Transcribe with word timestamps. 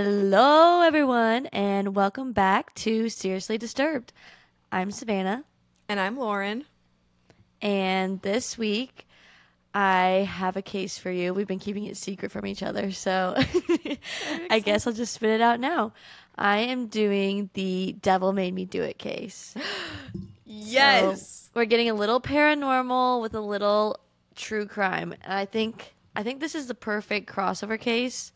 Hello, 0.00 0.82
everyone, 0.82 1.46
and 1.54 1.96
welcome 1.96 2.32
back 2.32 2.74
to 2.74 3.08
Seriously 3.08 3.56
Disturbed. 3.56 4.12
I'm 4.70 4.90
Savanna, 4.90 5.42
And 5.88 5.98
I'm 5.98 6.18
Lauren. 6.18 6.66
and 7.62 8.20
this 8.20 8.58
week 8.58 9.08
I 9.72 10.28
have 10.30 10.54
a 10.58 10.60
case 10.60 10.98
for 10.98 11.10
you. 11.10 11.32
We've 11.32 11.46
been 11.46 11.58
keeping 11.58 11.84
it 11.84 11.96
secret 11.96 12.30
from 12.30 12.44
each 12.44 12.62
other, 12.62 12.92
so 12.92 13.36
I 14.50 14.60
guess 14.62 14.86
I'll 14.86 14.92
just 14.92 15.14
spit 15.14 15.30
it 15.30 15.40
out 15.40 15.60
now. 15.60 15.94
I 16.36 16.58
am 16.58 16.88
doing 16.88 17.48
the 17.54 17.96
Devil 18.02 18.34
Made 18.34 18.52
Me 18.52 18.66
Do 18.66 18.82
It 18.82 18.98
case. 18.98 19.54
So, 20.46 21.14
we're 21.54 21.64
getting 21.64 21.88
a 21.88 21.94
little 21.94 22.20
paranormal 22.20 23.22
with 23.22 23.34
a 23.34 23.40
little 23.40 23.98
true 24.34 24.66
crime. 24.66 25.14
And 25.24 25.32
I 25.32 25.46
think 25.46 25.94
I 26.14 26.22
think 26.22 26.40
this 26.40 26.54
is 26.54 26.66
the 26.66 26.74
perfect 26.74 27.32
crossover 27.32 27.80
case. 27.80 28.30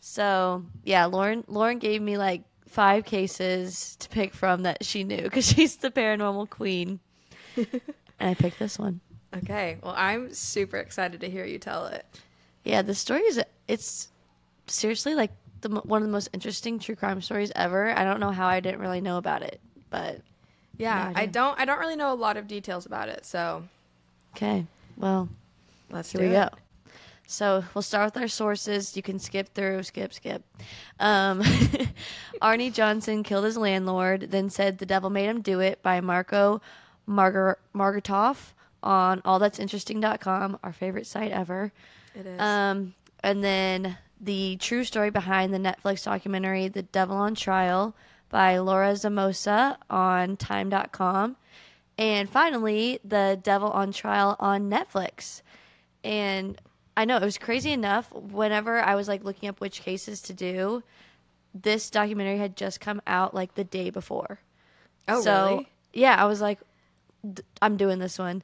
So, 0.00 0.64
yeah, 0.84 1.06
Lauren 1.06 1.44
Lauren 1.48 1.78
gave 1.78 2.00
me 2.02 2.16
like 2.18 2.42
five 2.68 3.04
cases 3.04 3.96
to 3.96 4.08
pick 4.08 4.34
from 4.34 4.62
that 4.64 4.84
she 4.84 5.04
knew 5.04 5.22
because 5.22 5.46
she's 5.52 5.76
the 5.76 5.90
paranormal 5.90 6.50
queen. 6.50 7.00
and 7.56 7.70
I 8.20 8.34
picked 8.34 8.58
this 8.58 8.78
one. 8.78 9.00
Okay. 9.34 9.78
Well, 9.82 9.94
I'm 9.96 10.32
super 10.32 10.76
excited 10.78 11.20
to 11.20 11.30
hear 11.30 11.44
you 11.44 11.58
tell 11.58 11.86
it. 11.86 12.04
Yeah, 12.64 12.82
the 12.82 12.94
story 12.94 13.22
is 13.22 13.40
it's 13.68 14.08
seriously 14.66 15.14
like 15.14 15.30
the 15.60 15.68
one 15.70 16.02
of 16.02 16.08
the 16.08 16.12
most 16.12 16.28
interesting 16.32 16.78
true 16.78 16.96
crime 16.96 17.20
stories 17.22 17.52
ever. 17.54 17.90
I 17.90 18.04
don't 18.04 18.20
know 18.20 18.30
how 18.30 18.46
I 18.46 18.60
didn't 18.60 18.80
really 18.80 19.00
know 19.00 19.16
about 19.18 19.42
it, 19.42 19.60
but 19.90 20.20
Yeah, 20.78 21.10
No 21.14 21.20
I 21.20 21.26
don't 21.26 21.58
I 21.58 21.64
don't 21.64 21.78
really 21.78 21.96
know 21.96 22.12
a 22.12 22.14
lot 22.14 22.36
of 22.36 22.46
details 22.46 22.86
about 22.86 23.08
it, 23.08 23.24
so 23.24 23.64
okay. 24.34 24.66
Well, 24.96 25.28
let's 25.90 26.12
Here 26.12 26.20
do 26.20 26.28
we 26.28 26.34
it. 26.34 26.50
go. 26.52 26.58
So 27.26 27.64
we'll 27.74 27.82
start 27.82 28.06
with 28.06 28.22
our 28.22 28.28
sources. 28.28 28.96
You 28.96 29.02
can 29.02 29.18
skip 29.18 29.52
through, 29.52 29.82
skip, 29.82 30.14
skip. 30.14 30.42
Um, 31.00 31.42
Arnie 32.42 32.72
Johnson 32.72 33.22
killed 33.22 33.44
his 33.44 33.56
landlord, 33.56 34.30
then 34.30 34.48
said 34.48 34.78
the 34.78 34.86
devil 34.86 35.10
made 35.10 35.26
him 35.26 35.42
do 35.42 35.60
it 35.60 35.82
by 35.82 36.00
Marco 36.00 36.62
Margar- 37.08 37.56
Margatoff 37.74 38.52
on 38.82 39.20
allthat'sinteresting.com, 39.22 40.58
our 40.62 40.72
favorite 40.72 41.06
site 41.06 41.32
ever. 41.32 41.72
It 42.14 42.26
is. 42.26 42.40
Um, 42.40 42.94
and 43.22 43.42
then 43.42 43.98
the 44.20 44.56
true 44.56 44.84
story 44.84 45.10
behind 45.10 45.52
the 45.52 45.58
Netflix 45.58 46.04
documentary 46.04 46.68
The 46.68 46.82
Devil 46.82 47.16
on 47.16 47.34
Trial 47.34 47.94
by 48.30 48.58
Laura 48.58 48.92
Zornosa 48.92 49.76
on 49.90 50.36
time.com. 50.36 51.36
And 51.98 52.28
finally, 52.28 53.00
The 53.04 53.38
Devil 53.42 53.70
on 53.70 53.92
Trial 53.92 54.36
on 54.38 54.70
Netflix. 54.70 55.42
And 56.04 56.60
I 56.96 57.04
know 57.04 57.16
it 57.16 57.22
was 57.22 57.38
crazy 57.38 57.72
enough 57.72 58.10
whenever 58.12 58.80
I 58.80 58.94
was 58.94 59.08
like 59.08 59.24
looking 59.24 59.48
up 59.48 59.60
which 59.60 59.82
cases 59.82 60.22
to 60.22 60.34
do, 60.34 60.82
this 61.54 61.90
documentary 61.90 62.38
had 62.38 62.56
just 62.56 62.80
come 62.80 63.02
out 63.06 63.34
like 63.34 63.54
the 63.54 63.64
day 63.64 63.90
before. 63.90 64.40
oh, 65.08 65.20
so 65.20 65.46
really? 65.48 65.68
yeah, 65.92 66.16
I 66.20 66.26
was 66.26 66.40
like, 66.40 66.58
d- 67.32 67.42
I'm 67.60 67.76
doing 67.76 67.98
this 67.98 68.18
one. 68.18 68.42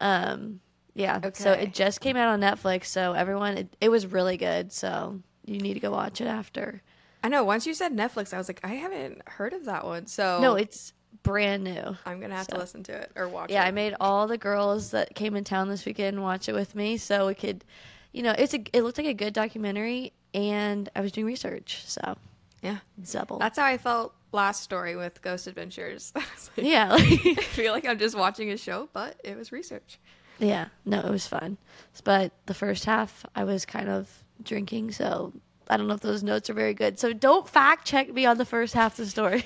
Um, 0.00 0.60
yeah. 0.94 1.20
So 1.34 1.52
it 1.52 1.72
just 1.72 2.00
came 2.00 2.16
out 2.16 2.28
on 2.28 2.40
Netflix. 2.40 2.86
So 2.86 3.12
everyone, 3.12 3.56
it, 3.56 3.76
it 3.80 3.88
was 3.88 4.06
really 4.06 4.36
good. 4.36 4.72
So 4.72 5.20
you 5.46 5.58
need 5.58 5.74
to 5.74 5.80
go 5.80 5.90
watch 5.90 6.20
it 6.20 6.26
after. 6.26 6.82
I 7.24 7.28
know. 7.28 7.44
Once 7.44 7.66
you 7.66 7.74
said 7.74 7.96
Netflix, 7.96 8.34
I 8.34 8.38
was 8.38 8.48
like, 8.48 8.60
I 8.64 8.74
haven't 8.74 9.22
heard 9.28 9.52
of 9.52 9.64
that 9.66 9.84
one. 9.84 10.06
So 10.06 10.40
No, 10.40 10.54
it's 10.54 10.92
brand 11.22 11.64
new. 11.64 11.96
I'm 12.06 12.20
gonna 12.20 12.34
have 12.36 12.46
so- 12.46 12.54
to 12.54 12.58
listen 12.60 12.82
to 12.84 12.92
it 12.92 13.12
or 13.16 13.28
watch 13.28 13.50
it. 13.50 13.54
Yeah, 13.54 13.64
it. 13.64 13.68
I 13.68 13.70
made 13.70 13.94
all 14.00 14.26
the 14.26 14.38
girls 14.38 14.90
that 14.90 15.14
came 15.14 15.36
in 15.36 15.44
town 15.44 15.68
this 15.68 15.84
weekend 15.84 16.22
watch 16.22 16.48
it 16.48 16.52
with 16.52 16.74
me, 16.74 16.96
so 16.96 17.26
we 17.26 17.34
could, 17.34 17.64
you 18.12 18.22
know, 18.22 18.34
it's 18.36 18.54
a 18.54 18.62
it 18.72 18.82
looked 18.82 18.98
like 18.98 19.06
a 19.06 19.14
good 19.14 19.32
documentary, 19.32 20.12
and 20.34 20.88
I 20.94 21.00
was 21.00 21.12
doing 21.12 21.26
research, 21.26 21.82
so 21.86 22.16
yeah. 22.62 22.78
double. 23.10 23.38
That's 23.38 23.58
how 23.58 23.64
I 23.66 23.78
felt 23.78 24.14
last 24.32 24.62
story 24.62 24.96
with 24.96 25.20
Ghost 25.22 25.46
Adventures. 25.46 26.12
Like, 26.56 26.66
yeah, 26.66 26.90
like, 26.92 27.02
I 27.26 27.34
feel 27.34 27.72
like 27.72 27.86
I'm 27.86 27.98
just 27.98 28.16
watching 28.16 28.50
a 28.50 28.58
show, 28.58 28.88
but 28.92 29.16
it 29.24 29.36
was 29.38 29.52
research. 29.52 29.98
yeah. 30.38 30.66
No, 30.84 31.00
it 31.00 31.10
was 31.10 31.26
fun, 31.26 31.56
but 32.04 32.32
the 32.46 32.54
first 32.54 32.84
half 32.84 33.24
I 33.34 33.44
was 33.44 33.64
kind 33.64 33.88
of 33.88 34.10
drinking, 34.42 34.92
so 34.92 35.32
I 35.68 35.78
don't 35.78 35.88
know 35.88 35.94
if 35.94 36.00
those 36.00 36.22
notes 36.22 36.50
are 36.50 36.54
very 36.54 36.74
good. 36.74 36.98
So 36.98 37.12
don't 37.12 37.48
fact 37.48 37.86
check 37.86 38.12
me 38.12 38.26
on 38.26 38.36
the 38.36 38.44
first 38.44 38.74
half 38.74 38.98
of 38.98 39.06
the 39.06 39.10
story. 39.10 39.44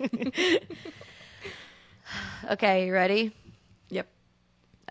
okay, 2.50 2.86
you 2.86 2.92
ready? 2.92 3.32
Yep. 3.90 4.06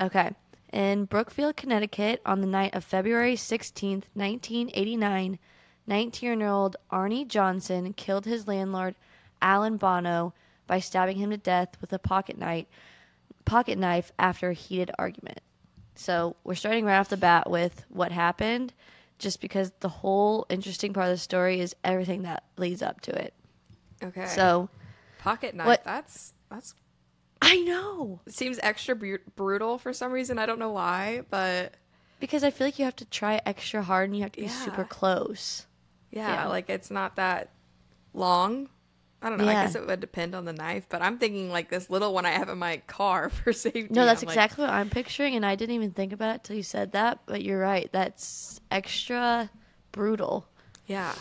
Okay. 0.02 0.32
In 0.74 1.06
Brookfield, 1.06 1.56
Connecticut, 1.56 2.22
on 2.26 2.42
the 2.42 2.48
night 2.48 2.76
of 2.76 2.84
February 2.84 3.36
16th, 3.36 4.04
1989, 4.14 5.40
19 5.88 6.40
year 6.40 6.50
old 6.50 6.76
Arnie 6.92 7.28
Johnson 7.28 7.94
killed 7.94 8.26
his 8.26 8.48
landlord, 8.48 8.96
Alan 9.42 9.78
Bono, 9.78 10.34
by 10.68 10.80
stabbing 10.80 11.18
him 11.18 11.30
to 11.30 11.38
death 11.38 11.78
with 11.80 11.94
a 11.94 12.00
pocket 12.00 12.38
knife, 12.38 12.66
pocket 13.46 13.78
knife 13.78 14.12
after 14.20 14.50
a 14.50 14.54
heated 14.54 14.92
argument. 15.00 15.40
So 15.96 16.36
we're 16.44 16.56
starting 16.56 16.84
right 16.86 16.98
off 17.00 17.10
the 17.10 17.18
bat 17.18 17.50
with 17.50 17.86
what 17.90 18.12
happened, 18.12 18.74
just 19.18 19.40
because 19.42 19.72
the 19.80 19.90
whole 19.90 20.46
interesting 20.50 20.94
part 20.94 21.08
of 21.08 21.14
the 21.14 21.18
story 21.18 21.60
is 21.62 21.76
everything 21.84 22.24
that 22.24 22.44
leads 22.58 22.82
up 22.82 23.00
to 23.02 23.12
it. 23.20 23.34
Okay. 24.04 24.28
So 24.28 24.70
pocket 25.20 25.56
knife. 25.56 25.66
what- 25.68 25.84
That's 25.86 26.34
that's 26.52 26.76
I 27.42 27.58
know. 27.58 28.20
it 28.26 28.34
seems 28.34 28.60
extra 28.64 28.96
bru- 28.96 29.20
brutal 29.36 29.78
for 29.78 29.94
some 29.94 30.12
reason. 30.12 30.38
I 30.40 30.46
don't 30.46 30.60
know 30.60 30.72
why, 30.72 31.22
but 31.30 31.74
Because 32.20 32.44
I 32.44 32.52
feel 32.52 32.68
like 32.68 32.80
you 32.80 32.86
have 32.86 32.96
to 32.98 33.06
try 33.06 33.42
extra 33.46 33.82
hard 33.84 34.10
and 34.10 34.16
you 34.18 34.24
have 34.24 34.32
to 34.34 34.42
be 34.42 34.48
super 34.48 34.84
close. 34.84 35.66
yeah, 36.12 36.44
Yeah. 36.44 36.48
like 36.48 36.70
it's 36.70 36.90
not 36.92 37.16
that 37.18 37.50
long. 38.14 38.70
I 39.22 39.30
don't 39.30 39.40
know. 39.40 39.46
Yeah. 39.46 39.62
I 39.62 39.66
guess 39.66 39.74
it 39.76 39.88
would 39.88 40.00
depend 40.00 40.36
on 40.36 40.46
the 40.46 40.54
knife, 40.54 40.86
but 40.90 41.02
I'm 41.02 41.18
thinking 41.18 41.50
like 41.50 41.70
this 41.70 41.90
little 41.90 42.14
one 42.14 42.26
I 42.28 42.32
have 42.32 42.50
in 42.50 42.60
my 42.60 42.78
car 42.86 43.30
for 43.30 43.52
safety. 43.52 43.88
No, 43.90 44.06
that's 44.06 44.22
I'm 44.22 44.28
like, 44.28 44.36
exactly 44.36 44.64
what 44.66 44.74
I'm 44.74 44.90
picturing, 44.92 45.36
and 45.36 45.44
I 45.46 45.56
didn't 45.56 45.74
even 45.76 45.92
think 45.92 46.14
about 46.14 46.36
it 46.36 46.44
till 46.44 46.56
you 46.56 46.62
said 46.64 46.92
that. 46.92 47.20
But 47.26 47.42
you're 47.44 47.60
right; 47.60 47.90
that's 47.92 48.62
extra 48.70 49.50
brutal. 49.92 50.48
yeah, 50.86 51.16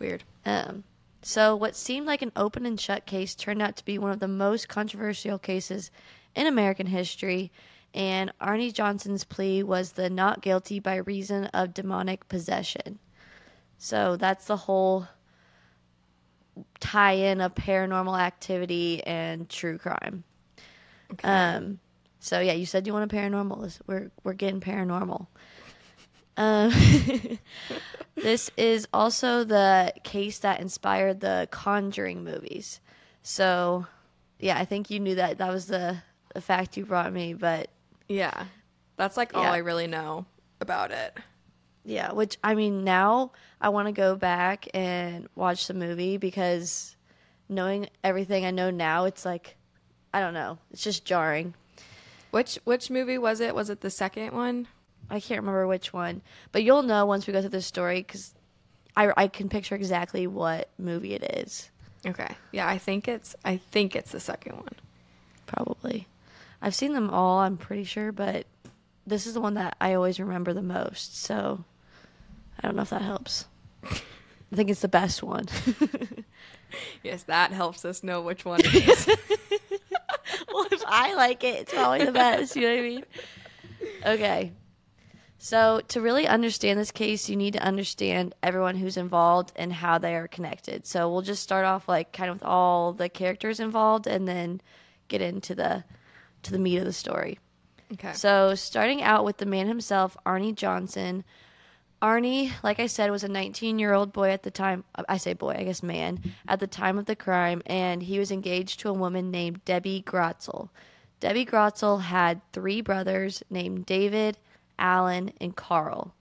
weird. 0.00 0.24
Um, 0.44 0.82
so 1.22 1.54
what 1.54 1.76
seemed 1.76 2.06
like 2.06 2.22
an 2.22 2.32
open 2.36 2.66
and 2.66 2.78
shut 2.78 3.06
case 3.06 3.34
turned 3.34 3.62
out 3.62 3.76
to 3.76 3.84
be 3.84 3.98
one 3.98 4.10
of 4.10 4.20
the 4.20 4.28
most 4.28 4.68
controversial 4.68 5.38
cases 5.38 5.90
in 6.34 6.46
American 6.46 6.86
history. 6.86 7.52
And 7.94 8.32
Arnie 8.40 8.72
Johnson's 8.72 9.24
plea 9.24 9.62
was 9.62 9.92
the 9.92 10.08
not 10.10 10.40
guilty 10.40 10.80
by 10.80 10.96
reason 10.96 11.46
of 11.46 11.74
demonic 11.74 12.28
possession. 12.28 12.98
So 13.78 14.16
that's 14.16 14.46
the 14.46 14.56
whole 14.56 15.06
tie-in 16.80 17.40
of 17.40 17.54
paranormal 17.54 18.18
activity 18.18 19.02
and 19.04 19.48
true 19.48 19.78
crime. 19.78 20.24
Okay. 21.12 21.28
Um, 21.28 21.78
so 22.20 22.40
yeah, 22.40 22.52
you 22.52 22.66
said 22.66 22.86
you 22.86 22.92
want 22.92 23.12
a 23.12 23.14
paranormal. 23.14 23.80
We're 23.86 24.10
we're 24.22 24.32
getting 24.32 24.60
paranormal. 24.60 25.26
Um, 26.36 26.72
this 28.14 28.50
is 28.56 28.86
also 28.92 29.44
the 29.44 29.92
case 30.02 30.38
that 30.40 30.60
inspired 30.60 31.20
the 31.20 31.48
Conjuring 31.50 32.24
movies. 32.24 32.80
So, 33.22 33.86
yeah, 34.38 34.58
I 34.58 34.64
think 34.64 34.90
you 34.90 35.00
knew 35.00 35.14
that. 35.16 35.38
That 35.38 35.52
was 35.52 35.66
the, 35.66 35.98
the 36.34 36.40
fact 36.40 36.76
you 36.76 36.84
brought 36.86 37.12
me. 37.12 37.34
But 37.34 37.68
yeah, 38.08 38.46
that's 38.96 39.16
like 39.16 39.34
all 39.34 39.42
Yeah. 39.42 39.52
I 39.52 39.58
really 39.58 39.86
know 39.86 40.26
about 40.60 40.90
it. 40.90 41.16
yeah, 41.84 42.12
which 42.12 42.38
I 42.42 42.54
mean, 42.54 42.84
now 42.84 43.32
I 43.60 43.68
want 43.68 43.88
to 43.88 43.92
go 43.92 44.16
back 44.16 44.68
and 44.74 45.28
watch 45.34 45.66
the 45.66 45.74
movie 45.74 46.16
because 46.16 46.96
knowing 47.48 47.88
everything 48.02 48.44
I 48.44 48.50
know 48.50 48.70
now, 48.70 49.04
it's 49.04 49.24
like 49.24 49.56
I 50.14 50.20
don't 50.20 50.34
know. 50.34 50.58
It's 50.70 50.82
just 50.82 51.04
jarring. 51.04 51.54
Which 52.30 52.58
which 52.64 52.90
movie 52.90 53.18
was 53.18 53.40
it? 53.40 53.54
Was 53.54 53.70
it 53.70 53.80
the 53.80 53.90
second 53.90 54.32
one? 54.32 54.68
I 55.10 55.20
can't 55.20 55.40
remember 55.40 55.66
which 55.66 55.92
one, 55.92 56.22
but 56.52 56.62
you'll 56.62 56.82
know 56.82 57.06
once 57.06 57.26
we 57.26 57.32
go 57.32 57.40
through 57.40 57.50
the 57.50 57.62
story 57.62 58.00
because 58.00 58.34
I, 58.96 59.12
I 59.16 59.28
can 59.28 59.48
picture 59.48 59.74
exactly 59.74 60.26
what 60.26 60.68
movie 60.78 61.14
it 61.14 61.22
is. 61.38 61.70
Okay. 62.06 62.34
Yeah, 62.50 62.66
I 62.68 62.78
think 62.78 63.08
it's 63.08 63.36
I 63.44 63.58
think 63.58 63.94
it's 63.94 64.12
the 64.12 64.20
second 64.20 64.56
one. 64.56 64.74
Probably. 65.46 66.08
I've 66.60 66.74
seen 66.74 66.92
them 66.92 67.10
all, 67.10 67.40
I'm 67.40 67.56
pretty 67.56 67.84
sure, 67.84 68.12
but 68.12 68.46
this 69.06 69.26
is 69.26 69.34
the 69.34 69.40
one 69.40 69.54
that 69.54 69.76
I 69.80 69.94
always 69.94 70.20
remember 70.20 70.52
the 70.52 70.62
most. 70.62 71.18
So 71.18 71.64
I 72.58 72.66
don't 72.66 72.76
know 72.76 72.82
if 72.82 72.90
that 72.90 73.02
helps. 73.02 73.46
I 73.84 74.54
think 74.56 74.70
it's 74.70 74.80
the 74.80 74.88
best 74.88 75.22
one. 75.22 75.46
Yes, 77.02 77.24
that 77.24 77.52
helps 77.52 77.84
us 77.84 78.02
know 78.02 78.20
which 78.22 78.44
one 78.44 78.60
it 78.60 78.74
is. 78.74 79.06
well, 80.52 80.66
if 80.70 80.82
I 80.86 81.14
like 81.14 81.44
it, 81.44 81.62
it's 81.62 81.74
probably 81.74 82.04
the 82.04 82.12
best. 82.12 82.56
You 82.56 82.62
know 82.62 82.68
what 82.68 82.78
I 82.78 82.82
mean? 82.82 83.04
Okay. 84.06 84.52
So, 85.44 85.80
to 85.88 86.00
really 86.00 86.28
understand 86.28 86.78
this 86.78 86.92
case, 86.92 87.28
you 87.28 87.34
need 87.34 87.54
to 87.54 87.62
understand 87.64 88.32
everyone 88.44 88.76
who's 88.76 88.96
involved 88.96 89.50
and 89.56 89.72
how 89.72 89.98
they 89.98 90.14
are 90.14 90.28
connected. 90.28 90.86
So, 90.86 91.10
we'll 91.10 91.22
just 91.22 91.42
start 91.42 91.64
off 91.64 91.88
like 91.88 92.12
kind 92.12 92.30
of 92.30 92.36
with 92.36 92.44
all 92.44 92.92
the 92.92 93.08
characters 93.08 93.58
involved 93.58 94.06
and 94.06 94.28
then 94.28 94.60
get 95.08 95.20
into 95.20 95.56
the 95.56 95.82
to 96.44 96.52
the 96.52 96.60
meat 96.60 96.76
of 96.76 96.84
the 96.84 96.92
story. 96.92 97.40
Okay. 97.94 98.12
So, 98.12 98.54
starting 98.54 99.02
out 99.02 99.24
with 99.24 99.38
the 99.38 99.46
man 99.46 99.66
himself, 99.66 100.16
Arnie 100.24 100.54
Johnson, 100.54 101.24
Arnie, 102.00 102.52
like 102.62 102.78
I 102.78 102.86
said, 102.86 103.10
was 103.10 103.24
a 103.24 103.28
19 103.28 103.80
year 103.80 103.94
old 103.94 104.12
boy 104.12 104.30
at 104.30 104.44
the 104.44 104.50
time. 104.52 104.84
I 105.08 105.16
say 105.16 105.32
boy, 105.32 105.56
I 105.58 105.64
guess 105.64 105.82
man, 105.82 106.20
at 106.46 106.60
the 106.60 106.68
time 106.68 106.98
of 106.98 107.06
the 107.06 107.16
crime, 107.16 107.62
and 107.66 108.00
he 108.00 108.20
was 108.20 108.30
engaged 108.30 108.78
to 108.80 108.90
a 108.90 108.94
woman 108.94 109.32
named 109.32 109.64
Debbie 109.64 110.04
Glatzel. 110.06 110.68
Debbie 111.18 111.46
Glatzel 111.46 112.00
had 112.00 112.40
three 112.52 112.80
brothers 112.80 113.42
named 113.50 113.86
David, 113.86 114.38
Alan, 114.82 115.32
and 115.40 115.56
Carl. 115.56 116.14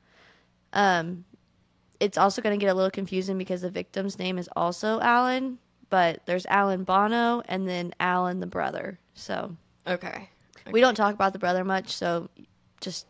Um, 0.71 1.25
it's 1.99 2.17
also 2.17 2.41
going 2.41 2.57
to 2.57 2.63
get 2.63 2.71
a 2.71 2.73
little 2.73 2.91
confusing 2.91 3.37
because 3.37 3.61
the 3.61 3.69
victim's 3.69 4.17
name 4.17 4.37
is 4.37 4.47
also 4.55 5.01
Alan, 5.01 5.57
but 5.89 6.25
there's 6.25 6.45
Alan 6.45 6.83
Bono 6.85 7.41
and 7.47 7.67
then 7.67 7.93
Alan 7.99 8.39
the 8.39 8.47
brother. 8.47 8.97
So 9.13 9.57
Okay. 9.85 10.29
we 10.71 10.79
don't 10.79 10.95
talk 10.95 11.13
about 11.13 11.33
the 11.33 11.39
brother 11.39 11.65
much. 11.65 11.89
So 11.89 12.29
just 12.79 13.05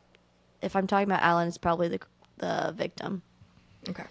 if 0.62 0.76
I'm 0.76 0.88
talking 0.88 1.08
about 1.08 1.22
Alan, 1.22 1.48
it's 1.48 1.58
probably 1.58 1.88
the 1.90 2.00
the 2.38 2.74
victim. 2.76 3.22
Okay. 3.88 4.06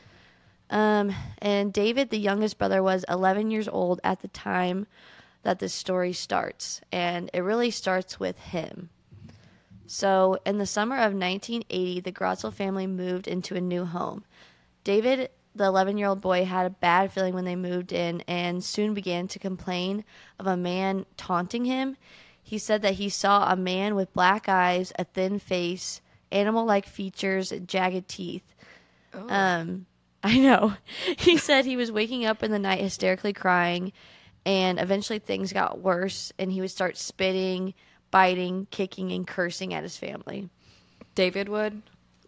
Um, 0.70 1.12
and 1.38 1.72
David, 1.72 2.10
the 2.10 2.18
youngest 2.18 2.58
brother, 2.58 2.80
was 2.80 3.04
11 3.08 3.50
years 3.50 3.66
old 3.66 4.00
at 4.04 4.20
the 4.20 4.28
time 4.28 4.86
that 5.42 5.58
this 5.58 5.74
story 5.74 6.12
starts, 6.12 6.80
and 6.92 7.28
it 7.34 7.40
really 7.40 7.72
starts 7.72 8.20
with 8.20 8.38
him. 8.38 8.90
So, 9.92 10.38
in 10.46 10.58
the 10.58 10.66
summer 10.66 10.94
of 10.94 11.14
1980, 11.14 11.98
the 11.98 12.12
Glatzel 12.12 12.54
family 12.54 12.86
moved 12.86 13.26
into 13.26 13.56
a 13.56 13.60
new 13.60 13.84
home. 13.84 14.22
David, 14.84 15.30
the 15.52 15.64
11 15.64 15.98
year 15.98 16.06
old 16.06 16.20
boy, 16.20 16.44
had 16.44 16.64
a 16.64 16.70
bad 16.70 17.12
feeling 17.12 17.34
when 17.34 17.44
they 17.44 17.56
moved 17.56 17.92
in 17.92 18.20
and 18.28 18.62
soon 18.62 18.94
began 18.94 19.26
to 19.26 19.40
complain 19.40 20.04
of 20.38 20.46
a 20.46 20.56
man 20.56 21.06
taunting 21.16 21.64
him. 21.64 21.96
He 22.40 22.56
said 22.56 22.82
that 22.82 22.94
he 22.94 23.08
saw 23.08 23.50
a 23.50 23.56
man 23.56 23.96
with 23.96 24.14
black 24.14 24.48
eyes, 24.48 24.92
a 24.96 25.02
thin 25.02 25.40
face, 25.40 26.00
animal 26.30 26.64
like 26.64 26.86
features, 26.86 27.52
jagged 27.66 28.06
teeth. 28.06 28.54
Um, 29.12 29.86
I 30.22 30.38
know. 30.38 30.74
He 31.18 31.36
said 31.36 31.64
he 31.64 31.76
was 31.76 31.90
waking 31.90 32.24
up 32.24 32.44
in 32.44 32.52
the 32.52 32.60
night 32.60 32.78
hysterically 32.78 33.32
crying, 33.32 33.92
and 34.46 34.78
eventually 34.78 35.18
things 35.18 35.52
got 35.52 35.80
worse, 35.80 36.32
and 36.38 36.52
he 36.52 36.60
would 36.60 36.70
start 36.70 36.96
spitting, 36.96 37.74
biting, 38.10 38.66
kicking, 38.70 39.12
and 39.12 39.26
cursing 39.26 39.74
at 39.74 39.82
his 39.82 39.96
family. 39.96 40.48
David 41.14 41.48
would? 41.48 41.82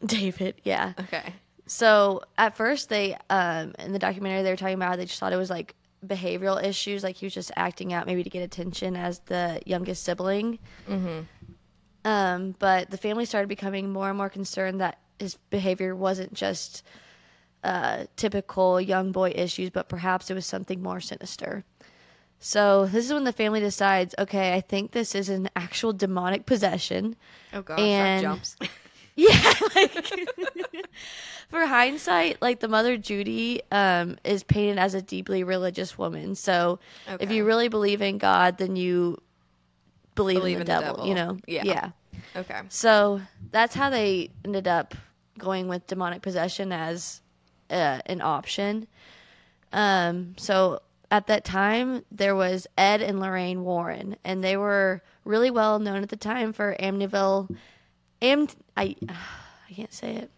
David, 0.05 0.57
yeah. 0.65 0.93
Okay. 0.99 1.33
So 1.67 2.23
at 2.37 2.57
first, 2.57 2.89
they 2.89 3.17
um, 3.31 3.75
in 3.79 3.93
the 3.93 3.99
documentary 3.99 4.43
they 4.43 4.51
were 4.51 4.57
talking 4.57 4.75
about, 4.75 4.97
they 4.97 5.07
just 5.07 5.19
thought 5.21 5.33
it 5.33 5.37
was 5.37 5.51
like 5.51 5.75
behavioral 6.07 6.63
issues, 6.63 7.03
like 7.03 7.17
he 7.17 7.27
was 7.27 7.35
just 7.35 7.53
acting 7.57 7.93
out 7.93 8.07
maybe 8.07 8.23
to 8.25 8.31
get 8.31 8.43
attention 8.43 8.97
as 8.97 9.21
the 9.21 9.61
youngest 9.65 10.03
sibling. 10.03 10.59
Um, 12.05 12.57
but 12.59 12.91
the 12.91 12.99
family 12.99 13.25
started 13.25 13.49
becoming 13.49 13.93
more 13.93 14.09
and 14.09 14.19
more 14.19 14.29
concerned 14.29 14.81
that 14.81 14.99
his 15.19 15.37
behavior 15.51 15.95
wasn't 15.95 16.35
just 16.35 16.83
uh, 17.63 18.07
typical 18.17 18.81
young 18.81 19.13
boy 19.13 19.33
issues, 19.35 19.71
but 19.71 19.89
perhaps 19.89 20.31
it 20.31 20.35
was 20.35 20.45
something 20.45 20.83
more 20.83 21.01
sinister. 21.01 21.65
So 22.45 22.87
this 22.87 23.07
is 23.07 23.13
when 23.13 23.23
the 23.23 23.33
family 23.33 23.61
decides, 23.61 24.17
okay, 24.19 24.53
I 24.53 24.61
think 24.61 24.91
this 24.91 25.15
is 25.15 25.29
an 25.29 25.49
actual 25.55 25.93
demonic 25.93 26.45
possession. 26.45 27.15
Oh 27.55 27.63
gosh, 27.63 27.79
And- 27.79 28.19
that 28.25 28.29
jumps. 28.29 28.57
Yeah, 29.15 29.53
like 29.75 29.93
for 31.51 31.67
hindsight, 31.67 32.41
like 32.41 32.61
the 32.61 32.69
mother 32.69 32.97
Judy 32.97 33.61
um, 33.71 34.17
is 34.25 34.43
painted 34.43 34.79
as 34.79 34.95
a 34.95 35.03
deeply 35.03 35.45
religious 35.45 35.99
woman. 35.99 36.35
So 36.35 36.79
if 37.21 37.31
you 37.31 37.45
really 37.45 37.69
believe 37.69 38.01
in 38.01 38.17
God, 38.17 38.57
then 38.57 38.75
you 38.75 39.21
believe, 40.15 40.39
Believe 40.39 40.61
in 40.61 40.67
the, 40.67 40.73
in 40.73 40.81
the 40.81 40.87
devil, 40.87 41.07
You 41.07 41.15
know? 41.15 41.39
Yeah. 41.47 41.63
Yeah. 41.63 41.91
Okay. 42.37 42.59
So 42.71 43.21
that's 43.51 43.75
how 43.75 43.91
they 43.91 44.31
ended 44.47 44.67
up 44.67 44.95
going 45.39 45.69
with 45.69 45.87
demonic 45.87 46.23
possession 46.23 46.73
as 46.73 47.21
uh, 47.69 48.01
an 48.07 48.23
option. 48.23 48.87
Um, 49.75 50.37
so 50.39 50.81
at 51.13 51.27
that 51.27 51.45
time, 51.45 52.05
there 52.11 52.35
was 52.35 52.67
Ed 52.79 53.03
and 53.03 53.21
Lorraine 53.21 53.65
Warren, 53.65 54.17
and 54.25 54.43
they 54.43 54.57
were 54.57 55.03
really 55.27 55.51
well 55.51 55.79
known 55.79 56.03
at 56.03 56.09
the 56.09 56.17
time 56.17 56.55
for 56.55 56.75
Amityville. 56.81 57.55
Am 58.23 58.49
I 58.79 58.97
I 59.09 59.73
can't 59.75 59.93
say 59.93 60.17
it. 60.17 60.31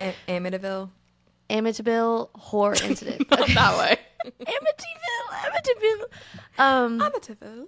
A- 0.00 0.14
Amityville. 0.28 0.90
Amityville 1.50 2.30
horror 2.36 2.76
incident. 2.84 3.28
Not 3.30 3.48
that 3.48 3.78
way. 3.78 3.98
Amityville, 4.40 5.50
Amityville. 5.50 6.04
Um, 6.58 7.00
Amityville. 7.00 7.66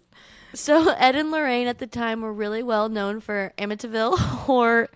So 0.54 0.90
Ed 0.90 1.16
and 1.16 1.32
Lorraine 1.32 1.66
at 1.66 1.78
the 1.78 1.88
time 1.88 2.20
were 2.20 2.32
really 2.32 2.62
well 2.62 2.88
known 2.88 3.20
for 3.20 3.52
Amityville 3.58 4.16
horror 4.46 4.88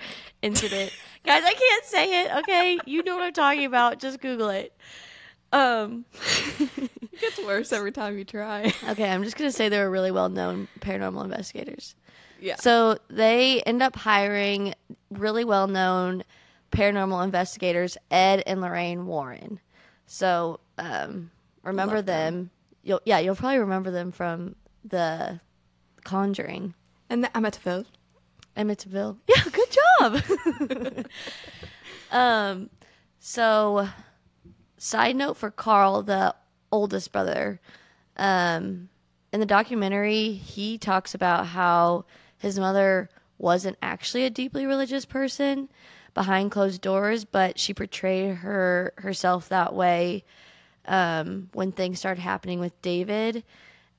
incident. 0.43 0.93
Guys, 1.25 1.43
I 1.45 1.55
can't 1.55 1.85
say 1.85 2.23
it. 2.23 2.37
Okay, 2.39 2.79
you 2.87 3.03
know 3.03 3.17
what 3.17 3.25
I'm 3.25 3.33
talking 3.33 3.65
about. 3.65 3.99
Just 3.99 4.21
Google 4.21 4.51
it. 4.51 4.73
Um, 5.53 6.05
It 7.21 7.21
gets 7.21 7.45
worse 7.47 7.73
every 7.73 7.91
time 7.91 8.17
you 8.17 8.25
try. 8.25 8.73
okay, 8.91 9.11
I'm 9.11 9.25
just 9.25 9.37
gonna 9.37 9.51
say 9.51 9.69
they 9.69 9.79
were 9.81 9.91
really 9.91 10.13
well 10.13 10.29
known 10.29 10.69
paranormal 10.81 11.25
investigators. 11.25 11.97
Yeah. 12.41 12.55
So 12.57 12.99
they 13.11 13.61
end 13.63 13.83
up 13.83 13.97
hiring 13.97 14.75
really 15.11 15.45
well 15.45 15.67
known 15.67 16.23
paranormal 16.71 17.25
investigators, 17.25 17.97
Ed 18.11 18.45
and 18.47 18.61
Lorraine 18.61 19.07
Warren. 19.07 19.59
So 20.07 20.61
um, 20.79 21.33
remember 21.65 22.03
them. 22.03 22.35
them. 22.35 22.51
You'll 22.85 23.01
yeah, 23.05 23.19
you'll 23.19 23.35
probably 23.35 23.59
remember 23.59 23.91
them 23.91 24.13
from 24.13 24.55
the 24.85 25.41
Conjuring. 26.05 26.75
and 27.11 27.25
the 27.25 27.29
Amityville. 27.29 27.85
Amityville. 28.57 29.17
Yeah, 29.27 29.43
good 29.51 29.71
job. 30.71 31.07
um, 32.13 32.71
so 33.19 33.89
side 34.79 35.17
note 35.17 35.37
for 35.37 35.51
Carl, 35.51 36.03
the 36.03 36.35
oldest 36.71 37.13
brother, 37.13 37.61
um, 38.17 38.89
in 39.33 39.41
the 39.41 39.47
documentary, 39.47 40.33
he 40.33 40.79
talks 40.79 41.15
about 41.15 41.47
how 41.47 42.05
his 42.39 42.59
mother 42.59 43.11
wasn't 43.37 43.77
actually 43.83 44.25
a 44.25 44.31
deeply 44.31 44.67
religious 44.67 45.05
person 45.05 45.69
behind 46.15 46.51
closed 46.51 46.81
doors, 46.81 47.25
but 47.25 47.59
she 47.59 47.75
portrayed 47.75 48.37
her 48.37 48.93
herself 48.97 49.49
that 49.51 49.75
way 49.75 50.25
um, 50.87 51.49
when 51.53 51.71
things 51.73 51.99
started 51.99 52.21
happening 52.21 52.59
with 52.59 52.81
David. 52.83 53.45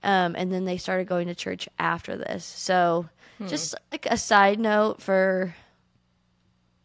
Um, 0.01 0.35
and 0.37 0.51
then 0.51 0.65
they 0.65 0.77
started 0.77 1.07
going 1.07 1.27
to 1.27 1.35
church 1.35 1.67
after 1.77 2.17
this. 2.17 2.43
So, 2.45 3.09
just 3.47 3.75
like 3.91 4.05
a 4.09 4.17
side 4.17 4.59
note 4.59 5.01
for 5.01 5.55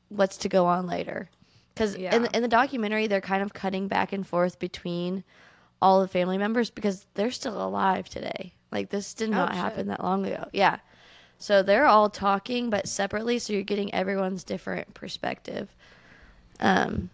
what's 0.09 0.37
to 0.39 0.49
go 0.49 0.67
on 0.67 0.87
later. 0.87 1.29
Because 1.75 1.95
in, 1.95 2.01
Yeah. 2.03 2.19
the- 2.19 2.37
in 2.37 2.43
the 2.43 2.49
documentary, 2.49 3.07
they're 3.07 3.21
kind 3.21 3.43
of 3.43 3.53
cutting 3.53 3.89
back 3.89 4.13
and 4.13 4.27
forth 4.27 4.59
between 4.59 5.25
all 5.83 6.01
the 6.01 6.09
family 6.09 6.39
members 6.39 6.71
because 6.71 7.07
they're 7.15 7.31
still 7.33 7.61
alive 7.63 8.09
today. 8.09 8.55
Like, 8.71 8.91
this 8.91 9.13
did 9.15 9.31
not 9.31 9.51
shit. 9.51 9.57
happen 9.57 9.87
that 9.89 10.03
long 10.03 10.25
ago. 10.27 10.49
Yeah. 10.53 10.79
So 11.39 11.63
they're 11.63 11.87
all 11.87 12.09
talking, 12.11 12.71
but 12.71 12.89
separately. 12.89 13.39
So 13.39 13.53
you're 13.53 13.63
getting 13.63 13.93
everyone's 13.95 14.45
different 14.45 14.95
perspective. 14.95 15.75
Um, 16.61 17.11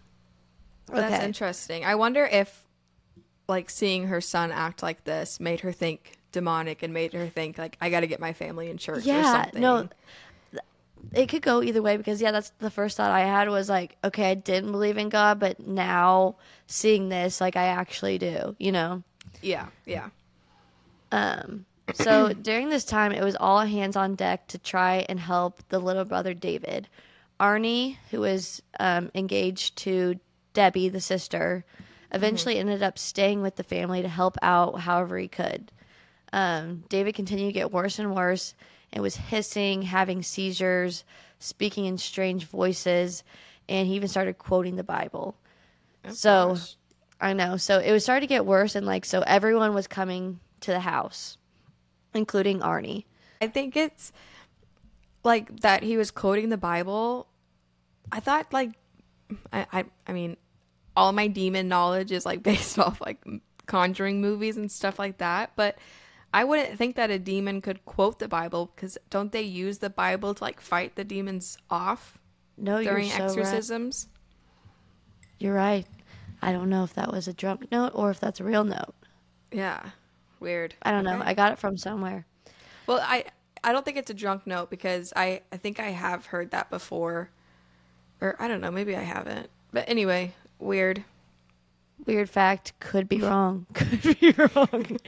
That's 0.87 1.23
interesting. 1.23 1.83
I 1.85 1.95
wonder 1.95 2.25
if, 2.25 2.63
like, 3.47 3.69
seeing 3.69 4.07
her 4.07 4.21
son 4.21 4.51
act 4.51 4.83
like 4.83 5.03
this 5.05 5.39
made 5.39 5.61
her 5.61 5.71
think 5.71 6.17
demonic 6.31 6.81
and 6.83 6.93
made 6.93 7.11
her 7.13 7.27
think 7.27 7.57
like 7.57 7.77
I 7.81 7.89
got 7.89 8.01
to 8.01 8.07
get 8.07 8.21
my 8.21 8.31
family 8.31 8.69
in 8.69 8.77
church 8.77 8.99
or 9.03 9.07
yeah 9.07 9.43
something. 9.43 9.61
no 9.61 9.89
it 11.13 11.27
could 11.27 11.41
go 11.41 11.61
either 11.61 11.81
way 11.81 11.97
because 11.97 12.21
yeah 12.21 12.31
that's 12.31 12.51
the 12.59 12.69
first 12.69 12.97
thought 12.97 13.11
i 13.11 13.21
had 13.21 13.49
was 13.49 13.67
like 13.69 13.97
okay 14.03 14.31
i 14.31 14.33
didn't 14.33 14.71
believe 14.71 14.97
in 14.97 15.09
god 15.09 15.39
but 15.39 15.59
now 15.65 16.35
seeing 16.67 17.09
this 17.09 17.41
like 17.41 17.55
i 17.55 17.65
actually 17.65 18.17
do 18.17 18.55
you 18.59 18.71
know 18.71 19.03
Yeah. 19.41 19.67
Yeah. 19.85 20.09
um 21.11 21.65
so 21.93 22.33
during 22.41 22.69
this 22.69 22.85
time 22.85 23.11
it 23.11 23.23
was 23.23 23.35
all 23.35 23.59
hands 23.61 23.95
on 23.95 24.15
deck 24.15 24.47
to 24.47 24.57
try 24.57 25.05
and 25.09 25.19
help 25.19 25.61
the 25.69 25.79
little 25.79 26.05
brother 26.05 26.33
david 26.33 26.87
arnie 27.39 27.97
who 28.11 28.19
was 28.21 28.61
um, 28.79 29.09
engaged 29.15 29.75
to 29.77 30.19
debbie 30.53 30.89
the 30.89 31.01
sister 31.01 31.65
eventually 32.13 32.57
ended 32.57 32.83
up 32.83 32.99
staying 32.99 33.41
with 33.41 33.55
the 33.55 33.63
family 33.63 34.01
to 34.01 34.07
help 34.07 34.37
out 34.41 34.81
however 34.81 35.17
he 35.17 35.27
could 35.27 35.71
um, 36.33 36.85
David 36.87 37.15
continued 37.15 37.47
to 37.47 37.51
get 37.51 37.73
worse 37.73 37.99
and 37.99 38.15
worse 38.15 38.53
and 38.93 39.01
was 39.01 39.15
hissing, 39.15 39.83
having 39.83 40.21
seizures, 40.21 41.03
speaking 41.39 41.85
in 41.85 41.97
strange 41.97 42.45
voices, 42.45 43.23
and 43.69 43.87
he 43.87 43.95
even 43.95 44.07
started 44.07 44.37
quoting 44.37 44.75
the 44.75 44.83
Bible. 44.83 45.35
so 46.09 46.49
gosh. 46.49 46.75
I 47.19 47.33
know. 47.33 47.57
So 47.57 47.79
it 47.79 47.91
was 47.91 48.03
starting 48.03 48.27
to 48.27 48.33
get 48.33 48.45
worse, 48.45 48.75
and 48.75 48.85
like, 48.85 49.05
so 49.05 49.21
everyone 49.21 49.73
was 49.73 49.87
coming 49.87 50.39
to 50.61 50.71
the 50.71 50.79
house, 50.79 51.37
including 52.13 52.59
Arnie. 52.59 53.05
I 53.41 53.47
think 53.47 53.75
it's 53.75 54.11
like 55.23 55.61
that 55.61 55.83
he 55.83 55.97
was 55.97 56.11
quoting 56.11 56.49
the 56.49 56.57
Bible. 56.57 57.27
I 58.11 58.19
thought 58.19 58.51
like 58.53 58.71
I 59.51 59.65
I, 59.71 59.85
I 60.07 60.13
mean 60.13 60.37
all 60.95 61.13
my 61.13 61.27
demon 61.27 61.67
knowledge 61.67 62.11
is 62.11 62.25
like 62.25 62.43
based 62.51 62.77
off 62.79 63.01
like 63.01 63.23
conjuring 63.65 64.21
movies 64.21 64.57
and 64.57 64.71
stuff 64.71 64.99
like 64.99 65.17
that, 65.19 65.51
but 65.55 65.77
I 66.33 66.43
wouldn't 66.43 66.77
think 66.77 66.95
that 66.95 67.09
a 67.09 67.19
demon 67.19 67.61
could 67.61 67.83
quote 67.85 68.19
the 68.19 68.27
Bible 68.27 68.71
because 68.75 68.97
don't 69.09 69.31
they 69.31 69.41
use 69.41 69.79
the 69.79 69.89
Bible 69.89 70.33
to 70.33 70.43
like 70.43 70.61
fight 70.61 70.95
the 70.95 71.03
demons 71.03 71.57
off 71.69 72.17
No, 72.57 72.81
during 72.81 73.07
you're 73.07 73.17
so 73.17 73.23
right. 73.23 73.37
exorcisms? 73.37 74.07
You're 75.39 75.53
right. 75.55 75.85
I 76.41 76.51
don't 76.51 76.69
know 76.69 76.83
if 76.83 76.93
that 76.93 77.11
was 77.11 77.27
a 77.27 77.33
drunk 77.33 77.71
note 77.71 77.91
or 77.93 78.09
if 78.11 78.19
that's 78.19 78.39
a 78.39 78.43
real 78.43 78.63
note. 78.63 78.93
Yeah. 79.51 79.89
Weird. 80.39 80.73
I 80.81 80.91
don't 80.91 81.03
know. 81.03 81.21
I 81.23 81.33
got 81.33 81.51
it 81.51 81.59
from 81.59 81.77
somewhere. 81.77 82.25
Well, 82.87 82.99
I 83.03 83.25
I 83.63 83.71
don't 83.73 83.85
think 83.85 83.97
it's 83.97 84.09
a 84.09 84.13
drunk 84.15 84.47
note 84.47 84.69
because 84.69 85.13
I 85.15 85.41
I 85.51 85.57
think 85.57 85.79
I 85.79 85.89
have 85.89 86.27
heard 86.27 86.51
that 86.51 86.69
before. 86.69 87.29
Or 88.21 88.35
I 88.39 88.47
don't 88.47 88.61
know, 88.61 88.71
maybe 88.71 88.95
I 88.95 89.01
haven't. 89.01 89.49
But 89.73 89.89
anyway, 89.89 90.33
weird. 90.59 91.03
Weird 92.05 92.29
fact, 92.29 92.73
could 92.79 93.07
be 93.09 93.19
wrong. 93.21 93.65
Could 93.73 94.19
be 94.19 94.31
wrong. 94.31 94.97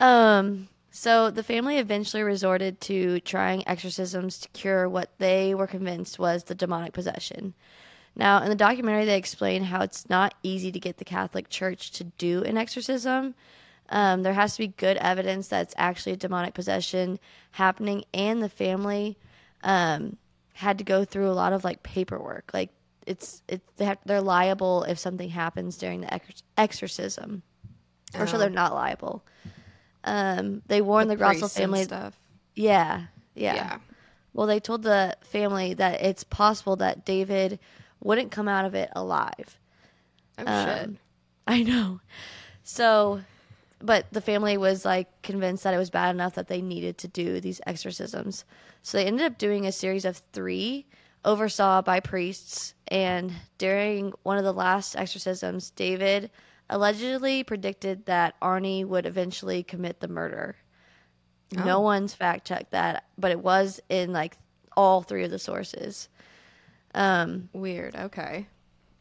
um, 0.00 0.68
so 0.90 1.30
the 1.30 1.42
family 1.42 1.78
eventually 1.78 2.22
resorted 2.22 2.80
to 2.82 3.20
trying 3.20 3.66
exorcisms 3.68 4.38
to 4.38 4.48
cure 4.48 4.88
what 4.88 5.10
they 5.18 5.54
were 5.54 5.66
convinced 5.66 6.18
was 6.18 6.44
the 6.44 6.54
demonic 6.54 6.92
possession. 6.92 7.54
Now, 8.16 8.42
in 8.42 8.48
the 8.48 8.56
documentary, 8.56 9.04
they 9.04 9.16
explain 9.16 9.62
how 9.62 9.82
it's 9.82 10.10
not 10.10 10.34
easy 10.42 10.72
to 10.72 10.80
get 10.80 10.96
the 10.98 11.04
Catholic 11.04 11.48
Church 11.48 11.92
to 11.92 12.04
do 12.04 12.42
an 12.42 12.56
exorcism. 12.58 13.34
Um, 13.88 14.22
there 14.24 14.32
has 14.32 14.54
to 14.54 14.58
be 14.58 14.68
good 14.68 14.96
evidence 14.96 15.48
that 15.48 15.62
it's 15.62 15.74
actually 15.76 16.12
a 16.12 16.16
demonic 16.16 16.54
possession 16.54 17.18
happening, 17.52 18.04
and 18.12 18.42
the 18.42 18.48
family 18.48 19.16
um, 19.62 20.16
had 20.54 20.78
to 20.78 20.84
go 20.84 21.04
through 21.04 21.28
a 21.30 21.32
lot 21.32 21.52
of 21.52 21.62
like 21.64 21.82
paperwork. 21.82 22.50
Like 22.52 22.70
it's 23.06 23.42
it 23.48 23.62
they 23.76 23.84
have, 23.84 23.98
they're 24.04 24.20
liable 24.20 24.84
if 24.84 24.98
something 24.98 25.28
happens 25.28 25.76
during 25.76 26.00
the 26.02 26.12
ex- 26.12 26.42
exorcism, 26.56 27.42
or 28.18 28.26
so 28.26 28.36
Oh. 28.36 28.38
they're 28.38 28.50
not 28.50 28.74
liable. 28.74 29.24
Um, 30.04 30.62
they 30.66 30.80
warned 30.80 31.10
the, 31.10 31.16
Glatzel 31.16 31.52
family. 31.54 31.84
stuff. 31.84 32.18
Yeah, 32.54 33.04
yeah, 33.34 33.54
Yeah. 33.54 33.78
Well, 34.32 34.46
they 34.46 34.60
told 34.60 34.82
the 34.82 35.16
family 35.22 35.74
that 35.74 36.02
it's 36.02 36.24
possible 36.24 36.76
that 36.76 37.04
David 37.04 37.58
wouldn't 38.02 38.30
come 38.30 38.48
out 38.48 38.64
of 38.64 38.74
it 38.74 38.90
alive. 38.94 39.58
Oh 40.38 40.44
shit. 40.44 40.84
Um, 40.84 40.98
I 41.46 41.62
know. 41.62 42.00
So, 42.62 43.20
but 43.80 44.06
the 44.12 44.20
family 44.20 44.56
was 44.56 44.84
like 44.84 45.22
convinced 45.22 45.64
that 45.64 45.74
it 45.74 45.78
was 45.78 45.90
bad 45.90 46.14
enough 46.14 46.34
that 46.34 46.48
they 46.48 46.62
needed 46.62 46.98
to 46.98 47.08
do 47.08 47.40
these 47.40 47.60
exorcisms. 47.66 48.44
So 48.82 48.98
they 48.98 49.06
ended 49.06 49.26
up 49.26 49.38
doing 49.38 49.66
a 49.66 49.72
series 49.72 50.04
of 50.04 50.22
three, 50.32 50.86
oversaw 51.24 51.82
by 51.82 52.00
priests. 52.00 52.74
And 52.88 53.32
during 53.58 54.12
one 54.22 54.38
of 54.38 54.44
the 54.44 54.52
last 54.52 54.96
exorcisms, 54.96 55.70
David 55.70 56.30
allegedly 56.70 57.44
predicted 57.44 58.06
that 58.06 58.38
Arnie 58.40 58.86
would 58.86 59.04
eventually 59.04 59.62
commit 59.62 60.00
the 60.00 60.08
murder. 60.08 60.56
No 61.52 61.78
Oh. 61.78 61.80
one's 61.80 62.14
fact 62.14 62.46
checked 62.46 62.70
that, 62.70 63.04
but 63.18 63.30
it 63.32 63.40
was 63.40 63.80
in 63.88 64.12
like 64.12 64.38
all 64.76 65.02
three 65.02 65.24
of 65.24 65.30
the 65.30 65.38
sources. 65.38 66.08
Um, 66.94 67.48
Weird. 67.52 67.94
Okay. 67.96 68.46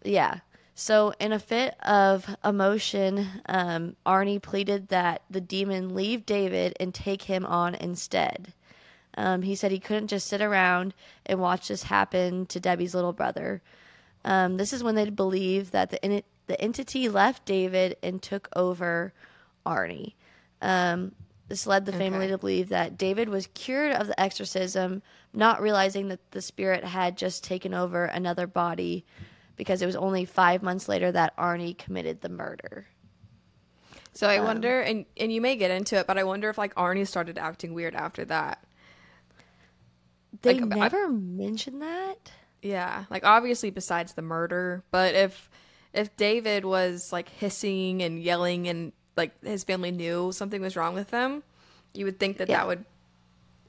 yeah. 0.04 0.40
So, 0.76 1.14
in 1.20 1.34
a 1.34 1.40
fit 1.40 1.76
of 1.84 2.26
emotion, 2.44 3.28
um, 3.48 3.98
Arnie 4.06 4.42
pleaded 4.42 4.88
that 4.88 5.24
the 5.30 5.42
demon 5.42 5.94
leave 5.94 6.26
David 6.26 6.74
and 6.80 6.94
take 6.94 7.24
him 7.24 7.46
on 7.46 7.76
instead. 7.76 8.54
Um, 9.18 9.42
he 9.42 9.56
said 9.56 9.72
he 9.72 9.80
couldn't 9.80 10.08
just 10.08 10.28
sit 10.28 10.42
around 10.42 10.94
and 11.26 11.42
watch 11.42 11.68
this 11.68 11.84
happen 11.84 12.46
to 12.46 12.62
Debbie's 12.62 12.96
little 12.96 13.12
brother. 13.12 13.62
Um, 14.24 14.56
this 14.56 14.72
is 14.72 14.82
when 14.82 14.96
they 14.96 15.10
believe 15.10 15.72
that 15.72 15.90
the 15.90 16.04
en- 16.06 16.24
the 16.50 16.60
entity 16.60 17.08
left 17.08 17.46
David 17.46 17.96
and 18.04 18.22
took 18.22 18.50
over 18.56 19.14
Arnie. 19.66 20.16
Um, 20.62 21.14
this 21.48 21.66
led 21.66 21.86
the 21.86 21.94
family 21.94 22.26
Okay. 22.26 22.32
to 22.32 22.38
believe 22.38 22.70
that 22.70 22.98
David 22.98 23.30
was 23.30 23.48
cured 23.54 23.94
of 23.94 24.08
the 24.08 24.20
exorcism, 24.20 25.02
not 25.32 25.62
realizing 25.62 26.08
that 26.10 26.32
the 26.32 26.42
spirit 26.42 26.84
had 26.84 27.18
just 27.18 27.44
taken 27.44 27.74
over 27.74 28.06
another 28.06 28.48
body 28.48 29.06
because 29.56 29.82
it 29.82 29.86
was 29.86 29.96
only 29.96 30.26
five 30.26 30.62
months 30.64 30.88
later 30.90 31.12
that 31.12 31.36
Arnie 31.38 31.78
committed 31.78 32.22
the 32.22 32.30
murder. 32.30 32.88
So 34.14 34.28
I 34.28 34.38
Um, 34.40 34.46
wonder, 34.46 34.82
and 34.82 35.06
and 35.18 35.32
you 35.32 35.40
may 35.42 35.56
get 35.56 35.70
into 35.72 35.98
it, 35.98 36.08
but 36.08 36.18
I 36.18 36.24
wonder 36.24 36.50
if 36.50 36.58
like 36.58 36.74
Arnie 36.76 37.06
started 37.08 37.38
acting 37.38 37.74
weird 37.76 37.94
after 37.96 38.26
that. 38.26 38.64
They 40.42 40.60
Like, 40.60 40.74
I- 40.78 40.80
never 40.80 41.10
mentioned 41.10 41.82
that. 41.82 42.32
Yeah, 42.62 43.06
like 43.10 43.24
obviously 43.24 43.70
besides 43.70 44.14
the 44.14 44.22
murder, 44.22 44.84
but 44.92 45.16
if 45.16 45.50
if 45.94 46.16
David 46.18 46.66
was 46.66 47.12
like 47.12 47.30
hissing 47.30 48.02
and 48.04 48.22
yelling 48.22 48.68
and 48.68 48.92
like 49.18 49.44
his 49.44 49.64
family 49.64 49.92
knew 49.92 50.32
something 50.32 50.62
was 50.62 50.76
wrong 50.76 50.94
with 50.94 51.10
them, 51.10 51.44
you 51.94 52.06
would 52.06 52.20
think 52.20 52.38
that 52.38 52.50
Yeah. 52.50 52.58
that 52.58 52.68
would 52.68 52.86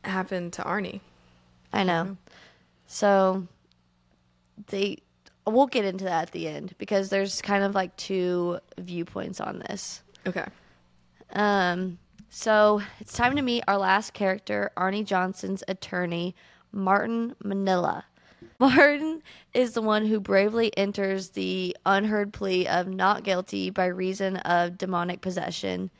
happen 0.04 0.50
to 0.52 0.62
Arnie. 0.62 1.00
I 1.72 1.84
know. 1.84 2.16
So 2.86 3.46
they 4.68 4.98
we'll 5.46 5.66
get 5.66 5.84
into 5.84 6.04
that 6.04 6.22
at 6.28 6.32
the 6.32 6.46
end 6.46 6.74
because 6.78 7.08
there's 7.08 7.40
kind 7.42 7.64
of 7.64 7.74
like 7.74 7.96
two 7.96 8.58
viewpoints 8.78 9.40
on 9.40 9.58
this. 9.60 10.02
Okay. 10.26 10.44
Um, 11.32 11.98
so 12.28 12.82
it's 13.00 13.12
time 13.12 13.34
to 13.36 13.42
meet 13.42 13.64
our 13.66 13.78
last 13.78 14.12
character, 14.12 14.70
Arnie 14.76 15.04
Johnson's 15.04 15.64
attorney, 15.66 16.34
Martin 16.72 17.34
Minnella. 17.42 18.04
Martin 18.58 19.22
is 19.54 19.72
the 19.72 19.82
one 19.82 20.06
who 20.06 20.20
bravely 20.20 20.76
enters 20.76 21.30
the 21.30 21.76
unheard 21.86 22.32
plea 22.32 22.66
of 22.66 22.88
not 22.88 23.24
guilty 23.24 23.70
by 23.70 23.86
reason 23.86 24.36
of 24.38 24.78
demonic 24.78 25.20
possession. 25.20 25.90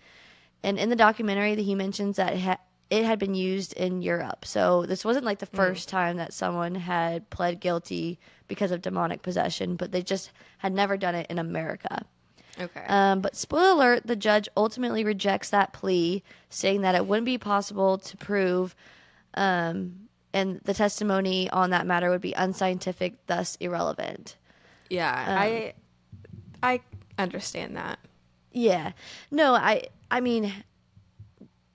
And 0.63 0.79
in 0.79 0.91
the 0.91 0.97
documentary, 0.97 1.55
he 1.57 1.75
mentions 1.75 2.17
that 2.17 2.35
it, 2.35 2.41
ha- 2.41 2.59
it 2.91 3.05
had 3.05 3.19
been 3.19 3.35
used 3.35 3.73
in 3.75 4.03
Europe. 4.03 4.45
So 4.45 4.85
this 4.85 5.05
wasn't 5.05 5.25
like 5.25 5.39
the 5.39 5.47
first 5.47 5.89
time 5.89 6.17
that 6.19 6.33
someone 6.33 6.75
had 6.75 7.29
pled 7.31 7.61
guilty 7.61 8.19
because 8.49 8.73
of 8.73 8.83
demonic 8.83 9.23
possession, 9.23 9.77
but 9.77 9.93
they 9.93 10.03
just 10.03 10.33
had 10.59 10.73
never 10.73 10.97
done 10.97 11.15
it 11.15 11.27
in 11.31 11.39
America. 11.39 12.05
Okay. 12.61 12.85
Um, 12.89 13.21
but 13.21 13.37
spoiler 13.37 13.73
alert, 13.73 14.07
the 14.07 14.17
judge 14.17 14.49
ultimately 14.57 15.05
rejects 15.05 15.51
that 15.51 15.73
plea, 15.73 16.23
saying 16.51 16.83
that 16.83 16.95
it 16.95 17.07
wouldn't 17.07 17.27
be 17.27 17.39
possible 17.39 17.99
to 17.99 18.17
prove, 18.17 18.75
um, 19.35 20.09
and 20.33 20.61
the 20.65 20.75
testimony 20.75 21.51
on 21.51 21.71
that 21.71 21.87
matter 21.87 22.11
would 22.11 22.21
be 22.21 22.33
unscientific, 22.33 23.27
thus 23.27 23.57
irrelevant. 23.61 24.37
yeah, 24.89 25.25
um, 25.29 25.39
I 25.39 25.75
I 26.63 26.81
understand 27.19 27.77
that. 27.77 27.99
Yeah, 28.53 28.93
no, 29.31 29.55
I, 29.55 29.85
I 30.11 30.21
mean, 30.21 30.53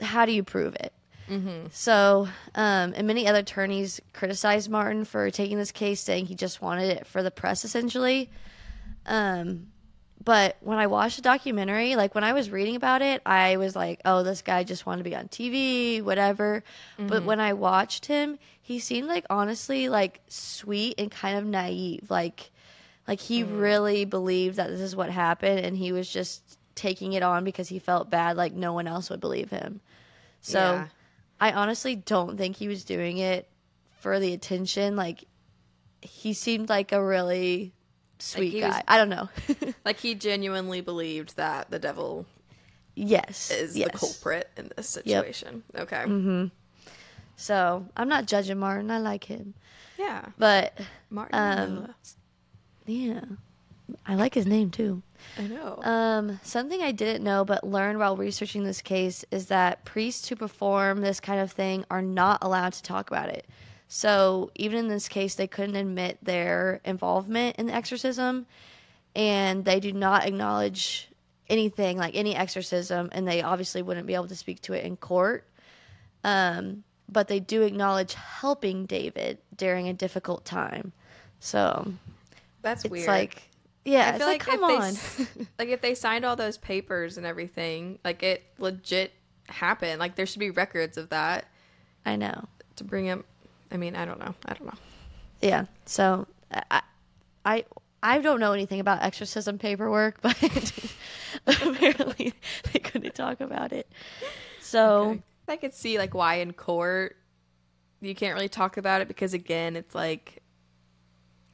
how 0.01 0.25
do 0.25 0.31
you 0.33 0.43
prove 0.43 0.75
it? 0.75 0.93
Mm-hmm. 1.29 1.67
So, 1.71 2.27
um, 2.53 2.93
and 2.95 3.07
many 3.07 3.27
other 3.27 3.39
attorneys 3.39 3.99
criticized 4.13 4.69
Martin 4.69 5.05
for 5.05 5.31
taking 5.31 5.57
this 5.57 5.71
case, 5.71 6.01
saying 6.01 6.27
he 6.27 6.35
just 6.35 6.61
wanted 6.61 6.89
it 6.89 7.07
for 7.07 7.23
the 7.23 7.31
press, 7.31 7.65
essentially. 7.65 8.29
Um, 9.05 9.67
but 10.25 10.57
when 10.61 10.79
I 10.79 10.87
watched 10.87 11.17
the 11.17 11.21
documentary, 11.21 11.95
like 11.95 12.15
when 12.15 12.23
I 12.23 12.33
was 12.33 12.49
reading 12.49 12.75
about 12.75 13.03
it, 13.03 13.21
I 13.27 13.57
was 13.57 13.75
like, 13.75 14.01
oh, 14.05 14.23
this 14.23 14.41
guy 14.41 14.63
just 14.63 14.85
wanted 14.85 15.03
to 15.03 15.09
be 15.09 15.15
on 15.15 15.27
TV, 15.27 16.01
whatever. 16.01 16.63
But 16.97 17.05
mm-hmm. 17.05 17.25
when 17.25 17.39
I 17.39 17.53
watched 17.53 18.07
him, 18.07 18.39
he 18.59 18.79
seemed 18.79 19.07
like 19.07 19.25
honestly 19.29 19.87
like 19.87 20.21
sweet 20.27 20.95
and 20.97 21.11
kind 21.11 21.37
of 21.37 21.45
naive. 21.45 22.09
Like 22.09 22.49
like 23.07 23.19
he 23.19 23.43
mm. 23.43 23.61
really 23.61 24.05
believed 24.05 24.55
that 24.55 24.69
this 24.69 24.81
is 24.81 24.95
what 24.95 25.11
happened 25.11 25.59
and 25.59 25.77
he 25.77 25.91
was 25.91 26.09
just 26.09 26.57
taking 26.73 27.13
it 27.13 27.21
on 27.21 27.43
because 27.43 27.69
he 27.69 27.77
felt 27.77 28.09
bad 28.09 28.35
like 28.35 28.53
no 28.53 28.73
one 28.73 28.87
else 28.87 29.11
would 29.11 29.21
believe 29.21 29.51
him. 29.51 29.79
So 30.41 30.59
Yeah. 30.59 30.87
I 31.39 31.51
honestly 31.51 31.95
don't 31.95 32.35
think 32.35 32.55
he 32.55 32.67
was 32.67 32.83
doing 32.83 33.19
it 33.19 33.47
for 33.99 34.19
the 34.19 34.33
attention. 34.33 34.95
Like 34.95 35.25
he 36.01 36.33
seemed 36.33 36.67
like 36.67 36.91
a 36.91 37.03
really 37.03 37.74
sweet 38.19 38.51
he 38.51 38.59
guy. 38.61 38.67
was- 38.69 38.81
I 38.87 38.97
don't 38.97 39.09
know. 39.09 39.29
Like 39.85 39.99
he 39.99 40.15
genuinely 40.15 40.81
believed 40.81 41.35
that 41.37 41.69
the 41.69 41.77
devil 41.77 42.25
yes. 42.95 43.51
is 43.51 43.77
yes. 43.77 43.91
the 43.91 43.97
culprit 43.97 44.49
in 44.57 44.71
this 44.75 44.89
situation. 44.89 45.63
Okay. 45.77 46.49
So 47.35 47.85
I'm 47.95 48.07
not 48.09 48.25
judging 48.25 48.57
Martin. 48.57 48.89
I 48.89 48.97
like 48.99 49.25
him. 49.25 49.53
Yeah. 49.97 50.25
But 50.37 50.79
Martin. 51.09 51.37
Um, 51.37 51.93
yeah. 52.85 53.21
I 54.05 54.15
like 54.15 54.33
his 54.33 54.47
name 54.47 54.71
too. 54.71 55.01
I 55.37 55.47
know. 55.47 55.79
Um, 55.83 56.39
something 56.43 56.81
I 56.81 56.91
didn't 56.91 57.23
know 57.23 57.45
but 57.45 57.63
learned 57.63 57.99
while 57.99 58.17
researching 58.17 58.63
this 58.63 58.81
case 58.81 59.25
is 59.31 59.47
that 59.47 59.85
priests 59.85 60.27
who 60.27 60.35
perform 60.35 61.01
this 61.01 61.19
kind 61.19 61.39
of 61.39 61.51
thing 61.51 61.85
are 61.89 62.01
not 62.01 62.39
allowed 62.41 62.73
to 62.73 62.83
talk 62.83 63.09
about 63.09 63.29
it. 63.29 63.45
So 63.87 64.51
even 64.55 64.79
in 64.79 64.87
this 64.87 65.07
case, 65.07 65.35
they 65.35 65.47
couldn't 65.47 65.75
admit 65.75 66.17
their 66.23 66.81
involvement 66.83 67.57
in 67.57 67.67
the 67.67 67.73
exorcism, 67.73 68.45
and 69.15 69.63
they 69.63 69.79
do 69.79 69.93
not 69.93 70.25
acknowledge 70.25 71.09
anything 71.47 71.97
like 71.97 72.15
any 72.15 72.35
exorcism, 72.35 73.09
and 73.11 73.27
they 73.27 73.41
obviously 73.41 73.81
wouldn't 73.81 74.07
be 74.07 74.15
able 74.15 74.27
to 74.27 74.35
speak 74.35 74.61
to 74.61 74.73
it 74.73 74.83
in 74.83 74.97
court. 74.97 75.47
Um, 76.23 76.83
but 77.07 77.27
they 77.27 77.39
do 77.39 77.61
acknowledge 77.61 78.15
helping 78.15 78.85
David 78.87 79.37
during 79.55 79.87
a 79.87 79.93
difficult 79.93 80.43
time. 80.43 80.91
So 81.39 81.93
That's 82.63 82.83
it's 82.85 82.91
weird. 82.91 83.07
like, 83.07 83.43
yeah, 83.85 84.07
I 84.07 84.09
it's 84.09 84.17
feel 84.17 84.27
like, 84.27 84.47
like, 84.47 84.59
come 84.59 84.69
if 84.71 85.19
on. 85.19 85.25
they 85.35 85.47
like 85.65 85.69
if 85.69 85.81
they 85.81 85.93
signed 85.93 86.25
all 86.25 86.35
those 86.35 86.57
papers 86.57 87.17
and 87.17 87.25
everything, 87.25 87.99
like 88.03 88.23
it 88.23 88.43
legit 88.57 89.13
happened. 89.47 89.99
Like 89.99 90.15
there 90.15 90.25
should 90.25 90.39
be 90.39 90.49
records 90.49 90.97
of 90.97 91.09
that 91.09 91.45
I 92.03 92.15
know. 92.15 92.45
to 92.77 92.83
bring 92.83 93.05
him. 93.05 93.23
I 93.75 93.77
mean, 93.77 93.97
I 93.97 94.05
don't 94.05 94.19
know. 94.19 94.33
I 94.45 94.53
don't 94.53 94.67
know. 94.67 94.79
Yeah. 95.41 95.65
So 95.85 96.27
I, 96.71 96.81
I 97.43 97.65
I 98.01 98.19
don't 98.19 98.39
know 98.39 98.53
anything 98.53 98.79
about 98.79 99.03
exorcism 99.03 99.57
paperwork, 99.57 100.21
but 100.21 100.41
apparently 101.45 102.33
they 102.71 102.79
couldn't 102.79 103.15
talk 103.15 103.41
about 103.41 103.73
it. 103.73 103.91
So 104.61 105.09
Okay. 105.09 105.21
I 105.49 105.57
could 105.57 105.73
see 105.73 105.97
like 105.97 106.13
why 106.13 106.35
in 106.35 106.53
court 106.53 107.17
you 107.99 108.15
can't 108.15 108.33
really 108.33 108.47
talk 108.47 108.77
about 108.77 109.01
it 109.01 109.09
because 109.09 109.33
again, 109.33 109.75
it's 109.75 109.93
like 109.93 110.41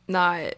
not 0.07 0.53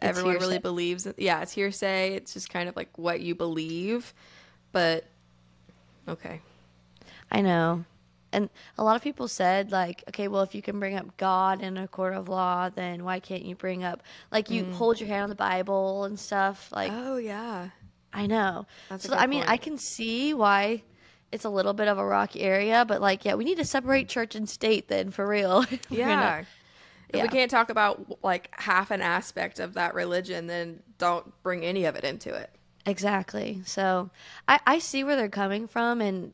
everyone 0.00 0.36
really 0.36 0.58
believes. 0.58 1.04
It. 1.04 1.18
Yeah, 1.18 1.42
it's 1.42 1.50
hearsay. 1.50 2.14
It's 2.14 2.32
just 2.32 2.48
kind 2.48 2.68
of 2.68 2.76
like 2.76 2.96
what 2.96 3.20
you 3.20 3.34
believe, 3.34 4.14
but 4.70 5.04
okay. 6.06 6.40
I 7.28 7.40
know. 7.40 7.84
And 8.32 8.48
a 8.78 8.84
lot 8.84 8.96
of 8.96 9.02
people 9.02 9.28
said, 9.28 9.72
like, 9.72 10.04
okay, 10.08 10.28
well, 10.28 10.42
if 10.42 10.54
you 10.54 10.62
can 10.62 10.78
bring 10.78 10.96
up 10.96 11.16
God 11.16 11.62
in 11.62 11.76
a 11.76 11.88
court 11.88 12.14
of 12.14 12.28
law, 12.28 12.68
then 12.68 13.04
why 13.04 13.20
can't 13.20 13.44
you 13.44 13.54
bring 13.54 13.82
up, 13.82 14.02
like, 14.30 14.50
you 14.50 14.64
mm. 14.64 14.72
hold 14.72 15.00
your 15.00 15.08
hand 15.08 15.24
on 15.24 15.28
the 15.28 15.34
Bible 15.34 16.04
and 16.04 16.18
stuff? 16.18 16.70
Like, 16.72 16.92
oh 16.92 17.16
yeah, 17.16 17.70
I 18.12 18.26
know. 18.26 18.66
That's 18.88 19.04
so, 19.04 19.14
I 19.14 19.26
mean, 19.26 19.44
I 19.46 19.56
can 19.56 19.78
see 19.78 20.32
why 20.34 20.82
it's 21.32 21.44
a 21.44 21.50
little 21.50 21.72
bit 21.72 21.88
of 21.88 21.98
a 21.98 22.04
rocky 22.06 22.40
area, 22.40 22.84
but, 22.86 23.00
like, 23.00 23.24
yeah, 23.24 23.34
we 23.34 23.44
need 23.44 23.58
to 23.58 23.64
separate 23.64 24.08
church 24.08 24.34
and 24.34 24.48
state 24.48 24.88
then, 24.88 25.10
for 25.10 25.26
real. 25.26 25.64
We're 25.90 26.06
gonna- 26.06 26.46
yeah. 27.12 27.24
If 27.24 27.32
we 27.32 27.38
can't 27.38 27.50
talk 27.50 27.70
about 27.70 28.22
like 28.22 28.48
half 28.52 28.90
an 28.90 29.02
aspect 29.02 29.58
of 29.58 29.74
that 29.74 29.94
religion, 29.94 30.46
then 30.46 30.80
don't 30.98 31.32
bring 31.42 31.64
any 31.64 31.84
of 31.84 31.96
it 31.96 32.04
into 32.04 32.32
it. 32.32 32.50
Exactly. 32.86 33.62
So 33.64 34.10
I, 34.48 34.60
I 34.66 34.78
see 34.78 35.04
where 35.04 35.16
they're 35.16 35.28
coming 35.28 35.66
from, 35.66 36.00
and 36.00 36.32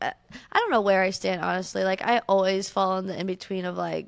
I 0.00 0.12
don't 0.54 0.70
know 0.70 0.80
where 0.80 1.02
I 1.02 1.10
stand 1.10 1.42
honestly. 1.42 1.84
Like 1.84 2.02
I 2.02 2.22
always 2.28 2.68
fall 2.68 2.98
in 2.98 3.06
the 3.06 3.18
in 3.18 3.26
between 3.26 3.64
of 3.64 3.76
like, 3.76 4.06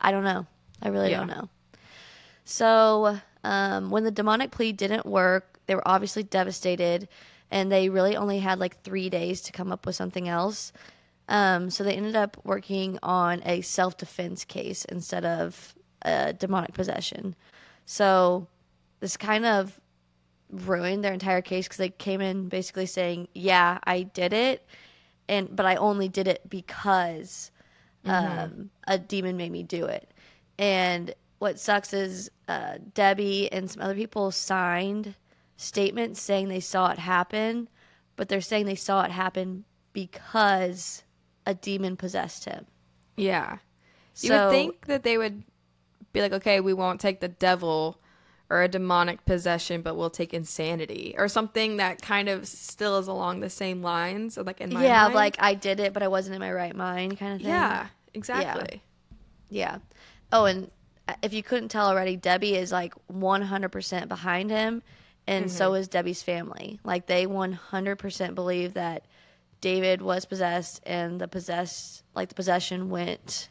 I 0.00 0.10
don't 0.10 0.24
know. 0.24 0.46
I 0.82 0.88
really 0.88 1.10
don't 1.10 1.28
know. 1.28 1.48
So 2.44 3.18
um, 3.44 3.90
when 3.90 4.04
the 4.04 4.10
demonic 4.10 4.50
plea 4.50 4.72
didn't 4.72 5.06
work, 5.06 5.58
they 5.66 5.74
were 5.74 5.86
obviously 5.86 6.22
devastated, 6.22 7.08
and 7.50 7.70
they 7.70 7.88
really 7.88 8.16
only 8.16 8.38
had 8.38 8.58
like 8.58 8.82
three 8.82 9.10
days 9.10 9.40
to 9.42 9.52
come 9.52 9.72
up 9.72 9.86
with 9.86 9.96
something 9.96 10.28
else. 10.28 10.72
Um, 11.28 11.70
so 11.70 11.82
they 11.82 11.94
ended 11.94 12.14
up 12.14 12.36
working 12.44 12.98
on 13.02 13.42
a 13.44 13.60
self 13.62 13.96
defense 13.96 14.44
case 14.44 14.84
instead 14.84 15.24
of 15.24 15.74
a 16.02 16.32
demonic 16.32 16.72
possession. 16.72 17.34
So 17.84 18.46
this 19.00 19.16
kind 19.16 19.44
of 19.44 19.80
ruined 20.50 21.04
their 21.04 21.12
entire 21.12 21.42
case 21.42 21.66
because 21.66 21.78
they 21.78 21.88
came 21.90 22.20
in 22.20 22.48
basically 22.48 22.86
saying, 22.86 23.28
"Yeah, 23.34 23.78
I 23.84 24.02
did 24.02 24.32
it, 24.32 24.66
and 25.28 25.54
but 25.54 25.66
I 25.66 25.76
only 25.76 26.08
did 26.08 26.28
it 26.28 26.48
because 26.48 27.50
um, 28.04 28.70
a 28.86 28.98
demon 28.98 29.36
made 29.36 29.52
me 29.52 29.62
do 29.62 29.86
it." 29.86 30.10
And 30.58 31.14
what 31.38 31.60
sucks 31.60 31.92
is 31.92 32.30
uh, 32.48 32.78
Debbie 32.94 33.50
and 33.52 33.70
some 33.70 33.82
other 33.82 33.94
people 33.94 34.30
signed 34.30 35.14
statements 35.56 36.20
saying 36.20 36.48
they 36.48 36.60
saw 36.60 36.90
it 36.90 36.98
happen, 36.98 37.68
but 38.16 38.28
they're 38.28 38.40
saying 38.40 38.66
they 38.66 38.74
saw 38.74 39.02
it 39.02 39.10
happen 39.10 39.64
because 39.92 41.02
a 41.46 41.54
demon 41.54 41.96
possessed 41.96 42.44
him. 42.44 42.66
Yeah. 43.16 43.58
You 44.20 44.28
So- 44.30 44.46
would 44.46 44.52
think 44.52 44.86
that 44.86 45.02
they 45.02 45.18
would 45.18 45.42
be 46.12 46.20
like, 46.22 46.32
okay, 46.32 46.60
we 46.60 46.72
won't 46.72 47.00
take 47.00 47.20
the 47.20 47.28
devil 47.28 48.00
or 48.48 48.62
a 48.62 48.68
demonic 48.68 49.24
possession, 49.24 49.82
but 49.82 49.96
we'll 49.96 50.10
take 50.10 50.32
insanity 50.32 51.14
or 51.18 51.28
something 51.28 51.78
that 51.78 52.00
kind 52.00 52.28
of 52.28 52.46
still 52.46 52.98
is 52.98 53.08
along 53.08 53.40
the 53.40 53.50
same 53.50 53.82
lines. 53.82 54.36
Like 54.36 54.60
in 54.60 54.72
my 54.72 54.84
yeah, 54.84 55.02
mind. 55.04 55.14
like 55.14 55.36
I 55.40 55.54
did 55.54 55.80
it, 55.80 55.92
but 55.92 56.02
I 56.02 56.08
wasn't 56.08 56.36
in 56.36 56.40
my 56.40 56.52
right 56.52 56.74
mind, 56.74 57.18
kind 57.18 57.34
of 57.34 57.40
thing. 57.40 57.48
yeah, 57.48 57.88
exactly. 58.14 58.82
Yeah. 59.48 59.78
Oh, 60.32 60.44
and 60.44 60.70
uh, 61.08 61.14
if 61.22 61.32
you 61.32 61.42
couldn't 61.42 61.68
tell 61.68 61.88
already, 61.88 62.16
Debbie 62.16 62.54
is 62.54 62.72
like 62.72 62.94
100% 63.12 64.08
behind 64.08 64.50
him, 64.50 64.82
and 65.26 65.50
so 65.50 65.70
mm-hmm. 65.70 65.80
is 65.80 65.88
Debbie's 65.88 66.22
family. 66.22 66.78
Like 66.84 67.06
they 67.06 67.26
100% 67.26 68.34
believe 68.34 68.74
that 68.74 69.06
David 69.60 70.02
was 70.02 70.24
possessed, 70.24 70.82
and 70.86 71.20
the 71.20 71.26
possessed, 71.28 72.04
like 72.14 72.28
the 72.28 72.34
possession 72.34 72.90
went 72.90 73.48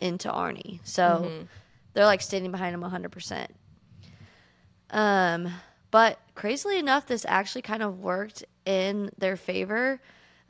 into 0.00 0.28
Arnie. 0.28 0.80
So 0.84 1.02
mm-hmm. 1.02 1.44
they're 1.92 2.06
like 2.06 2.22
standing 2.22 2.50
behind 2.50 2.74
him 2.74 2.82
100%. 2.82 3.48
Um, 4.90 5.48
but 5.90 6.18
crazily 6.34 6.78
enough, 6.78 7.06
this 7.06 7.24
actually 7.28 7.62
kind 7.62 7.82
of 7.82 8.00
worked 8.00 8.44
in 8.64 9.10
their 9.18 9.36
favor 9.36 10.00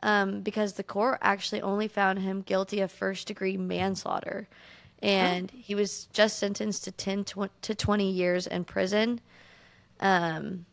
um, 0.03 0.41
because 0.43 0.75
the 0.75 0.83
court 0.83 1.19
actually 1.23 1.63
only 1.63 1.89
found 1.89 2.19
him 2.19 2.43
guilty 2.43 2.81
of 2.81 2.91
first 2.91 3.27
degree 3.27 3.57
manslaughter. 3.57 4.49
And 5.01 5.51
he 5.51 5.75
was 5.75 6.07
just 6.13 6.39
sentenced 6.39 6.85
to 6.85 6.93
10 6.93 7.25
tw- 7.25 7.63
to 7.63 7.75
20 7.75 8.11
years 8.11 8.47
in 8.47 8.65
prison. 8.65 9.21
Um, 10.01 10.67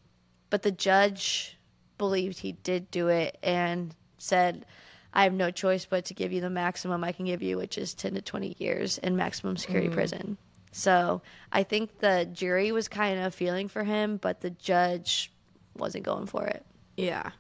but 0.50 0.64
the 0.64 0.72
judge 0.72 1.58
believed 1.98 2.40
he 2.40 2.54
did 2.54 2.90
do 2.90 3.08
it 3.10 3.38
and 3.44 3.94
said, 4.18 4.66
I 5.14 5.24
have 5.24 5.34
no 5.34 5.52
choice 5.52 5.86
but 5.86 6.06
to 6.06 6.14
give 6.14 6.34
you 6.34 6.42
the 6.42 6.50
maximum 6.50 7.04
I 7.04 7.12
can 7.12 7.26
give 7.26 7.42
you, 7.42 7.58
which 7.58 7.78
is 7.78 7.94
10 7.94 8.16
to 8.16 8.22
20 8.22 8.56
years 8.60 8.98
in 8.98 9.16
maximum 9.16 9.58
security 9.58 9.90
prison. 9.90 10.38
So 10.76 11.22
I 11.54 11.64
think 11.64 12.00
the 12.00 12.30
jury 12.34 12.74
was 12.74 12.90
kind 12.90 13.18
of 13.22 13.34
feeling 13.34 13.70
for 13.70 13.86
him, 13.86 14.18
but 14.18 14.42
the 14.42 14.50
judge 14.50 15.32
wasn't 15.78 16.04
going 16.04 16.26
for 16.26 16.46
it. 16.46 16.66
Yeah. 16.98 17.32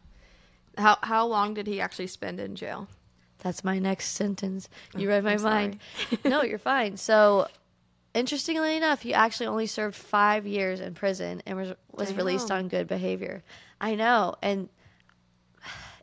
How 0.77 0.97
how 1.01 1.27
long 1.27 1.53
did 1.53 1.67
he 1.67 1.81
actually 1.81 2.07
spend 2.07 2.39
in 2.39 2.55
jail? 2.55 2.87
That's 3.39 3.61
my 3.61 3.77
next 3.77 4.11
sentence. 4.11 4.69
You 4.95 5.09
oh, 5.09 5.11
read 5.11 5.25
my 5.25 5.33
I'm 5.33 5.41
mind. 5.41 5.79
no, 6.23 6.43
you're 6.43 6.57
fine. 6.57 6.95
So, 6.95 7.49
interestingly 8.13 8.77
enough, 8.77 9.01
he 9.01 9.13
actually 9.13 9.47
only 9.47 9.67
served 9.67 9.97
five 9.97 10.47
years 10.47 10.79
in 10.79 10.93
prison 10.93 11.43
and 11.45 11.57
was 11.57 11.73
was 11.91 12.13
released 12.13 12.51
on 12.51 12.69
good 12.69 12.87
behavior. 12.87 13.43
I 13.81 13.95
know, 13.95 14.35
and 14.41 14.69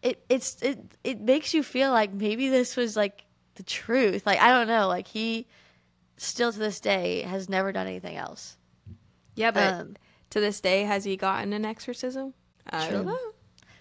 it 0.02 0.22
it's 0.28 0.60
it 0.60 0.78
it 1.02 1.18
makes 1.22 1.54
you 1.54 1.62
feel 1.62 1.92
like 1.92 2.12
maybe 2.12 2.50
this 2.50 2.76
was 2.76 2.94
like 2.94 3.24
the 3.54 3.62
truth. 3.62 4.26
Like 4.26 4.38
I 4.38 4.50
don't 4.50 4.68
know. 4.68 4.86
Like 4.86 5.08
he 5.08 5.46
still 6.22 6.52
to 6.52 6.58
this 6.58 6.80
day 6.80 7.22
has 7.22 7.48
never 7.48 7.72
done 7.72 7.86
anything 7.86 8.16
else. 8.16 8.56
Yeah, 9.34 9.50
but 9.50 9.74
Um, 9.74 9.96
to 10.30 10.40
this 10.40 10.60
day, 10.60 10.84
has 10.84 11.04
he 11.04 11.16
gotten 11.16 11.52
an 11.52 11.64
exorcism? 11.64 12.34
I 12.70 12.90
don't 12.90 13.06
know. 13.06 13.16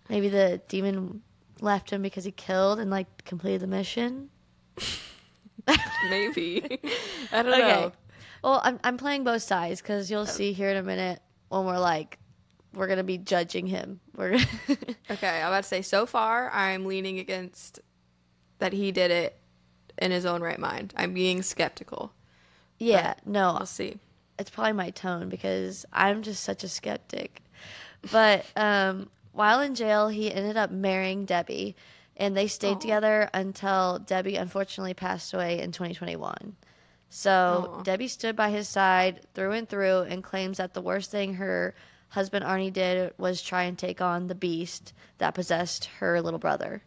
Maybe 0.10 0.30
the 0.30 0.62
demon 0.68 1.22
left 1.62 1.90
him 1.92 2.02
because 2.02 2.24
he 2.24 2.32
killed 2.32 2.80
and 2.80 2.90
like 2.90 3.24
completed 3.26 3.62
the 3.62 3.68
mission. 3.68 4.30
Maybe. 6.10 6.64
I 7.32 7.44
don't 7.44 7.54
Okay. 7.54 7.60
know. 7.60 7.92
Well, 8.44 8.62
I'm 8.64 8.80
I'm 8.84 8.98
playing 8.98 9.24
both 9.24 9.44
sides 9.44 9.82
because 9.82 10.10
you'll 10.10 10.26
see 10.26 10.52
here 10.54 10.70
in 10.70 10.78
a 10.78 10.84
minute 10.84 11.22
when 11.50 11.66
we're 11.66 11.78
like 11.80 12.18
we're 12.74 12.88
gonna 12.88 13.04
be 13.04 13.18
judging 13.20 13.68
him. 13.68 14.00
We're 14.16 14.34
Okay, 15.12 15.42
I'm 15.42 15.48
about 15.48 15.64
to 15.64 15.70
say 15.70 15.82
so 15.84 16.06
far 16.06 16.50
I'm 16.50 16.86
leaning 16.86 17.20
against 17.20 17.80
that 18.60 18.74
he 18.74 18.92
did 18.92 19.12
it 19.12 19.38
in 20.00 20.10
his 20.12 20.26
own 20.26 20.42
right 20.42 20.60
mind. 20.60 20.94
I'm 20.98 21.14
being 21.14 21.44
skeptical. 21.44 22.14
Yeah, 22.86 23.14
no, 23.26 23.56
We'll 23.58 23.66
see. 23.66 23.98
it's 24.40 24.50
probably 24.50 24.74
my 24.74 24.90
tone 24.90 25.30
because 25.30 25.86
I'm 25.94 26.22
just 26.24 26.44
such 26.44 26.64
a 26.64 26.68
skeptic. 26.68 27.42
But 28.12 28.46
um, 28.56 29.10
while 29.34 29.60
in 29.62 29.76
jail, 29.76 30.08
he 30.08 30.34
ended 30.34 30.58
up 30.58 30.72
marrying 30.72 31.26
Debbie, 31.26 31.76
and 32.18 32.36
they 32.36 32.48
stayed 32.48 32.78
Aw. 32.78 32.80
together 32.80 33.30
until 33.34 34.00
Debbie 34.00 34.36
unfortunately 34.36 34.94
passed 34.96 35.34
away 35.34 35.60
in 35.62 35.72
2021. 35.72 36.56
So. 37.10 37.82
Debbie 37.84 38.08
stood 38.08 38.36
by 38.36 38.50
his 38.50 38.68
side 38.70 39.22
through 39.34 39.52
and 39.52 39.68
through 39.68 40.02
and 40.02 40.24
claims 40.24 40.58
that 40.58 40.74
the 40.74 40.82
worst 40.82 41.12
thing 41.12 41.36
her 41.36 41.76
husband 42.10 42.46
Arnie 42.46 42.72
did 42.74 43.14
was 43.18 43.42
try 43.42 43.64
and 43.64 43.78
take 43.78 44.02
on 44.02 44.28
the 44.28 44.36
beast 44.36 44.94
that 45.18 45.34
possessed 45.34 45.86
her 46.00 46.22
little 46.22 46.40
brother. 46.40 46.82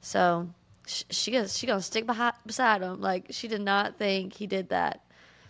So 0.00 0.48
sh- 0.86 1.04
she 1.10 1.46
she 1.48 1.66
gonna 1.66 1.80
stick 1.82 2.06
behi- 2.06 2.34
beside 2.46 2.82
him. 2.82 3.00
Like 3.00 3.26
she 3.30 3.48
did 3.48 3.60
not 3.62 3.96
think 3.96 4.34
he 4.34 4.46
did 4.46 4.68
that. 4.70 5.02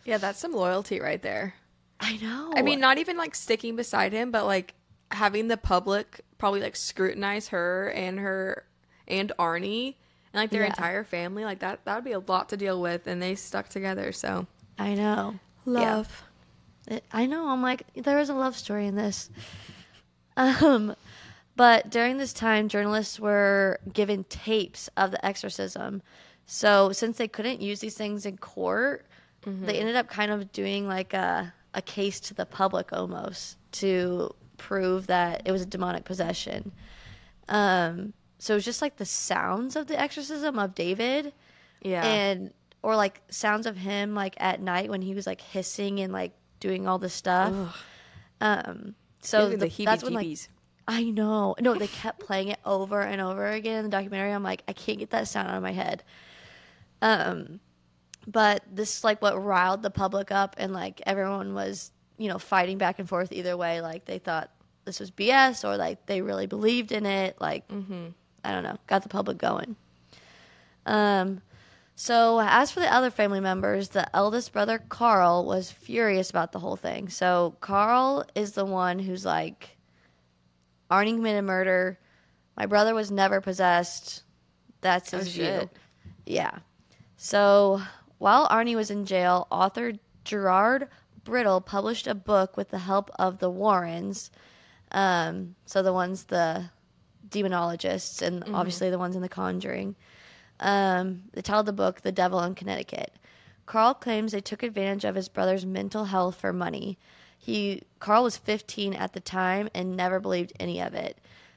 Yeah, 0.05 0.19
that's 0.19 0.39
some 0.39 0.53
loyalty 0.53 1.01
right 1.01 1.21
there. 1.23 1.55
I 2.01 2.17
know. 2.17 2.53
I 2.57 2.63
mean, 2.63 2.81
not 2.81 2.99
even 2.99 3.17
like 3.17 3.35
sticking 3.35 3.77
beside 3.77 4.13
him, 4.13 4.31
but 4.31 4.47
like 4.47 4.75
having 5.11 5.49
the 5.49 5.57
public 5.57 6.21
probably 6.39 6.61
like 6.61 6.77
scrutinize 6.77 7.49
her 7.49 7.89
and 7.91 8.19
her 8.19 8.65
and 9.07 9.33
Arnie 9.39 9.97
and 10.33 10.41
like 10.41 10.51
their 10.51 10.63
Yeah. 10.63 10.69
entire 10.69 11.05
family. 11.05 11.45
Like 11.45 11.59
that 11.61 11.85
that 11.85 11.95
would 11.97 12.05
be 12.05 12.13
a 12.13 12.19
lot 12.21 12.49
to 12.51 12.57
deal 12.57 12.81
with 12.81 13.07
and 13.07 13.21
they 13.21 13.35
stuck 13.35 13.69
together, 13.69 14.13
so 14.13 14.47
I 14.79 14.95
know. 14.95 15.39
love. 15.67 16.25
It, 16.89 17.05
I 17.13 17.27
know. 17.27 17.49
I'm 17.51 17.61
like, 17.63 17.83
there 17.95 18.19
is 18.19 18.31
a 18.31 18.35
love 18.35 18.57
story 18.57 18.87
in 18.87 18.97
this. 18.97 19.31
Um, 20.37 20.95
but 21.57 21.91
during 21.91 22.17
this 22.17 22.33
time, 22.33 22.69
journalists 22.69 23.21
were 23.21 23.79
given 23.93 24.25
tapes 24.25 24.89
of 24.97 25.11
the 25.11 25.25
exorcism. 25.27 26.01
So 26.47 26.93
since 26.93 27.19
they 27.19 27.29
couldn't 27.29 27.61
use 27.61 27.81
these 27.81 27.97
things 27.97 28.25
in 28.25 28.39
court, 28.39 29.05
they 29.45 29.79
ended 29.79 29.97
up 29.97 30.09
kind 30.09 30.31
of 30.31 30.53
doing 30.53 30.87
like 30.87 31.15
a 31.15 31.53
a 31.75 31.81
case 31.83 32.21
to 32.21 32.35
the 32.35 32.45
public 32.45 32.93
almost 32.93 33.57
to 33.73 34.35
prove 34.59 35.07
that 35.07 35.43
it 35.45 35.53
was 35.53 35.63
a 35.63 35.67
demonic 35.67 36.05
possession. 36.05 36.73
Um, 37.49 38.13
so 38.39 38.55
it 38.55 38.57
was 38.57 38.65
just 38.65 38.83
like 38.83 38.97
the 38.97 39.05
sounds 39.07 39.77
of 39.77 39.87
the 39.87 39.99
exorcism 39.99 40.59
of 40.59 40.75
David 40.75 41.33
Yeah. 41.83 42.05
and 42.05 42.53
or 42.83 42.97
like 42.97 43.21
sounds 43.31 43.67
of 43.67 43.77
him 43.77 44.15
like 44.15 44.35
at 44.39 44.61
night 44.61 44.91
when 44.91 45.03
he 45.03 45.15
was 45.15 45.27
like 45.27 45.41
hissing 45.41 46.01
and 46.01 46.13
like 46.13 46.33
doing 46.59 46.87
all 46.89 46.99
this 46.99 47.15
stuff. 47.15 47.53
Ugh. 47.55 47.75
Um, 48.41 48.95
so 49.23 49.49
me 49.51 49.57
the, 49.57 49.69
that's 49.85 50.03
when 50.03 50.15
like. 50.15 50.39
I 50.89 51.05
know. 51.05 51.55
No, 51.61 51.75
they 51.75 51.87
kept 51.87 52.21
playing 52.21 52.49
it 52.49 52.59
over 52.65 53.01
and 53.01 53.21
over 53.21 53.47
again 53.47 53.79
in 53.79 53.85
the 53.85 53.91
documentary. 53.91 54.33
I'm 54.33 54.43
like, 54.43 54.63
I 54.67 54.73
can't 54.73 54.99
get 54.99 55.11
that 55.11 55.29
sound 55.29 55.49
out 55.49 55.55
of 55.57 55.63
my 55.63 55.71
head. 55.73 56.03
Um, 57.01 57.61
but 58.27 58.63
this 58.71 58.99
is 58.99 59.05
like 59.05 59.21
what 59.23 59.43
riled 59.43 59.83
the 59.83 59.91
public 59.91 60.31
up, 60.31 60.57
and 60.59 60.73
like 60.73 61.01
everyone 61.07 61.55
was, 61.55 61.91
you 62.19 62.29
know, 62.29 62.39
fighting 62.39 62.79
back 62.79 62.99
and 62.99 63.09
forth 63.09 63.33
either 63.33 63.57
way. 63.57 63.81
Like 63.81 64.05
they 64.05 64.19
thought 64.19 64.51
this 64.85 65.01
was 65.01 65.11
BS, 65.11 65.65
or 65.69 65.77
like 65.77 66.07
they 66.07 66.23
really 66.23 66.47
believed 66.47 66.93
in 66.93 67.07
it. 67.07 67.37
Like 67.41 67.65
I 67.71 68.53
don't 68.53 68.63
know, 68.63 68.77
got 68.87 69.03
the 69.03 69.09
public 69.09 69.39
going. 69.39 69.77
Um, 70.87 71.41
so 71.95 72.41
as 72.41 72.71
for 72.71 72.81
the 72.81 72.93
other 72.93 73.11
family 73.11 73.41
members, 73.41 73.91
the 73.91 74.15
eldest 74.17 74.53
brother 74.53 74.79
Carl 74.89 75.45
was 75.45 75.71
furious 75.71 76.31
about 76.31 76.53
the 76.53 76.59
whole 76.59 76.77
thing. 76.77 77.09
So 77.11 77.57
Carl 77.61 78.25
is 78.35 78.53
the 78.53 78.65
one 78.65 78.99
who's 78.99 79.25
like, 79.27 79.77
Arnie 80.91 81.15
committed 81.17 81.45
murder. 81.45 81.99
My 82.57 82.65
brother 82.67 82.95
was 82.95 83.11
never 83.11 83.41
possessed. 83.43 84.23
That's 84.81 85.13
Oh, 85.13 85.19
his 85.19 85.29
view. 85.29 85.45
shit. 85.45 85.69
Yeah. 86.25 86.59
So 87.19 87.83
while 88.21 88.47
Arnie 88.49 88.77
was 88.77 88.91
in 88.91 89.07
jail, 89.07 89.47
author 89.51 89.95
Gerard 90.25 90.89
Brittle 91.25 91.63
published 91.63 92.07
a 92.07 92.15
book 92.15 92.55
with 92.55 92.69
the 92.69 92.79
help 92.79 93.11
of 93.19 93.39
the 93.39 93.49
Warrens. 93.49 94.31
Um, 94.93 95.55
so 95.65 95.83
the 95.83 95.95
ones, 95.95 96.25
the 96.25 96.69
demonologists, 97.27 98.21
and 98.21 98.45
obviously 98.53 98.91
the 98.91 98.99
ones 98.99 99.17
in 99.17 99.23
The 99.23 99.29
Conjuring. 99.31 99.97
Um, 100.61 101.23
the 101.33 101.41
title 101.41 101.61
of 101.61 101.67
the 101.67 101.73
book, 101.73 102.03
The 102.03 102.13
Devil 102.13 102.43
in 102.43 102.55
Connecticut. 102.55 103.15
Carl 103.65 103.95
claims 103.95 104.33
they 104.33 104.41
took 104.43 104.63
advantage 104.63 105.07
of 105.07 105.15
his 105.15 105.31
brother's 105.31 105.65
mental 105.65 106.05
health 106.05 106.37
for 106.37 106.53
money. 106.53 106.99
He 107.39 107.85
Carl 108.01 108.25
was 108.25 108.37
15 108.37 108.93
at 108.93 109.15
the 109.15 109.21
time 109.21 109.71
and 109.75 109.97
never 109.97 110.21
believed 110.21 110.53
any 110.61 110.83
of 110.83 110.93
it. 110.93 111.17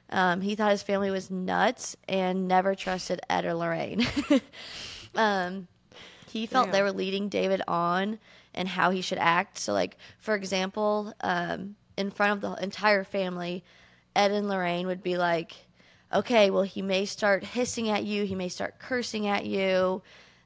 Um, 0.09 0.39
he 0.39 0.55
thought 0.55 0.71
his 0.71 0.81
family 0.83 1.11
was 1.11 1.29
nuts 1.29 1.97
and 2.07 2.47
never 2.47 2.73
trusted 2.73 3.19
Ed 3.29 3.43
or 3.43 3.53
Lorraine. 3.53 4.07
um, 5.15 5.67
he 6.33 6.45
felt 6.45 6.71
they 6.71 6.81
were 6.81 6.91
leading 6.91 7.29
David 7.29 7.61
on 7.67 8.19
and 8.53 8.67
how 8.67 8.91
he 8.91 9.01
should 9.01 9.17
act. 9.19 9.57
So, 9.57 9.73
like 9.73 9.97
for 10.19 10.35
example, 10.35 11.13
um, 11.21 11.75
in 11.97 12.11
front 12.11 12.33
of 12.33 12.41
the 12.41 12.63
entire 12.63 13.03
family, 13.03 13.63
Ed 14.15 14.31
and 14.31 14.49
Lorraine 14.49 14.87
would 14.87 15.03
be 15.03 15.17
like, 15.17 15.53
"Okay, 16.13 16.49
well, 16.49 16.63
he 16.63 16.81
may 16.81 17.05
start 17.05 17.43
hissing 17.43 17.89
at 17.89 18.03
you. 18.03 18.25
He 18.25 18.35
may 18.35 18.49
start 18.49 18.79
cursing 18.79 19.27
at 19.27 19.45
you." 19.45 20.01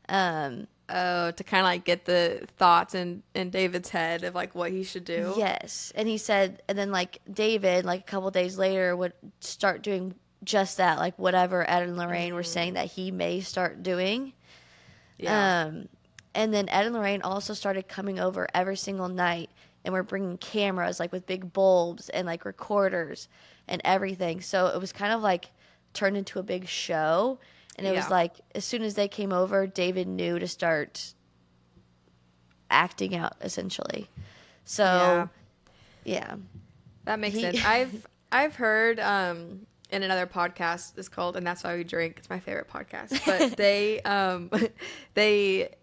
Um, 0.09 0.67
Oh, 0.89 1.31
to 1.31 1.43
kind 1.43 1.61
of 1.61 1.65
like 1.65 1.83
get 1.83 2.05
the 2.05 2.47
thoughts 2.57 2.95
in 2.95 3.21
in 3.33 3.49
David's 3.49 3.89
head 3.89 4.23
of 4.23 4.33
like 4.35 4.55
what 4.55 4.71
he 4.71 4.83
should 4.83 5.03
do. 5.03 5.33
Yes, 5.37 5.91
and 5.95 6.07
he 6.07 6.17
said, 6.17 6.63
and 6.69 6.77
then 6.77 6.91
like 6.91 7.19
David, 7.31 7.83
like 7.83 8.01
a 8.01 8.03
couple 8.03 8.31
days 8.31 8.57
later, 8.57 8.95
would 8.95 9.11
start 9.41 9.81
doing 9.81 10.15
just 10.45 10.77
that, 10.77 10.97
like 10.97 11.19
whatever 11.19 11.69
Ed 11.69 11.83
and 11.83 11.97
Lorraine 11.97 12.33
were 12.33 12.43
saying 12.43 12.75
that 12.75 12.85
he 12.85 13.11
may 13.11 13.41
start 13.41 13.83
doing. 13.83 14.31
Yeah. 15.17 15.65
Um, 15.65 15.87
and 16.35 16.53
then 16.53 16.69
Ed 16.69 16.85
and 16.85 16.95
Lorraine 16.95 17.21
also 17.23 17.53
started 17.53 17.87
coming 17.87 18.19
over 18.19 18.47
every 18.53 18.77
single 18.77 19.07
night, 19.09 19.49
and 19.83 19.93
we're 19.93 20.03
bringing 20.03 20.37
cameras, 20.37 20.99
like 20.99 21.11
with 21.11 21.25
big 21.25 21.51
bulbs 21.53 22.09
and 22.09 22.27
like 22.27 22.45
recorders 22.45 23.27
and 23.67 23.81
everything. 23.83 24.41
So 24.41 24.67
it 24.67 24.79
was 24.79 24.91
kind 24.93 25.13
of 25.13 25.21
like 25.21 25.49
turned 25.93 26.15
into 26.17 26.39
a 26.39 26.43
big 26.43 26.67
show. 26.67 27.39
And 27.77 27.85
it 27.85 27.95
was 27.95 28.09
like 28.09 28.33
as 28.55 28.65
soon 28.65 28.81
as 28.81 28.95
they 28.95 29.07
came 29.07 29.31
over, 29.31 29.67
David 29.67 30.07
knew 30.07 30.39
to 30.39 30.47
start 30.47 31.13
acting 32.69 33.15
out 33.15 33.33
essentially. 33.41 34.09
So 34.65 34.83
Yeah. 34.83 35.27
yeah. 36.03 36.35
That 37.05 37.19
makes 37.19 37.35
He- 37.35 37.41
sense. 37.41 37.59
I've 37.65 38.07
I've 38.31 38.55
heard 38.55 38.99
um 38.99 39.65
in 39.89 40.03
another 40.03 40.27
podcast 40.27 40.97
it's 40.97 41.07
called 41.09 41.37
and 41.37 41.45
that's 41.47 41.63
why 41.63 41.75
we 41.75 41.83
drink. 41.83 42.15
It's 42.17 42.29
my 42.29 42.39
favorite 42.39 42.69
podcast. 42.69 43.25
But 43.25 43.55
they 43.57 44.01
um 44.01 44.51
they 45.13 45.75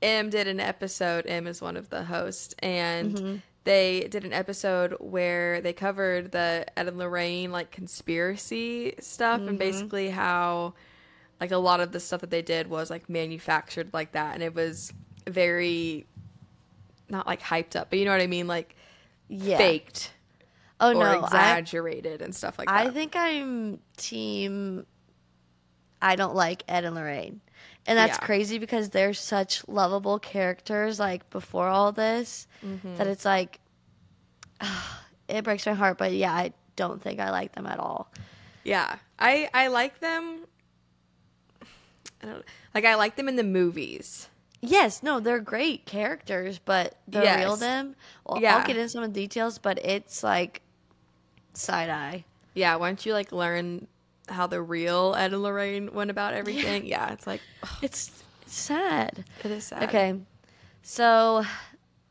Em 0.00 0.30
did 0.30 0.48
an 0.48 0.58
episode. 0.60 1.26
Em 1.26 1.46
is 1.46 1.60
one 1.62 1.76
of 1.76 1.90
the 1.90 2.02
hosts 2.04 2.54
and 2.60 3.14
Mm-hmm. 3.14 3.36
they 3.64 4.08
did 4.10 4.24
an 4.24 4.32
episode 4.32 4.96
where 4.98 5.60
they 5.60 5.72
covered 5.72 6.32
the 6.32 6.66
Ed 6.76 6.88
and 6.88 6.98
Lorraine 6.98 7.52
like 7.52 7.70
conspiracy 7.70 8.94
stuff 9.00 9.38
Mm-hmm. 9.40 9.48
and 9.50 9.58
basically 9.58 10.10
how 10.10 10.74
like 11.40 11.50
a 11.50 11.56
lot 11.58 11.80
of 11.80 11.92
the 11.92 12.00
stuff 12.00 12.20
that 12.22 12.30
they 12.30 12.42
did 12.42 12.68
was 12.68 12.88
like 12.90 13.08
manufactured 13.08 13.90
like 13.92 14.12
that 14.12 14.34
and 14.34 14.42
it 14.42 14.54
was 14.54 14.92
very 15.28 16.06
not 17.08 17.26
like 17.26 17.42
hyped 17.42 17.76
up, 17.76 17.90
but 17.90 17.98
you 17.98 18.04
know 18.06 18.10
what 18.12 18.20
I 18.22 18.26
mean, 18.26 18.46
like 18.46 18.74
Yeah. 19.28 19.58
faked 19.58 20.12
Oh 20.82 20.90
or 20.90 20.94
no, 20.94 21.00
I, 21.20 21.24
exaggerated 21.24 22.20
and 22.22 22.34
stuff 22.34 22.58
like 22.58 22.68
that. 22.68 22.74
I 22.86 22.90
think 22.90 23.14
I'm 23.16 23.78
team. 23.96 24.84
I 26.02 26.16
don't 26.16 26.34
like 26.34 26.64
Ed 26.68 26.84
and 26.84 26.94
Lorraine, 26.96 27.40
and 27.86 27.96
that's 27.96 28.18
Yeah. 28.18 28.26
crazy 28.26 28.58
because 28.58 28.90
they're 28.90 29.14
such 29.14 29.66
lovable 29.68 30.18
characters. 30.18 30.98
Like 30.98 31.30
before 31.30 31.68
all 31.68 31.92
this, 31.92 32.46
Mm-hmm. 32.64 32.96
that 32.96 33.06
it's 33.06 33.24
like 33.24 33.60
it 35.28 35.44
breaks 35.44 35.64
my 35.66 35.74
heart. 35.74 35.98
But 35.98 36.12
yeah, 36.12 36.32
I 36.32 36.52
don't 36.76 37.00
think 37.00 37.20
I 37.20 37.30
like 37.30 37.52
them 37.54 37.66
at 37.66 37.78
all. 37.78 38.10
yeah, 38.64 38.96
I 39.18 39.48
I 39.54 39.68
like 39.68 40.00
them. 40.00 40.40
I 42.22 42.26
don't 42.26 42.44
like 42.74 42.84
I 42.84 42.94
like 42.96 43.16
them 43.16 43.28
in 43.28 43.36
the 43.36 43.44
movies. 43.44 44.28
Yes, 44.64 45.02
no, 45.02 45.18
they're 45.18 45.40
great 45.40 45.86
characters, 45.86 46.60
but 46.64 46.94
the 47.08 47.20
real 47.20 47.56
them. 47.56 47.96
Well, 48.24 48.40
Yeah. 48.40 48.56
I'll 48.58 48.66
get 48.66 48.76
into 48.76 48.88
some 48.88 49.02
of 49.02 49.12
the 49.12 49.20
details, 49.20 49.58
but 49.58 49.78
it's 49.84 50.22
like 50.22 50.62
side 51.54 51.90
eye. 51.90 52.24
Yeah, 52.54 52.76
once 52.76 53.06
you 53.06 53.12
like 53.12 53.32
learn 53.32 53.86
how 54.28 54.46
the 54.46 54.60
real 54.62 55.14
Ed 55.16 55.32
and 55.32 55.42
Lorraine 55.42 55.92
went 55.92 56.10
about 56.10 56.34
everything, 56.34 56.86
yeah, 56.86 57.12
it's 57.12 57.26
like 57.26 57.40
It's, 57.80 58.10
it's 58.42 58.54
sad. 58.54 59.24
it 59.44 59.50
is 59.50 59.64
sad. 59.64 59.84
Okay. 59.84 60.18
So, 60.82 61.44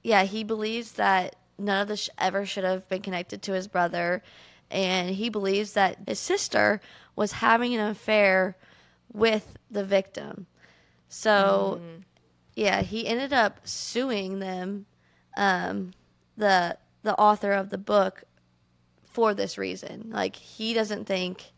yeah, 0.04 0.24
he 0.24 0.44
believes 0.44 0.94
that 0.94 1.36
none 1.58 1.82
of 1.82 1.88
this 1.88 2.10
ever 2.18 2.46
should 2.46 2.64
have 2.64 2.88
been 2.90 3.02
connected 3.02 3.42
to 3.44 3.54
his 3.54 3.68
brother. 3.68 4.24
And 4.70 5.10
he 5.16 5.30
believes 5.30 5.74
that 5.74 5.98
his 6.08 6.20
sister 6.20 6.80
was 7.16 7.34
having 7.34 7.74
an 7.76 7.82
affair 7.82 8.56
with 9.12 9.58
the 9.70 9.84
victim. 9.84 10.48
So, 11.10 11.82
yeah, 12.56 12.82
he 12.82 13.06
ended 13.06 13.34
up 13.34 13.60
suing 13.68 14.40
them, 14.40 14.86
um, 15.36 15.92
the 16.38 16.78
the 17.04 17.16
author 17.20 17.52
of 17.52 17.70
the 17.70 17.78
book, 17.78 18.24
for 19.12 19.34
this 19.34 19.58
reason. 19.58 20.10
Like 20.12 20.36
he 20.36 20.74
doesn't 20.74 21.06
think 21.06 21.52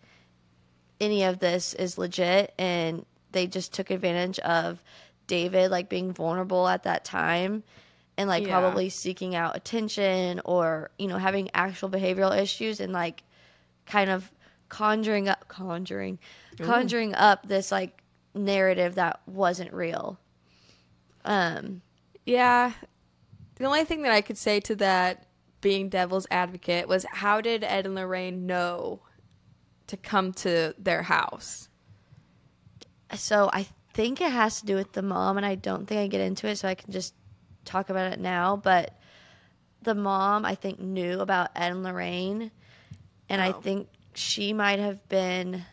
any 0.99 1.23
of 1.23 1.39
this 1.39 1.73
is 1.73 1.97
legit, 1.97 2.53
and 2.57 3.05
they 3.31 3.47
just 3.47 3.73
took 3.73 3.89
advantage 3.91 4.39
of 4.39 4.81
David 5.27 5.71
like 5.71 5.89
being 5.89 6.11
vulnerable 6.13 6.67
at 6.67 6.83
that 6.83 7.03
time, 7.05 7.63
and 8.17 8.27
like 8.27 8.45
Yeah. 8.45 8.59
probably 8.59 8.89
seeking 8.89 9.35
out 9.35 9.55
attention 9.55 10.41
or 10.45 10.91
you 10.97 11.07
know 11.07 11.17
having 11.17 11.49
actual 11.53 11.89
behavioral 11.89 12.37
issues 12.37 12.79
and 12.79 12.93
like 12.93 13.23
kind 13.85 14.09
of 14.09 14.31
conjuring 14.69 15.29
up 15.29 15.47
conjuring 15.47 16.17
conjuring 16.57 17.13
up 17.15 17.47
this 17.47 17.71
like 17.71 18.01
narrative 18.33 18.95
that 18.95 19.19
wasn't 19.27 19.71
real. 19.73 20.19
Um, 21.25 21.81
Yeah. 22.25 22.73
The 23.55 23.65
only 23.65 23.83
thing 23.85 24.01
that 24.01 24.11
I 24.11 24.21
could 24.21 24.37
say 24.37 24.59
to 24.61 24.75
that 24.77 25.27
being 25.63 25.89
devil's 25.89 26.27
advocate 26.29 26.87
was 26.87 27.05
how 27.09 27.41
did 27.41 27.63
Ed 27.63 27.87
and 27.87 27.95
Lorraine 27.95 28.45
know 28.45 29.01
to 29.87 29.97
come 29.97 30.31
to 30.33 30.75
their 30.77 31.03
house? 31.03 31.69
so 33.15 33.49
I 33.53 33.67
think 33.93 34.21
it 34.21 34.31
has 34.31 34.59
to 34.59 34.65
do 34.65 34.75
with 34.75 34.91
the 34.93 35.01
mom, 35.03 35.37
and 35.37 35.45
I 35.45 35.55
don't 35.55 35.85
think 35.85 35.99
I 35.99 36.07
get 36.07 36.21
into 36.21 36.47
it, 36.47 36.57
so 36.57 36.67
I 36.67 36.75
can 36.75 36.91
just 36.91 37.13
talk 37.63 37.89
about 37.89 38.11
it 38.11 38.19
now. 38.19 38.55
But 38.57 38.97
the 39.83 39.93
mom, 39.95 40.45
I 40.45 40.55
think, 40.55 40.79
knew 40.79 41.19
about 41.19 41.51
Ed 41.55 41.71
and 41.71 41.83
Lorraine, 41.83 42.51
and 43.29 43.41
I 43.41 43.51
Oh. 43.51 43.61
think 43.61 43.87
she 44.15 44.51
might 44.53 44.79
have 44.79 45.07
been 45.09 45.63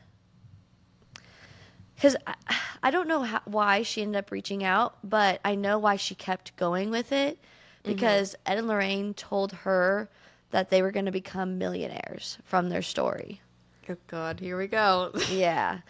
because 1.94 2.16
I, 2.26 2.34
I 2.82 2.90
don't 2.90 3.08
know 3.08 3.22
how, 3.22 3.40
why 3.44 3.82
she 3.82 4.02
ended 4.02 4.18
up 4.18 4.30
reaching 4.30 4.64
out, 4.64 4.96
but 5.02 5.40
I 5.44 5.54
know 5.54 5.78
why 5.78 5.96
she 5.96 6.14
kept 6.14 6.56
going 6.56 6.90
with 6.90 7.12
it 7.12 7.38
Mm-hmm. 7.82 7.92
because 7.92 8.36
Ed 8.44 8.58
and 8.58 8.68
Lorraine 8.68 9.14
told 9.14 9.52
her 9.52 10.10
that 10.50 10.68
they 10.68 10.82
were 10.82 10.90
going 10.90 11.06
to 11.06 11.12
become 11.12 11.56
millionaires 11.56 12.36
from 12.44 12.68
their 12.68 12.82
story. 12.82 13.40
Oh 13.88 13.96
god, 14.06 14.40
here 14.40 14.58
we 14.58 14.66
go. 14.66 15.12
Yeah. 15.30 15.80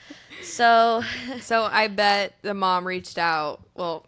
So 0.42 1.02
so 1.40 1.64
I 1.64 1.88
bet 1.88 2.34
the 2.42 2.54
mom 2.54 2.86
reached 2.86 3.18
out. 3.18 3.60
Well, 3.74 4.06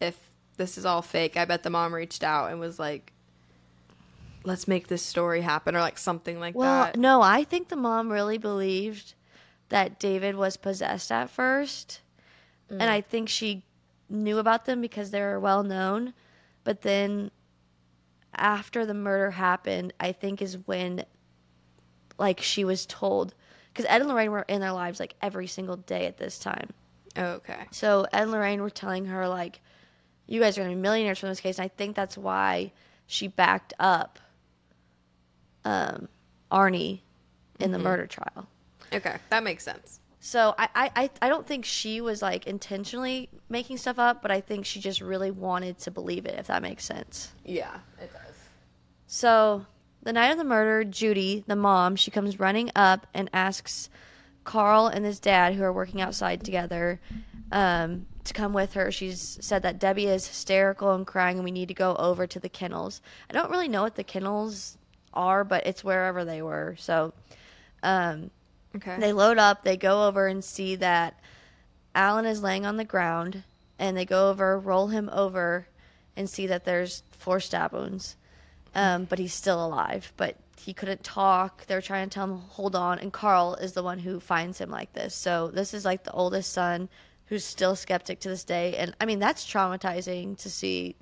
if 0.00 0.18
this 0.56 0.78
is 0.78 0.84
all 0.86 1.02
fake, 1.02 1.36
I 1.36 1.44
bet 1.44 1.62
the 1.62 1.70
mom 1.70 1.94
reached 1.94 2.24
out 2.24 2.50
and 2.50 2.58
was 2.58 2.78
like, 2.78 3.12
"Let's 4.44 4.66
make 4.66 4.88
this 4.88 5.02
story 5.02 5.42
happen," 5.42 5.76
or 5.76 5.80
like 5.80 5.98
something 5.98 6.40
like 6.40 6.54
Well, 6.54 6.84
that. 6.84 6.96
no, 6.96 7.20
I 7.22 7.44
think 7.44 7.68
the 7.68 7.76
mom 7.76 8.10
really 8.10 8.38
believed 8.38 9.14
that 9.68 9.98
David 10.00 10.34
was 10.36 10.56
possessed 10.56 11.12
at 11.12 11.30
first. 11.30 12.00
And 12.70 12.80
mm. 12.80 12.88
I 12.88 13.00
think 13.00 13.28
she 13.28 13.62
knew 14.08 14.38
about 14.38 14.64
them 14.64 14.80
because 14.80 15.10
they 15.10 15.20
were 15.20 15.40
well 15.40 15.62
known. 15.62 16.14
But 16.64 16.82
then 16.82 17.30
after 18.34 18.86
the 18.86 18.94
murder 18.94 19.30
happened, 19.30 19.92
I 19.98 20.12
think 20.12 20.42
is 20.42 20.58
when 20.66 21.04
like 22.18 22.40
she 22.40 22.64
was 22.64 22.84
told 22.86 23.34
because 23.72 23.86
Ed 23.88 24.00
and 24.00 24.08
Lorraine 24.08 24.30
were 24.30 24.44
in 24.48 24.60
their 24.60 24.72
lives 24.72 24.98
like 24.98 25.14
every 25.22 25.46
single 25.46 25.76
day 25.76 26.06
at 26.06 26.16
this 26.16 26.38
time. 26.38 26.70
Oh, 27.16 27.24
okay. 27.34 27.66
So 27.70 28.06
Ed 28.12 28.22
and 28.22 28.32
Lorraine 28.32 28.60
were 28.60 28.70
telling 28.70 29.06
her 29.06 29.28
like, 29.28 29.60
"You 30.26 30.40
guys 30.40 30.58
are 30.58 30.62
gonna 30.62 30.74
be 30.74 30.80
millionaires 30.80 31.18
from 31.18 31.28
this 31.28 31.40
case," 31.40 31.58
and 31.58 31.64
I 31.64 31.68
think 31.68 31.96
that's 31.96 32.18
why 32.18 32.72
she 33.06 33.28
backed 33.28 33.72
up 33.78 34.18
um, 35.64 36.08
Arnie 36.50 37.00
in 37.60 37.72
the 37.72 37.78
murder 37.78 38.06
trial. 38.06 38.48
Okay, 38.92 39.16
that 39.30 39.42
makes 39.42 39.64
sense. 39.64 39.97
So 40.28 40.54
I, 40.58 40.68
I, 40.94 41.10
I- 41.22 41.28
don't 41.30 41.46
think 41.46 41.64
she 41.64 42.02
was 42.02 42.20
like 42.20 42.46
intentionally 42.46 43.30
making 43.48 43.78
stuff 43.78 43.98
up, 43.98 44.20
but 44.20 44.30
I 44.30 44.42
think 44.42 44.66
she 44.66 44.78
just 44.78 45.00
really 45.00 45.30
wanted 45.30 45.78
to 45.78 45.90
believe 45.90 46.26
it, 46.26 46.38
if 46.38 46.48
that 46.48 46.60
makes 46.60 46.84
sense. 46.84 47.32
Yeah, 47.46 47.78
it 47.98 48.12
does. 48.12 48.34
So 49.06 49.64
the 50.02 50.12
night 50.12 50.30
of 50.30 50.36
the 50.36 50.44
murder, 50.44 50.84
Judy, 50.84 51.44
the 51.46 51.56
mom, 51.56 51.96
she 51.96 52.10
comes 52.10 52.38
running 52.38 52.70
up 52.76 53.06
and 53.14 53.30
asks 53.32 53.88
Carl 54.44 54.88
and 54.88 55.02
his 55.06 55.18
dad, 55.18 55.54
who 55.54 55.62
are 55.62 55.72
working 55.72 56.02
outside 56.02 56.44
together, 56.44 57.00
um, 57.50 58.04
to 58.24 58.34
come 58.34 58.52
with 58.52 58.74
her. 58.74 58.92
She's 58.92 59.38
said 59.40 59.62
that 59.62 59.78
Debbie 59.78 60.08
is 60.08 60.28
hysterical 60.28 60.92
and 60.94 61.06
crying, 61.06 61.38
and 61.38 61.44
we 61.44 61.50
need 61.52 61.68
to 61.68 61.74
go 61.74 61.96
over 61.96 62.26
to 62.26 62.38
the 62.38 62.50
kennels. 62.50 63.00
I 63.30 63.32
don't 63.32 63.50
really 63.50 63.68
know 63.68 63.80
what 63.80 63.94
the 63.94 64.04
kennels 64.04 64.76
are, 65.14 65.42
but 65.42 65.66
it's 65.66 65.82
wherever 65.82 66.26
they 66.26 66.42
were. 66.42 66.76
So 66.78 67.14
um, 67.82 68.30
Okay. 68.76 68.96
they 68.98 69.12
load 69.12 69.38
up, 69.38 69.64
they 69.64 69.76
go 69.76 70.06
over 70.06 70.26
and 70.26 70.44
see 70.44 70.76
that 70.76 71.18
Alan 71.94 72.26
is 72.26 72.42
laying 72.42 72.66
on 72.66 72.76
the 72.76 72.84
ground, 72.84 73.42
and 73.78 73.96
they 73.96 74.04
go 74.04 74.30
over, 74.30 74.58
roll 74.58 74.88
him 74.88 75.08
over, 75.12 75.66
and 76.16 76.28
see 76.28 76.46
that 76.48 76.64
there's 76.64 77.02
four 77.12 77.40
stab 77.40 77.72
wounds. 77.72 78.16
Um, 78.74 79.04
but 79.04 79.18
he's 79.18 79.32
still 79.32 79.64
alive, 79.64 80.12
but 80.16 80.36
he 80.60 80.74
couldn't 80.74 81.02
talk. 81.02 81.66
They're 81.66 81.80
trying 81.80 82.08
to 82.08 82.14
tell 82.14 82.24
him, 82.24 82.38
hold 82.38 82.76
on. 82.76 82.98
And 82.98 83.12
Carl 83.12 83.54
is 83.54 83.72
the 83.72 83.82
one 83.82 83.98
who 83.98 84.20
finds 84.20 84.58
him 84.58 84.70
like 84.70 84.92
this. 84.92 85.14
So 85.14 85.48
this 85.48 85.72
is 85.72 85.84
like 85.84 86.04
the 86.04 86.12
oldest 86.12 86.52
son 86.52 86.88
who's 87.26 87.44
still 87.44 87.74
skeptic 87.76 88.20
to 88.20 88.28
this 88.28 88.44
day. 88.44 88.76
And 88.76 88.94
I 89.00 89.06
mean, 89.06 89.18
that's 89.18 89.46
traumatizing 89.50 90.38
to 90.38 90.50
see 90.50 90.96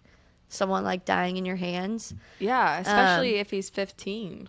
someone 0.48 0.84
like 0.84 1.04
dying 1.04 1.36
in 1.36 1.44
your 1.44 1.56
hands. 1.56 2.14
yeah, 2.38 2.78
especially 2.78 3.36
if 3.36 3.50
he's 3.50 3.68
15. 3.70 4.48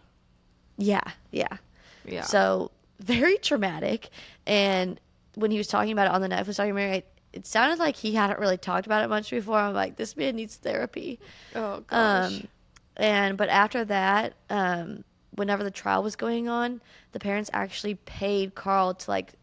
Yeah, 0.77 1.01
yeah. 1.31 1.57
Yeah. 2.05 2.21
So 2.21 2.71
very 2.99 3.37
traumatic. 3.37 4.09
And 4.45 4.99
when 5.35 5.51
he 5.51 5.57
was 5.57 5.67
talking 5.67 5.91
about 5.91 6.07
it 6.07 6.13
on 6.13 6.21
the 6.21 6.29
Netflix 6.29 6.57
documentary, 6.57 6.97
it, 6.97 7.07
it 7.33 7.45
sounded 7.45 7.79
like 7.79 7.95
he 7.95 8.13
hadn't 8.13 8.39
really 8.39 8.57
talked 8.57 8.85
about 8.85 9.03
it 9.03 9.07
much 9.07 9.29
before. 9.29 9.57
I'm 9.57 9.73
like, 9.73 9.95
this 9.95 10.15
man 10.17 10.35
needs 10.35 10.55
therapy. 10.55 11.19
oh 11.55 11.83
gosh. 11.87 12.33
Um, 12.33 12.47
and 12.95 13.37
but 13.37 13.49
after 13.49 13.85
that, 13.85 14.33
um, 14.49 15.03
whenever 15.31 15.63
the 15.63 15.71
trial 15.71 16.01
was 16.01 16.15
going 16.15 16.49
on, 16.49 16.81
the 17.11 17.19
parents 17.19 17.49
actually 17.53 17.95
paid 17.95 18.55
Carl 18.55 18.95
to 18.95 19.11
like 19.11 19.33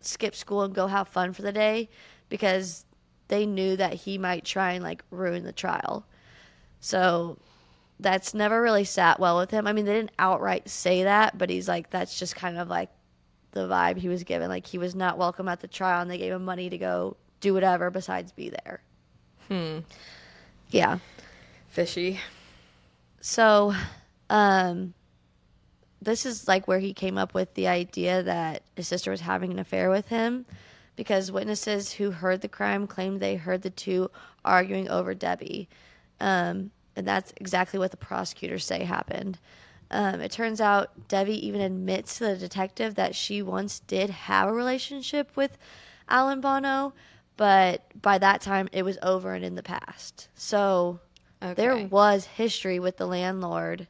skip 0.00 0.34
school 0.34 0.62
and 0.62 0.74
go 0.74 0.86
have 0.86 1.08
fun 1.08 1.32
for 1.32 1.42
the 1.42 1.52
day 1.52 1.88
because 2.28 2.84
they 3.28 3.46
knew 3.46 3.76
that 3.76 3.94
he 3.94 4.18
might 4.18 4.44
try 4.44 4.72
and 4.72 4.82
like 4.82 5.04
ruin 5.10 5.44
the 5.44 5.52
trial. 5.52 6.06
So 6.80 7.38
that's 8.00 8.34
never 8.34 8.60
really 8.60 8.84
sat 8.84 9.20
well 9.20 9.38
with 9.38 9.50
him. 9.50 9.66
I 9.66 9.72
mean, 9.72 9.84
they 9.84 9.94
didn't 9.94 10.12
outright 10.18 10.68
say 10.68 11.04
that, 11.04 11.38
but 11.38 11.50
he's 11.50 11.68
like, 11.68 11.90
that's 11.90 12.18
just 12.18 12.34
kind 12.34 12.58
of 12.58 12.68
like 12.68 12.90
the 13.52 13.68
vibe 13.68 13.96
he 13.96 14.08
was 14.08 14.24
given. 14.24 14.48
Like 14.48 14.66
he 14.66 14.78
was 14.78 14.94
not 14.94 15.18
welcome 15.18 15.48
at 15.48 15.60
the 15.60 15.68
trial, 15.68 16.02
and 16.02 16.10
they 16.10 16.18
gave 16.18 16.32
him 16.32 16.44
money 16.44 16.68
to 16.70 16.78
go 16.78 17.16
do 17.40 17.54
whatever 17.54 17.90
besides 17.90 18.32
be 18.32 18.50
there. 18.50 18.80
hmm. 19.48 19.78
Yeah. 20.70 20.98
Fishy. 21.68 22.20
So, 23.20 23.74
um, 24.28 24.94
this 26.00 26.26
is 26.26 26.48
like 26.48 26.66
where 26.66 26.80
he 26.80 26.92
came 26.92 27.16
up 27.16 27.34
with 27.34 27.54
the 27.54 27.68
idea 27.68 28.22
that 28.22 28.62
his 28.76 28.88
sister 28.88 29.10
was 29.10 29.20
having 29.20 29.52
an 29.52 29.58
affair 29.58 29.88
with 29.90 30.08
him 30.08 30.44
because 30.96 31.30
witnesses 31.30 31.92
who 31.92 32.10
heard 32.10 32.40
the 32.40 32.48
crime 32.48 32.86
claimed 32.86 33.20
they 33.20 33.36
heard 33.36 33.62
the 33.62 33.70
two 33.70 34.10
arguing 34.44 34.88
over 34.88 35.14
Debbie. 35.14 35.68
Um, 36.20 36.70
and 36.96 37.06
that's 37.06 37.32
exactly 37.36 37.78
what 37.78 37.90
the 37.90 37.96
prosecutors 37.96 38.64
say 38.64 38.84
happened. 38.84 39.38
Um, 39.92 40.20
it 40.20 40.32
turns 40.32 40.60
out 40.60 41.08
Debbie 41.08 41.46
even 41.46 41.60
admits 41.60 42.18
to 42.18 42.24
the 42.24 42.36
detective 42.36 42.94
that 42.94 43.14
she 43.14 43.42
once 43.42 43.80
did 43.80 44.10
have 44.10 44.48
a 44.48 44.52
relationship 44.52 45.36
with 45.36 45.58
Alan 46.08 46.40
Bono, 46.40 46.94
but 47.36 47.84
by 48.00 48.18
that 48.18 48.40
time 48.40 48.68
it 48.72 48.84
was 48.84 48.98
over 49.02 49.34
and 49.34 49.44
in 49.44 49.54
the 49.54 49.62
past. 49.62 50.28
So 50.34 51.00
there 51.40 51.76
was 51.86 52.24
history 52.24 52.78
with 52.78 52.96
the 52.96 53.06
landlord 53.06 53.86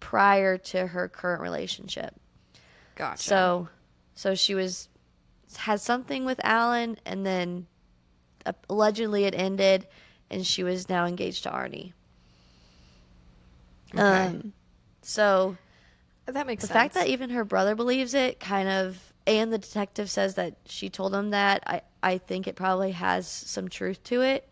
prior 0.00 0.58
to 0.58 0.86
her 0.88 1.08
current 1.08 1.42
relationship. 1.42 2.14
Gotcha. 2.96 3.22
So, 3.22 3.68
so 4.14 4.34
she 4.34 4.54
was 4.54 4.88
had 5.56 5.80
something 5.80 6.24
with 6.24 6.40
Alan, 6.44 6.98
and 7.04 7.24
then 7.24 7.66
uh, 8.46 8.52
allegedly 8.68 9.24
it 9.24 9.34
ended, 9.34 9.86
and 10.30 10.46
she 10.46 10.62
was 10.62 10.88
now 10.88 11.06
engaged 11.06 11.42
to 11.44 11.50
Arnie. 11.50 11.92
Okay. 13.94 14.02
Um, 14.02 14.52
so 15.10 15.56
that 16.26 16.46
makes 16.46 16.62
the 16.62 16.68
sense. 16.68 16.76
fact 16.76 16.94
that 16.94 17.08
even 17.08 17.30
her 17.30 17.44
brother 17.44 17.74
believes 17.74 18.14
it, 18.14 18.38
kind 18.38 18.68
of, 18.68 19.12
and 19.26 19.52
the 19.52 19.58
detective 19.58 20.08
says 20.08 20.36
that 20.36 20.54
she 20.66 20.88
told 20.88 21.14
him 21.14 21.30
that, 21.30 21.62
I 21.66 21.82
I 22.02 22.18
think 22.18 22.46
it 22.46 22.54
probably 22.54 22.92
has 22.92 23.26
some 23.26 23.68
truth 23.68 24.02
to 24.04 24.22
it. 24.22 24.48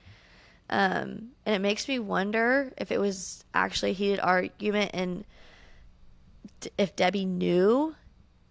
Um, 0.68 1.30
and 1.46 1.54
it 1.54 1.60
makes 1.60 1.88
me 1.88 1.98
wonder 1.98 2.72
if 2.76 2.92
it 2.92 3.00
was 3.00 3.44
actually 3.54 3.92
a 3.92 3.94
heated 3.94 4.20
argument 4.20 4.90
and 4.92 5.24
d- 6.60 6.70
if 6.76 6.94
Debbie 6.94 7.24
knew 7.24 7.94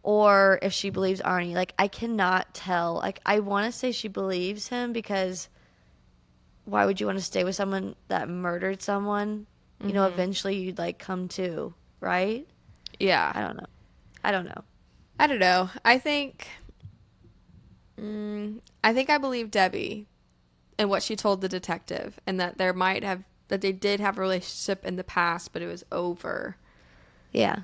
or 0.01 0.57
if 0.61 0.73
she 0.73 0.89
believes 0.89 1.21
Arnie. 1.21 1.53
Like, 1.53 1.73
I 1.77 1.89
cannot 1.89 2.53
tell. 2.55 2.95
Like, 2.95 3.19
I 3.25 3.39
want 3.41 3.71
to 3.71 3.77
say 3.77 3.91
she 3.91 4.07
believes 4.07 4.69
him 4.69 4.93
because 4.93 5.49
why 6.65 6.85
would 6.85 6.99
you 6.99 7.05
want 7.05 7.19
to 7.19 7.23
stay 7.23 7.43
with 7.43 7.55
someone 7.55 7.95
that 8.07 8.29
murdered 8.29 8.81
someone? 8.81 9.45
You 9.79 9.93
know, 9.93 10.07
eventually 10.07 10.55
you'd 10.55 10.79
like 10.79 10.97
come 10.97 11.27
to, 11.29 11.71
right? 11.99 12.47
yeah. 12.99 13.31
I 13.35 13.41
don't 13.41 13.57
know. 13.57 13.65
I 14.23 14.31
don't 14.31 14.45
know. 14.45 14.63
I 15.19 15.27
don't 15.27 15.39
know. 15.39 15.69
I 15.85 15.97
think. 15.99 16.47
Mm, 17.99 18.59
I 18.83 18.93
think 18.93 19.09
I 19.09 19.17
believe 19.17 19.49
Debbie 19.51 20.05
and 20.77 20.89
what 20.89 21.01
she 21.03 21.15
told 21.15 21.41
the 21.41 21.49
detective, 21.49 22.19
and 22.27 22.39
that 22.39 22.57
there 22.57 22.73
might 22.73 23.03
have 23.03 23.23
that 23.47 23.61
they 23.61 23.71
did 23.71 23.99
have 23.99 24.17
a 24.17 24.21
relationship 24.21 24.85
in 24.85 24.95
the 24.97 25.03
past, 25.03 25.53
but 25.53 25.61
it 25.61 25.67
was 25.67 25.83
over, 25.91 26.57
Yeah. 27.31 27.61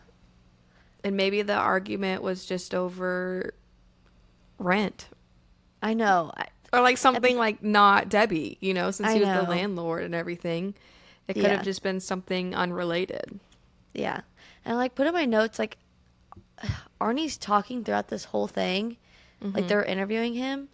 and 1.03 1.15
maybe 1.17 1.41
the 1.41 1.53
argument 1.53 2.23
was 2.23 2.45
just 2.45 2.73
over 2.73 3.53
rent 4.57 5.09
I 5.81 5.93
know. 5.93 6.31
I, 6.37 6.45
or 6.71 6.81
like 6.81 6.97
something 6.97 7.37
like 7.37 7.61
not 7.61 8.07
Debbie, 8.09 8.57
you 8.61 8.73
know, 8.73 8.89
since 8.91 9.09
I 9.09 9.13
he 9.15 9.19
was 9.19 9.27
know. 9.27 9.43
the 9.43 9.49
landlord 9.49 10.03
and 10.03 10.15
everything. 10.15 10.73
It 11.27 11.33
could 11.33 11.43
Yeah. 11.43 11.49
have 11.57 11.63
just 11.63 11.83
been 11.83 11.99
something 11.99 12.55
unrelated. 12.55 13.39
Yeah. 13.93 14.21
And 14.65 14.73
I, 14.73 14.77
like 14.77 14.95
put 14.95 15.07
in 15.07 15.13
my 15.13 15.25
notes 15.25 15.59
like 15.59 15.77
Arnie's 17.01 17.37
talking 17.37 17.83
throughout 17.83 18.07
this 18.07 18.25
whole 18.25 18.47
thing. 18.47 18.97
Like 19.41 19.53
mm-hmm. 19.53 19.67
they're 19.67 19.83
interviewing 19.83 20.35
him 20.35 20.69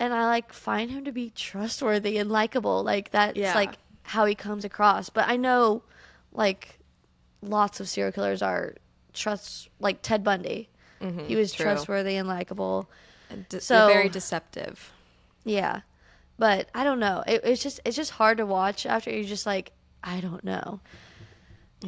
and 0.00 0.12
I 0.12 0.26
like 0.26 0.52
find 0.52 0.90
him 0.90 1.04
to 1.04 1.12
be 1.12 1.30
trustworthy 1.30 2.18
and 2.18 2.30
likable. 2.30 2.82
Like 2.82 3.10
that's 3.10 3.36
Yeah. 3.36 3.54
like 3.54 3.78
how 4.02 4.24
he 4.24 4.34
comes 4.34 4.64
across. 4.64 5.08
But 5.08 5.28
I 5.28 5.36
know 5.36 5.82
like 6.32 6.78
lots 7.42 7.80
of 7.80 7.88
serial 7.88 8.12
killers 8.12 8.42
are 8.42 8.74
trust 9.12 9.68
like 9.80 10.02
Ted 10.02 10.24
Bundy. 10.24 10.68
Mm-hmm. 11.00 11.26
he 11.26 11.36
was 11.36 11.52
true. 11.52 11.64
trustworthy 11.64 12.16
and 12.16 12.26
likable. 12.28 12.88
Uh, 13.30 13.34
and 13.34 13.48
de- 13.48 13.60
So- 13.60 13.86
very 13.86 14.08
deceptive. 14.08 14.92
Yeah. 15.44 15.82
But 16.38 16.68
I 16.74 16.84
don't 16.84 17.00
know. 17.00 17.22
It, 17.26 17.40
it's 17.44 17.62
just 17.62 17.80
it's 17.84 17.96
just 17.96 18.12
hard 18.12 18.38
to 18.38 18.46
watch 18.46 18.86
after 18.86 19.10
you're 19.10 19.24
just 19.24 19.46
like 19.46 19.72
I 20.02 20.20
don't 20.20 20.44
know. 20.44 20.80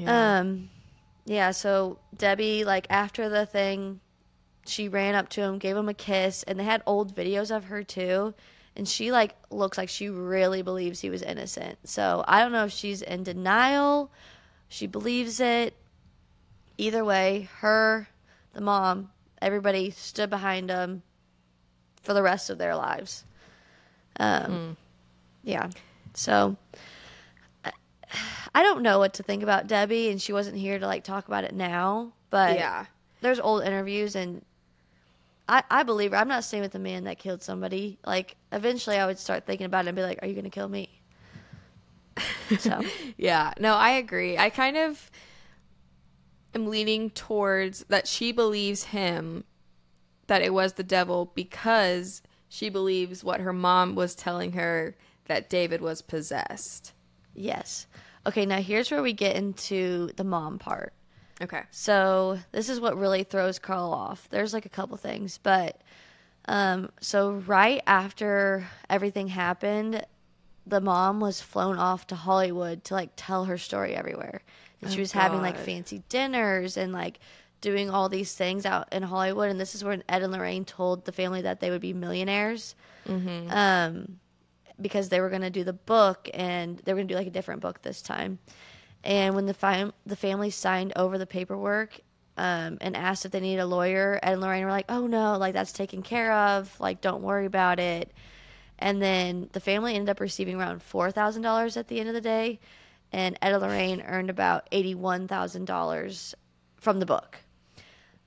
Um, 0.07 0.70
yeah. 1.24 1.50
So 1.50 1.98
Debbie, 2.16 2.64
like 2.64 2.87
after 2.90 3.29
the 3.29 3.46
thing, 3.46 4.00
she 4.66 4.88
ran 4.88 5.14
up 5.14 5.29
to 5.31 5.42
him, 5.42 5.59
gave 5.59 5.76
him 5.76 5.88
a 5.88 5.94
kiss, 5.94 6.42
and 6.44 6.59
they 6.59 6.64
had 6.64 6.83
old 6.87 7.14
videos 7.14 7.55
of 7.55 7.64
her 7.64 7.83
too. 7.83 8.35
And 8.76 8.88
she 8.88 9.11
like 9.11 9.35
looks 9.50 9.76
like 9.76 9.88
she 9.88 10.09
really 10.09 10.62
believes 10.62 11.00
he 11.00 11.11
was 11.11 11.22
innocent. 11.22 11.79
So 11.85 12.24
I 12.26 12.40
don't 12.40 12.53
know 12.53 12.64
if 12.64 12.72
she's 12.72 13.03
in 13.03 13.24
denial, 13.24 14.11
she 14.68 14.87
believes 14.87 15.40
it. 15.40 15.74
Either 16.79 17.05
way, 17.05 17.48
her, 17.59 18.09
the 18.55 18.61
mom, 18.61 19.11
everybody 19.42 19.90
stood 19.90 20.31
behind 20.31 20.70
him 20.70 21.03
for 22.03 22.14
the 22.14 22.22
rest 22.22 22.48
of 22.48 22.57
their 22.57 22.74
lives. 22.74 23.24
Um, 24.18 24.76
yeah. 25.42 25.68
So 26.14 26.57
I- 27.64 27.72
I 28.55 28.63
don't 28.63 28.83
know 28.83 28.99
what 28.99 29.15
to 29.15 29.23
think 29.23 29.43
about 29.43 29.67
Debbie, 29.67 30.11
and 30.11 30.21
she 30.21 30.33
wasn't 30.33 30.57
here 30.57 30.79
to 30.79 30.87
like 30.87 31.05
talk 31.05 31.29
about 31.29 31.45
it 31.45 31.55
now. 31.55 32.13
But 32.31 32.57
yeah. 32.57 32.87
there's 33.21 33.41
old 33.41 33.63
interviews, 33.63 34.17
and 34.17 34.45
I 35.49 35.63
I 35.71 35.83
believe 35.83 36.13
her. 36.13 36.17
I'm 36.17 36.29
not 36.29 36.45
staying 36.45 36.63
with 36.63 36.73
the 36.73 36.79
man 36.79 37.05
that 37.05 37.19
killed 37.19 37.43
somebody. 37.43 37.99
Like 38.05 38.37
eventually, 38.53 38.97
I 38.97 39.07
would 39.07 39.19
start 39.19 39.47
thinking 39.47 39.67
about 39.67 39.85
it 39.85 39.89
and 39.89 39.97
be 39.97 40.03
like, 40.03 40.19
"Are 40.23 40.29
you 40.29 40.35
going 40.35 40.45
to 40.45 40.51
kill 40.51 40.69
me?" 40.69 41.01
So 42.59 42.83
yeah, 43.17 43.53
no, 43.61 43.75
I 43.75 43.91
agree. 43.91 44.37
I 44.37 44.51
kind 44.51 44.77
of 44.77 45.11
am 46.55 46.67
leaning 46.67 47.11
towards 47.11 47.85
that 47.89 48.09
she 48.09 48.33
believes 48.33 48.85
him 48.85 49.45
that 50.27 50.43
it 50.43 50.53
was 50.53 50.73
the 50.73 50.83
devil 50.83 51.31
because 51.35 52.23
she 52.49 52.69
believes 52.69 53.23
what 53.23 53.41
her 53.41 53.53
mom 53.53 53.95
was 53.95 54.15
telling 54.15 54.53
her 54.53 54.97
that 55.27 55.49
David 55.49 55.81
was 55.81 56.03
possessed. 56.03 56.93
yes. 57.35 57.87
Okay, 58.26 58.46
now 58.46 58.61
here's 58.61 58.90
where 58.90 59.02
we 59.02 59.12
get 59.12 59.37
into 59.37 60.11
the 60.16 60.24
mom 60.24 60.59
part. 60.59 60.92
Okay. 61.42 61.62
So 61.70 62.38
this 62.52 62.68
is 62.68 62.80
what 62.80 62.98
really 62.98 63.24
throws 63.24 63.59
Carl 63.59 63.92
off. 63.92 64.28
There's 64.30 64.52
like 64.52 64.66
a 64.66 64.70
couple 64.70 64.96
things, 64.98 65.38
but 65.42 65.80
um, 66.46 66.90
so 67.00 67.33
right 67.46 67.80
after 67.87 68.66
everything 68.90 69.28
happened, 69.28 70.04
the 70.66 70.80
mom 70.80 71.20
was 71.20 71.40
flown 71.40 71.78
off 71.78 72.06
to 72.09 72.14
Hollywood 72.14 72.85
to 72.85 72.94
like 72.94 73.11
tell 73.16 73.46
her 73.46 73.56
story 73.56 73.94
everywhere. 73.94 74.42
And 74.83 74.90
she 74.90 74.98
Oh, 74.98 75.02
was 75.02 75.12
having 75.12 75.40
like 75.40 75.56
fancy 75.59 76.02
dinners 76.11 76.76
and 76.76 76.92
like 76.92 77.20
doing 77.62 77.90
all 77.90 78.09
these 78.09 78.35
things 78.35 78.64
out 78.66 78.88
in 78.92 79.02
Hollywood. 79.02 79.50
And 79.50 79.59
this 79.61 79.74
is 79.74 79.83
when 79.85 80.02
Ed 80.09 80.22
and 80.22 80.33
Lorraine 80.33 80.64
told 80.64 81.04
the 81.04 81.12
family 81.12 81.42
that 81.42 81.61
they 81.61 81.70
would 81.70 81.80
be 81.83 81.92
millionaires. 81.94 82.74
Um, 83.50 84.18
because 84.81 85.09
they 85.09 85.21
were 85.21 85.29
going 85.29 85.43
to 85.43 85.51
do 85.51 85.64
the 85.64 85.73
book 85.73 86.29
and 86.35 86.79
they 86.79 86.93
were 86.93 86.99
going 86.99 87.09
to 87.09 87.14
do 87.14 87.19
like 87.19 87.27
a 87.27 87.31
different 87.31 87.61
book 87.61 87.83
this 87.83 88.03
time. 88.03 88.38
And 89.03 89.35
when 89.35 89.47
the 89.47 89.55
fam- 89.55 89.95
the 90.07 90.16
family 90.16 90.51
signed 90.51 90.93
over 90.97 91.16
the 91.19 91.27
paperwork 91.27 92.01
um, 92.37 92.79
and 92.81 92.97
asked 92.97 93.25
if 93.25 93.33
they 93.33 93.40
needed 93.40 93.61
a 93.61 93.66
lawyer, 93.66 94.21
Ed 94.23 94.33
and 94.33 94.40
Lorraine 94.40 94.64
were 94.64 94.71
like, 94.71 94.90
"Oh 94.90 95.07
no, 95.07 95.38
like 95.38 95.55
that's 95.55 95.73
taken 95.73 96.03
care 96.03 96.33
of. 96.33 96.79
Like 96.81 97.01
don't 97.01 97.23
worry 97.23 97.47
about 97.47 97.79
it." 97.79 98.12
And 98.79 99.01
then 99.01 99.49
the 99.53 99.61
family 99.61 99.95
ended 99.95 100.11
up 100.11 100.21
receiving 100.21 100.61
around 100.61 100.83
four 100.83 101.11
thousand 101.11 101.43
dollars 101.43 101.77
at 101.77 101.88
the 101.88 101.99
end 101.99 102.09
of 102.09 102.14
the 102.14 102.21
day, 102.21 102.61
and 103.12 103.38
Ed 103.40 103.53
and 103.53 103.62
Lorraine 103.62 104.03
earned 104.03 104.31
about 104.31 104.69
eighty 104.73 104.95
one 104.95 105.29
thousand 105.29 105.64
dollars 105.66 106.35
from 106.77 107.01
the 107.01 107.07
book. 107.07 107.38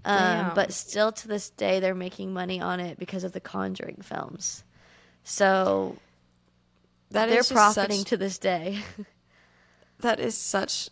Um, 0.06 0.52
but 0.54 0.74
still 0.74 1.12
to 1.12 1.28
this 1.28 1.50
day, 1.52 1.80
they're 1.80 1.96
making 1.96 2.34
money 2.34 2.60
on 2.60 2.80
it 2.80 3.00
because 3.00 3.24
of 3.24 3.32
the 3.32 3.40
Conjuring 3.40 4.02
films. 4.04 4.64
So 5.24 5.96
That 7.14 7.30
they're 7.30 7.40
is 7.40 7.52
profiting 7.52 8.00
such- 8.00 8.10
to 8.10 8.18
this 8.18 8.38
day. 8.38 8.80
that 10.00 10.20
is 10.20 10.38
such 10.38 10.90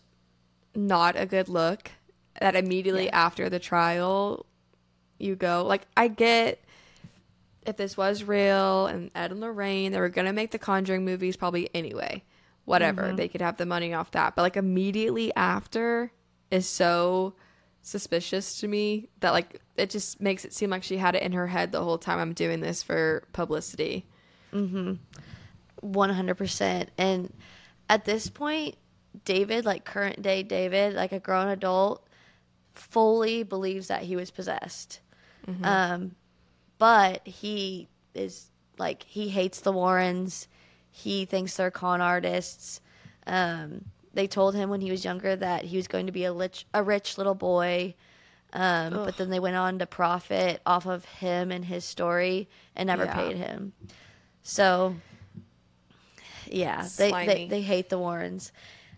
not 0.73 1.15
a 1.19 1.25
good 1.25 1.49
look 1.49 1.91
that 2.39 2.55
immediately 2.55 3.05
Yeah. 3.05 3.25
after 3.25 3.49
the 3.49 3.60
trial 3.60 4.45
you 5.19 5.36
go 5.36 5.65
like 5.67 5.86
i 5.97 6.07
get 6.07 6.63
if 7.65 7.75
this 7.75 7.97
was 7.97 8.23
real 8.23 8.88
and 8.88 9.12
ed 9.13 9.31
and 9.31 9.41
lorraine 9.41 9.91
they 9.91 9.99
were 9.99 10.10
gonna 10.10 10.34
make 10.34 10.51
the 10.51 10.60
conjuring 10.60 11.05
movies 11.05 11.36
probably 11.36 11.69
anyway. 11.73 12.23
Whatever 12.65 13.03
mm-hmm. 13.03 13.15
they 13.15 13.27
could 13.27 13.41
have 13.41 13.57
the 13.57 13.65
money 13.65 13.93
off 13.93 14.12
that. 14.12 14.36
But 14.36 14.43
like 14.43 14.55
immediately 14.55 15.34
after 15.36 16.12
is 16.51 16.67
so 16.67 17.34
suspicious 17.81 18.60
to 18.60 18.67
me 18.67 19.10
that 19.19 19.31
like 19.31 19.62
it 19.75 19.89
just 19.89 20.21
makes 20.21 20.45
it 20.45 20.53
seem 20.53 20.69
like 20.69 20.84
she 20.84 20.97
had 20.97 21.15
it 21.15 21.23
in 21.23 21.31
her 21.31 21.47
head 21.47 21.71
the 21.71 21.84
whole 21.84 21.97
time 21.97 22.19
i'm 22.19 22.34
doing 22.34 22.60
this 22.60 22.84
for 22.84 23.23
publicity 23.34 24.05
mm-hmm. 24.53 24.93
100%. 25.84 26.88
And 26.98 27.34
at 27.89 28.06
this 28.06 28.30
point, 28.30 28.76
David, 29.26 29.65
like 29.65 29.84
current 29.86 30.22
day 30.22 30.44
David, 30.44 30.94
like 30.94 31.12
a 31.12 31.20
grown 31.20 31.48
adult, 31.50 32.08
fully 32.76 33.44
believes 33.44 33.88
that 33.88 34.04
he 34.04 34.15
was 34.15 34.32
possessed. 34.32 35.00
Um, 35.63 36.15
but 36.78 37.28
he 37.28 37.88
is 38.13 38.48
like, 38.78 39.04
he 39.04 39.28
hates 39.30 39.62
the 39.62 39.72
Warrens. 39.72 40.48
He 40.91 41.26
thinks 41.26 41.58
they're 41.58 41.72
con 41.72 42.00
artists. 42.00 42.80
Um, 43.28 43.86
they 44.13 44.28
told 44.28 44.56
him 44.56 44.70
when 44.70 44.82
he 44.82 44.91
was 44.91 45.04
younger 45.04 45.36
that 45.36 45.63
he 45.65 45.78
was 45.78 45.88
going 45.88 46.06
to 46.06 46.12
be 46.12 46.26
a 46.26 46.32
rich, 46.34 46.65
a 46.74 46.84
rich 46.84 47.17
little 47.17 47.36
boy. 47.36 47.96
Um, 48.54 48.94
but 48.94 49.17
then 49.17 49.30
they 49.30 49.39
went 49.39 49.56
on 49.56 49.80
to 49.80 49.86
profit 49.86 50.62
off 50.65 50.86
of 50.86 51.06
him 51.06 51.52
and 51.52 51.63
his 51.63 51.86
story 51.86 52.50
and 52.76 52.88
never 52.88 53.06
Yeah. 53.06 53.15
paid 53.15 53.38
him. 53.38 53.74
So, 54.44 54.96
yeah, 56.51 56.87
they, 56.97 57.09
they 57.27 57.47
they 57.49 57.61
hate 57.61 57.89
the 57.89 57.97
Warrens. 57.99 58.51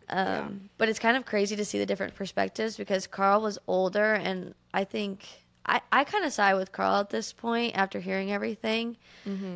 Um, 0.10 0.70
But 0.78 0.90
it's 0.90 1.00
kind 1.00 1.16
of 1.18 1.26
crazy 1.26 1.56
to 1.56 1.66
see 1.66 1.80
the 1.80 1.86
different 1.86 2.14
perspectives 2.16 2.76
because 2.78 3.08
Carl 3.08 3.42
was 3.42 3.58
older, 3.68 4.14
and 4.14 4.54
I 4.74 4.84
think 4.84 5.26
I, 5.66 5.82
I 5.92 6.04
kind 6.04 6.26
of 6.26 6.34
side 6.34 6.56
with 6.56 6.72
Carl 6.72 6.96
at 7.00 7.10
this 7.10 7.32
point 7.34 7.76
after 7.76 8.00
hearing 8.00 8.32
everything. 8.32 8.98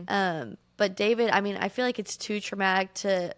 Um, 0.07 0.57
but 0.77 0.95
David, 0.95 1.29
I 1.31 1.41
mean, 1.41 1.57
I 1.57 1.67
feel 1.69 1.83
like 1.85 1.99
it's 1.99 2.15
too 2.17 2.39
traumatic 2.39 2.93
to 2.95 3.35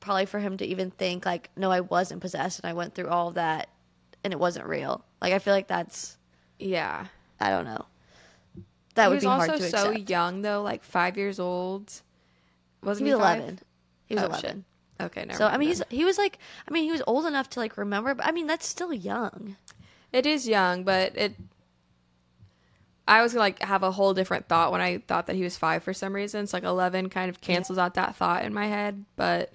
probably 0.00 0.26
for 0.26 0.38
him 0.38 0.56
to 0.58 0.64
even 0.66 0.90
think 0.90 1.24
like, 1.24 1.50
no, 1.56 1.70
I 1.70 1.80
wasn't 1.80 2.20
possessed, 2.20 2.60
and 2.60 2.68
I 2.70 2.74
went 2.74 2.94
through 2.94 3.08
all 3.08 3.28
of 3.28 3.34
that, 3.34 3.68
and 4.22 4.32
it 4.32 4.38
wasn't 4.38 4.66
real. 4.66 5.04
Like, 5.22 5.32
I 5.32 5.38
feel 5.38 5.54
like 5.54 5.68
that's 5.68 6.18
yeah 6.58 7.06
I 7.40 7.48
don't 7.50 7.64
know. 7.64 7.86
That 8.94 9.04
he 9.06 9.10
would 9.14 9.20
be 9.20 9.26
hard 9.26 9.48
to 9.48 9.54
accept. 9.54 9.74
also 9.74 9.92
so 9.94 9.98
young 10.06 10.42
though 10.42 10.62
like 10.62 10.84
five 10.84 11.16
years 11.16 11.40
old 11.40 12.02
wasn't 12.82 13.06
he 13.06 13.10
he, 13.10 13.14
was 13.14 13.22
five? 13.22 13.38
eleven. 13.38 13.58
He 14.06 14.14
was 14.14 14.24
Oh, 14.24 14.26
eleven. 14.26 14.64
shit. 14.98 15.06
Okay, 15.06 15.24
never 15.24 15.38
So 15.38 15.46
I 15.46 15.56
mean, 15.56 15.68
he's 15.68 15.82
he 15.88 16.04
was 16.04 16.18
like, 16.18 16.38
I 16.68 16.72
mean, 16.72 16.84
he 16.84 16.92
was 16.92 17.02
old 17.06 17.24
enough 17.26 17.48
to 17.50 17.60
like 17.60 17.76
remember, 17.78 18.14
but 18.14 18.26
I 18.26 18.32
mean, 18.32 18.46
that's 18.46 18.66
still 18.66 18.92
young. 18.92 19.56
It 20.12 20.26
is 20.26 20.46
young, 20.48 20.84
but 20.84 21.16
it. 21.16 21.34
I 23.08 23.22
was 23.22 23.34
like 23.34 23.60
have 23.62 23.82
a 23.82 23.90
whole 23.90 24.14
different 24.14 24.46
thought 24.46 24.70
when 24.72 24.80
I 24.80 24.98
thought 24.98 25.26
that 25.26 25.36
he 25.36 25.42
was 25.42 25.56
five 25.56 25.82
for 25.82 25.92
some 25.94 26.12
reason. 26.14 26.42
It's 26.44 26.52
like 26.52 26.64
eleven 26.64 27.08
kind 27.08 27.28
of 27.28 27.40
cancels 27.40 27.78
out 27.78 27.94
that 27.94 28.14
thought 28.16 28.44
in 28.44 28.54
my 28.54 28.66
head, 28.66 29.04
but 29.16 29.52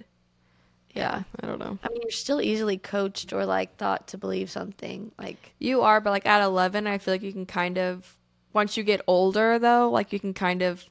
yeah, 0.94 1.22
I 1.40 1.46
don't 1.46 1.58
know. 1.58 1.78
I 1.82 1.88
mean, 1.90 2.00
you're 2.02 2.10
still 2.10 2.40
easily 2.40 2.76
coached 2.78 3.32
or 3.32 3.46
like 3.46 3.76
thought 3.76 4.08
to 4.08 4.18
believe 4.18 4.50
something. 4.50 5.12
Like, 5.18 5.52
You 5.58 5.82
are, 5.82 6.00
but 6.00 6.10
like 6.10 6.26
at 6.26 6.42
eleven, 6.42 6.86
I 6.86 6.98
feel 6.98 7.14
like 7.14 7.22
you 7.22 7.32
can 7.32 7.46
kind 7.46 7.78
of 7.78 8.16
once 8.52 8.76
you 8.76 8.82
get 8.82 9.00
older 9.06 9.58
though, 9.58 9.90
like 9.90 10.12
you 10.12 10.18
can 10.20 10.34
kind 10.34 10.62
of 10.62 10.84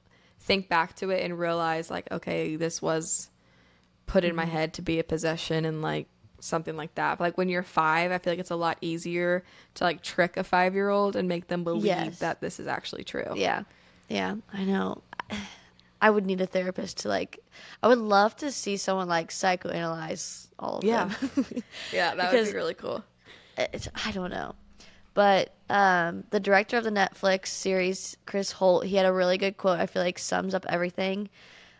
think 0.45 0.69
back 0.69 0.95
to 0.97 1.09
it 1.09 1.23
and 1.23 1.37
realize 1.37 1.89
like, 1.89 2.07
okay, 2.11 2.55
this 2.55 2.81
was 2.81 3.29
put 4.05 4.23
in 4.23 4.29
Mm-hmm. 4.31 4.37
my 4.37 4.45
head 4.45 4.73
to 4.75 4.81
be 4.81 4.99
a 4.99 5.03
possession 5.03 5.65
and 5.65 5.81
like 5.81 6.07
something 6.39 6.75
like 6.77 6.93
that. 6.95 7.17
But 7.17 7.23
like 7.25 7.37
when 7.37 7.49
you're 7.49 7.63
five, 7.63 8.11
I 8.11 8.19
feel 8.19 8.31
like 8.33 8.39
it's 8.39 8.51
a 8.51 8.55
lot 8.55 8.77
easier 8.81 9.43
to 9.75 9.83
like 9.83 10.03
trick 10.03 10.37
a 10.37 10.43
five 10.43 10.75
year 10.75 10.89
old 10.89 11.15
and 11.15 11.27
make 11.27 11.47
them 11.47 11.63
believe 11.63 11.85
Yes. 11.85 12.19
that 12.19 12.41
this 12.41 12.59
is 12.59 12.67
actually 12.67 13.03
true. 13.03 13.33
yeah, 13.35 13.63
yeah, 14.07 14.35
I 14.53 14.63
know. 14.63 15.01
I 16.01 16.09
would 16.11 16.25
need 16.27 16.41
a 16.41 16.45
therapist 16.45 16.97
to 16.99 17.07
like. 17.07 17.39
I 17.81 17.87
would 17.87 17.97
love 17.97 18.35
to 18.37 18.51
see 18.51 18.77
someone 18.77 19.07
like 19.07 19.29
psychoanalyze 19.31 20.49
all 20.59 20.77
of 20.77 20.83
Yeah. 20.83 21.05
them. 21.35 21.45
Yeah, 21.91 22.13
that 22.13 22.31
would 22.31 22.45
be 22.45 22.53
really 22.53 22.73
cool. 22.75 23.03
it's, 23.57 23.87
I 24.05 24.11
don't 24.11 24.29
know. 24.29 24.53
But 25.15 25.55
um, 25.69 26.25
the 26.29 26.41
director 26.41 26.77
of 26.77 26.83
the 26.83 26.91
Netflix 26.91 27.47
series, 27.47 28.17
Chris 28.27 28.51
Holt, 28.51 28.85
he 28.85 28.97
had 28.97 29.07
a 29.07 29.13
really 29.13 29.39
good 29.39 29.57
quote. 29.57 29.79
I 29.79 29.87
feel 29.87 30.03
like 30.03 30.19
sums 30.19 30.53
up 30.53 30.65
everything. 30.69 31.29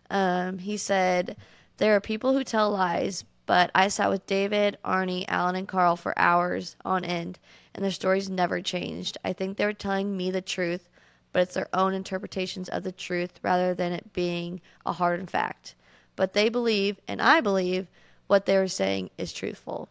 Um, 0.09 0.57
he 0.57 0.77
said, 0.77 1.35
"There 1.77 1.95
are 1.95 2.01
people 2.01 2.33
who 2.33 2.43
tell 2.43 2.71
lies, 2.71 3.25
but 3.45 3.69
I 3.75 3.89
sat 3.89 4.09
with 4.09 4.25
David, 4.25 4.77
Arnie, 4.83 5.25
Alan, 5.27 5.55
and 5.55 5.67
Carl 5.67 5.97
for 5.97 6.17
hours 6.17 6.77
on 6.85 7.03
end, 7.03 7.37
and 7.75 7.83
their 7.83 7.91
stories 7.91 8.29
never 8.29 8.61
changed. 8.61 9.17
I 9.23 9.33
think 9.33 9.57
they 9.57 9.65
were 9.65 9.73
telling 9.73 10.15
me 10.15 10.31
the 10.31 10.41
truth, 10.41 10.89
but 11.33 11.41
it's 11.41 11.55
their 11.55 11.69
own 11.73 11.93
interpretations 11.93 12.69
of 12.69 12.83
the 12.83 12.91
truth 12.93 13.39
rather 13.43 13.73
than 13.73 13.91
it 13.91 14.13
being 14.13 14.61
a 14.85 14.93
hard 14.93 15.19
and 15.19 15.29
fact. 15.29 15.75
But 16.15 16.33
they 16.33 16.47
believe, 16.47 17.01
and 17.07 17.21
I 17.21 17.41
believe, 17.41 17.87
what 18.27 18.45
they 18.45 18.57
were 18.57 18.69
saying 18.69 19.09
is 19.17 19.33
truthful." 19.33 19.89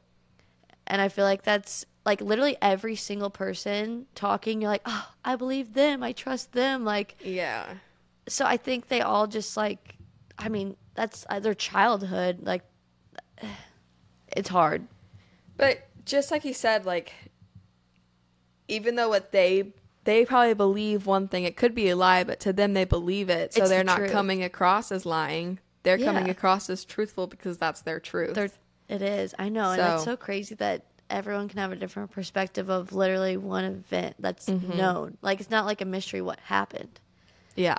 And 0.86 1.02
I 1.02 1.08
feel 1.08 1.24
like 1.24 1.42
that's 1.42 1.84
like 2.04 2.20
literally 2.20 2.56
every 2.60 2.96
single 2.96 3.30
person 3.30 4.06
talking, 4.14 4.60
you're 4.60 4.70
like, 4.70 4.82
oh, 4.84 5.08
I 5.24 5.36
believe 5.36 5.72
them. 5.74 6.02
I 6.02 6.12
trust 6.12 6.52
them. 6.52 6.84
Like, 6.84 7.16
Yeah. 7.24 7.66
so 8.28 8.44
I 8.44 8.56
think 8.58 8.88
they 8.88 9.00
all 9.00 9.26
just 9.26 9.56
like, 9.56 9.96
I 10.38 10.48
mean, 10.48 10.76
that's 10.94 11.24
uh, 11.30 11.40
their 11.40 11.54
childhood. 11.54 12.40
Like, 12.42 12.62
it's 14.36 14.48
hard. 14.48 14.86
But 15.56 15.86
just 16.04 16.30
like 16.30 16.44
you 16.44 16.52
said, 16.54 16.84
like 16.84 17.12
even 18.68 18.96
though 18.96 19.08
what 19.08 19.32
they 19.32 19.72
they 20.04 20.24
probably 20.26 20.52
believe 20.54 21.06
one 21.06 21.28
thing, 21.28 21.44
it 21.44 21.56
could 21.56 21.74
be 21.74 21.88
a 21.88 21.96
lie, 21.96 22.24
but 22.24 22.40
to 22.40 22.52
them 22.52 22.74
they 22.74 22.84
believe 22.84 23.30
it. 23.30 23.54
So 23.54 23.62
It's 23.62 23.70
they're 23.70 23.84
not 23.84 23.96
truth. 23.98 24.12
coming 24.12 24.42
across 24.42 24.92
as 24.92 25.06
lying. 25.06 25.58
They're 25.82 25.98
coming 25.98 26.28
across 26.28 26.68
as 26.70 26.84
truthful 26.84 27.26
because 27.26 27.56
that's 27.58 27.82
their 27.82 28.00
truth. 28.00 28.34
They're, 28.34 28.50
it 28.88 29.00
is. 29.02 29.34
I 29.38 29.48
know. 29.48 29.70
And 29.72 29.80
it's 29.80 30.04
So- 30.04 30.12
so 30.12 30.16
crazy 30.16 30.54
that 30.56 30.84
everyone 31.10 31.48
can 31.48 31.58
have 31.58 31.72
a 31.72 31.76
different 31.76 32.10
perspective 32.10 32.70
of 32.70 32.92
literally 32.92 33.36
one 33.36 33.64
event 33.64 34.16
that's 34.18 34.52
Mm-hmm. 34.52 34.72
known. 34.72 35.18
Like, 35.22 35.40
it's 35.40 35.50
not 35.50 35.66
like 35.66 35.80
a 35.80 35.84
mystery 35.86 36.22
what 36.22 36.40
happened. 36.40 37.00
yeah. 37.56 37.78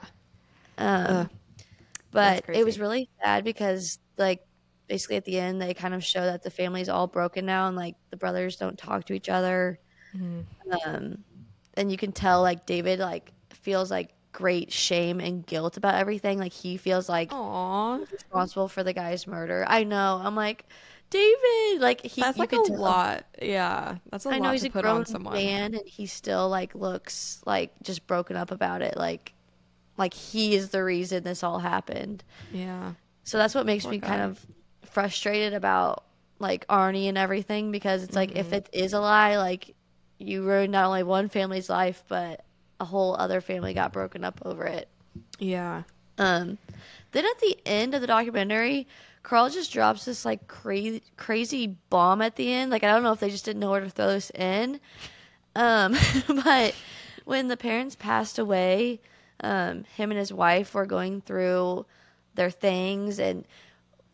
Um, 0.78 1.30
but 2.12 2.46
it 2.52 2.64
was 2.64 2.80
really 2.80 3.10
sad 3.24 3.44
because 3.44 4.00
like 4.18 4.42
basically 4.88 5.18
at 5.18 5.26
the 5.26 5.40
end 5.40 5.62
they 5.62 5.74
kind 5.74 5.94
of 5.94 6.04
show 6.04 6.24
that 6.26 6.44
the 6.44 6.52
family's 6.52 6.90
all 6.90 7.08
broken 7.08 7.46
now 7.46 7.68
and 7.68 7.76
like 7.78 7.96
the 8.12 8.18
brothers 8.18 8.58
don't 8.58 8.78
talk 8.78 9.06
to 9.06 9.14
each 9.14 9.30
other 9.30 9.80
Mm-hmm. 10.16 10.42
um 10.86 11.24
and 11.76 11.92
you 11.92 11.98
can 11.98 12.12
tell 12.12 12.42
like 12.42 12.66
david 12.66 13.00
like 13.00 13.32
feels 13.52 13.92
like 13.92 14.14
great 14.32 14.72
shame 14.72 15.20
and 15.22 15.46
guilt 15.48 15.78
about 15.78 15.96
everything. 15.96 16.38
Like 16.40 16.52
he 16.54 16.78
feels 16.78 17.08
like 17.08 17.32
Aw, 17.32 18.06
responsible 18.12 18.68
for 18.68 18.84
the 18.84 18.94
guy's 18.94 19.28
murder. 19.28 19.66
I 19.68 19.84
know. 19.84 20.22
I'm 20.24 20.36
like, 20.36 20.66
David, 21.10 21.82
like 21.82 22.02
he 22.06 22.22
that's 22.22 22.38
like 22.38 22.52
a 22.54 22.58
tell- 22.58 22.78
lot. 22.78 23.26
Yeah, 23.42 23.98
that's 24.12 24.26
a 24.26 24.30
I 24.30 24.38
know 24.40 24.46
lot 24.46 24.52
he's 24.54 24.62
to 24.64 24.68
a 24.70 24.72
put 24.72 24.82
grown 24.84 24.98
on 24.98 25.06
someone. 25.06 25.34
man 25.36 25.74
and 25.76 25.84
he 25.86 26.06
still 26.08 26.50
like 26.50 26.76
looks 26.76 27.42
like 27.46 27.72
just 27.84 28.06
broken 28.08 28.36
up 28.36 28.52
about 28.52 28.82
it. 28.82 28.98
Like 28.98 29.34
like 29.98 30.14
he 30.14 30.56
is 30.56 30.70
the 30.70 30.84
reason 30.84 31.24
this 31.24 31.44
all 31.44 31.60
happened. 31.60 32.24
Yeah, 32.52 32.94
So 33.24 33.38
that's 33.38 33.56
what 33.56 33.66
makes 33.66 33.86
Poor 33.86 33.92
me 33.92 34.00
kind 34.00 34.22
of 34.22 34.46
frustrated 34.84 35.54
about 35.54 36.04
like 36.40 36.68
Arnie 36.68 37.08
and 37.08 37.18
everything 37.18 37.72
because 37.72 38.04
it's 38.04 38.16
like 38.16 38.30
Mm-hmm. 38.32 38.40
if 38.40 38.54
it 38.54 38.70
is 38.74 38.92
a 38.94 39.00
lie, 39.00 39.38
like 39.38 39.74
you 40.18 40.44
ruined 40.44 40.72
not 40.74 40.86
only 40.88 41.04
one 41.04 41.30
family's 41.30 41.70
life 41.70 42.04
but 42.10 42.44
a 42.80 42.86
whole 42.86 43.16
other 43.16 43.40
family 43.40 43.74
got 43.74 43.94
broken 43.94 44.24
up 44.26 44.42
over 44.44 44.66
it. 44.66 44.90
yeah. 45.40 45.84
Um, 46.18 46.58
then 47.12 47.26
at 47.26 47.40
the 47.40 47.58
end 47.66 47.94
of 47.94 48.02
the 48.02 48.08
documentary, 48.08 48.88
Carl 49.24 49.50
just 49.50 49.74
drops 49.74 50.06
this 50.06 50.24
like 50.26 50.48
crazy 50.48 51.02
crazy 51.18 51.76
bomb 51.90 52.22
at 52.22 52.36
the 52.36 52.52
end. 52.52 52.72
Like 52.72 52.84
I 52.84 52.88
don't 52.92 53.04
know 53.04 53.12
if 53.14 53.20
they 53.20 53.30
just 53.30 53.46
didn't 53.46 53.60
know 53.60 53.72
where 53.72 53.82
to 53.82 53.90
throw 53.90 54.08
this 54.08 54.30
in. 54.32 54.80
Um, 55.56 55.96
but 56.44 56.76
when 57.26 57.48
the 57.48 57.58
parents 57.58 57.96
passed 57.96 58.38
away, 58.38 59.00
um, 59.42 59.84
him 59.96 60.12
and 60.12 60.20
his 60.20 60.32
wife 60.32 60.74
were 60.76 60.86
going 60.86 61.22
through 61.22 61.86
their 62.36 62.52
things 62.52 63.20
and 63.20 63.46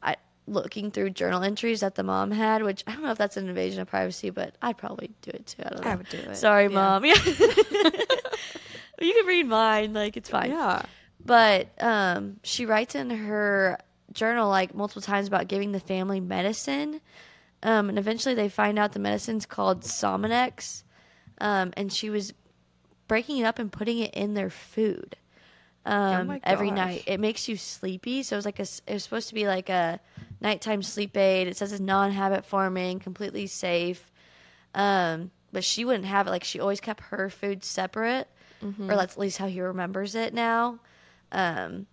I 0.01 0.15
looking 0.47 0.91
through 0.91 1.09
journal 1.09 1.43
entries 1.43 1.81
that 1.81 1.95
the 1.95 2.03
mom 2.03 2.31
had, 2.31 2.63
which 2.63 2.83
I 2.87 2.93
don't 2.93 3.03
know 3.03 3.11
if 3.11 3.17
that's 3.17 3.35
an 3.37 3.49
invasion 3.49 3.81
of 3.81 3.87
privacy, 3.89 4.29
but 4.29 4.55
I'd 4.61 4.77
probably 4.77 5.11
do 5.23 5.31
it 5.31 5.45
too. 5.47 5.63
I 5.65 5.69
don't 5.69 5.83
know. 5.83 5.89
I 5.91 5.95
would 5.95 6.09
do 6.09 6.17
it. 6.17 6.37
Sorry, 6.37 6.63
Yeah. 6.63 6.69
mom. 6.69 7.05
Yeah. 7.05 7.15
you 9.01 9.13
can 9.13 9.25
read 9.25 9.47
mine. 9.47 9.93
Like 9.93 10.15
it's 10.17 10.29
fine. 10.29 10.51
Yeah. 10.51 10.83
But 11.25 11.69
um, 11.81 12.39
she 12.43 12.65
writes 12.65 12.95
in 12.95 13.09
her 13.09 13.77
journal 14.11 14.49
like 14.49 14.73
multiple 14.75 15.01
times 15.01 15.27
about 15.27 15.47
giving 15.47 15.71
the 15.71 15.79
family 15.79 16.19
medicine. 16.19 17.01
Um, 17.63 17.89
and 17.89 17.99
eventually 17.99 18.35
they 18.35 18.49
find 18.49 18.79
out 18.79 18.93
the 18.93 18.99
medicine's 18.99 19.45
called 19.45 19.81
Sominex. 19.81 20.83
Um, 21.39 21.73
and 21.77 21.91
she 21.91 22.09
was 22.09 22.33
breaking 23.07 23.37
it 23.37 23.43
up 23.43 23.59
and 23.59 23.71
putting 23.71 23.99
it 23.99 24.13
in 24.13 24.33
their 24.33 24.49
food 24.49 25.15
um, 25.85 26.27
my 26.27 26.39
every 26.43 26.71
night. 26.71 27.03
It 27.07 27.19
makes 27.19 27.47
you 27.47 27.57
sleepy. 27.57 28.23
So 28.23 28.35
it 28.35 28.37
was 28.37 28.45
like 28.45 28.59
a, 28.59 28.67
it 28.87 28.93
was 28.93 29.03
supposed 29.03 29.29
to 29.29 29.33
be 29.35 29.47
like 29.47 29.69
a 29.69 29.99
nighttime 30.39 30.81
sleep 30.83 31.15
aid. 31.17 31.47
It 31.47 31.57
says 31.57 31.71
it's 31.71 31.81
non-habit 31.81 32.45
forming, 32.45 32.99
completely 32.99 33.47
safe. 33.47 34.11
Um, 34.73 35.31
but 35.51 35.63
she 35.63 35.83
wouldn't 35.85 36.05
have 36.05 36.27
it. 36.27 36.29
Like 36.29 36.43
she 36.43 36.59
always 36.59 36.79
kept 36.79 37.01
her 37.05 37.29
food 37.29 37.63
separate, 37.63 38.27
or 38.89 38.95
that's 38.95 39.13
at 39.13 39.19
least 39.19 39.37
how 39.37 39.47
he 39.47 39.61
remembers 39.61 40.15
it 40.15 40.33
now. 40.33 40.79
Um, 41.31 41.87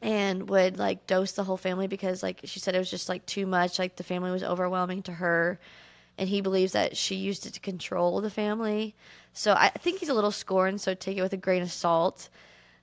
and 0.00 0.50
would 0.50 0.78
like 0.78 1.06
dose 1.06 1.32
the 1.32 1.44
whole 1.44 1.56
family 1.56 1.86
because 1.86 2.22
like 2.22 2.40
she 2.44 2.60
said 2.60 2.74
it 2.74 2.78
was 2.78 2.90
just 2.90 3.08
like 3.08 3.24
too 3.24 3.46
much. 3.46 3.78
Like 3.78 3.96
the 3.96 4.02
family 4.02 4.30
was 4.30 4.44
overwhelming 4.44 5.02
to 5.04 5.12
her, 5.12 5.58
and 6.18 6.28
he 6.28 6.40
believes 6.40 6.72
that 6.72 6.96
she 6.96 7.16
used 7.16 7.46
it 7.46 7.54
to 7.54 7.60
control 7.60 8.20
the 8.20 8.30
family. 8.30 8.94
So 9.32 9.52
I 9.52 9.70
think 9.70 9.98
he's 10.00 10.10
a 10.10 10.14
little 10.14 10.30
scorned. 10.30 10.80
So 10.80 10.94
take 10.94 11.16
it 11.16 11.22
with 11.22 11.32
a 11.32 11.38
grain 11.38 11.62
of 11.62 11.72
salt. 11.72 12.28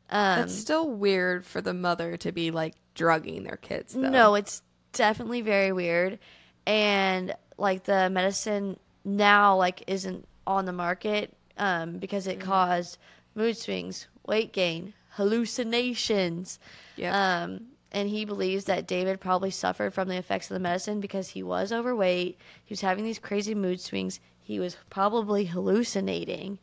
Um, 0.09 0.41
That's 0.41 0.55
still 0.55 0.89
weird 0.89 1.45
for 1.45 1.61
the 1.61 1.73
mother 1.73 2.17
to 2.17 2.31
be 2.31 2.51
like 2.51 2.73
drugging 2.95 3.43
their 3.43 3.57
kids. 3.57 3.93
Though. 3.93 4.09
No, 4.09 4.35
it's 4.35 4.61
definitely 4.91 5.41
very 5.41 5.71
weird. 5.71 6.19
And 6.65 7.35
like 7.57 7.83
the 7.83 8.09
medicine 8.09 8.77
now 9.05 9.55
like 9.55 9.83
isn't 9.87 10.27
on 10.45 10.65
the 10.65 10.73
market 10.73 11.35
um, 11.57 11.97
because 11.97 12.27
it 12.27 12.39
caused 12.39 12.97
mood 13.35 13.57
swings, 13.57 14.07
weight 14.25 14.51
gain, 14.51 14.93
hallucinations. 15.11 16.59
Yep. 16.95 17.13
Um, 17.13 17.61
and 17.91 18.07
he 18.09 18.23
believes 18.25 18.65
that 18.65 18.87
David 18.87 19.19
probably 19.19 19.51
suffered 19.51 19.93
from 19.93 20.07
the 20.07 20.15
effects 20.15 20.49
of 20.49 20.55
the 20.55 20.59
medicine 20.61 21.01
because 21.01 21.29
he 21.29 21.43
was 21.43 21.71
overweight. 21.73 22.37
He 22.63 22.71
was 22.71 22.81
having 22.81 23.03
these 23.03 23.19
crazy 23.19 23.53
mood 23.53 23.81
swings. 23.81 24.19
He 24.39 24.59
was 24.59 24.77
probably 24.89 25.45
hallucinating. 25.45 26.59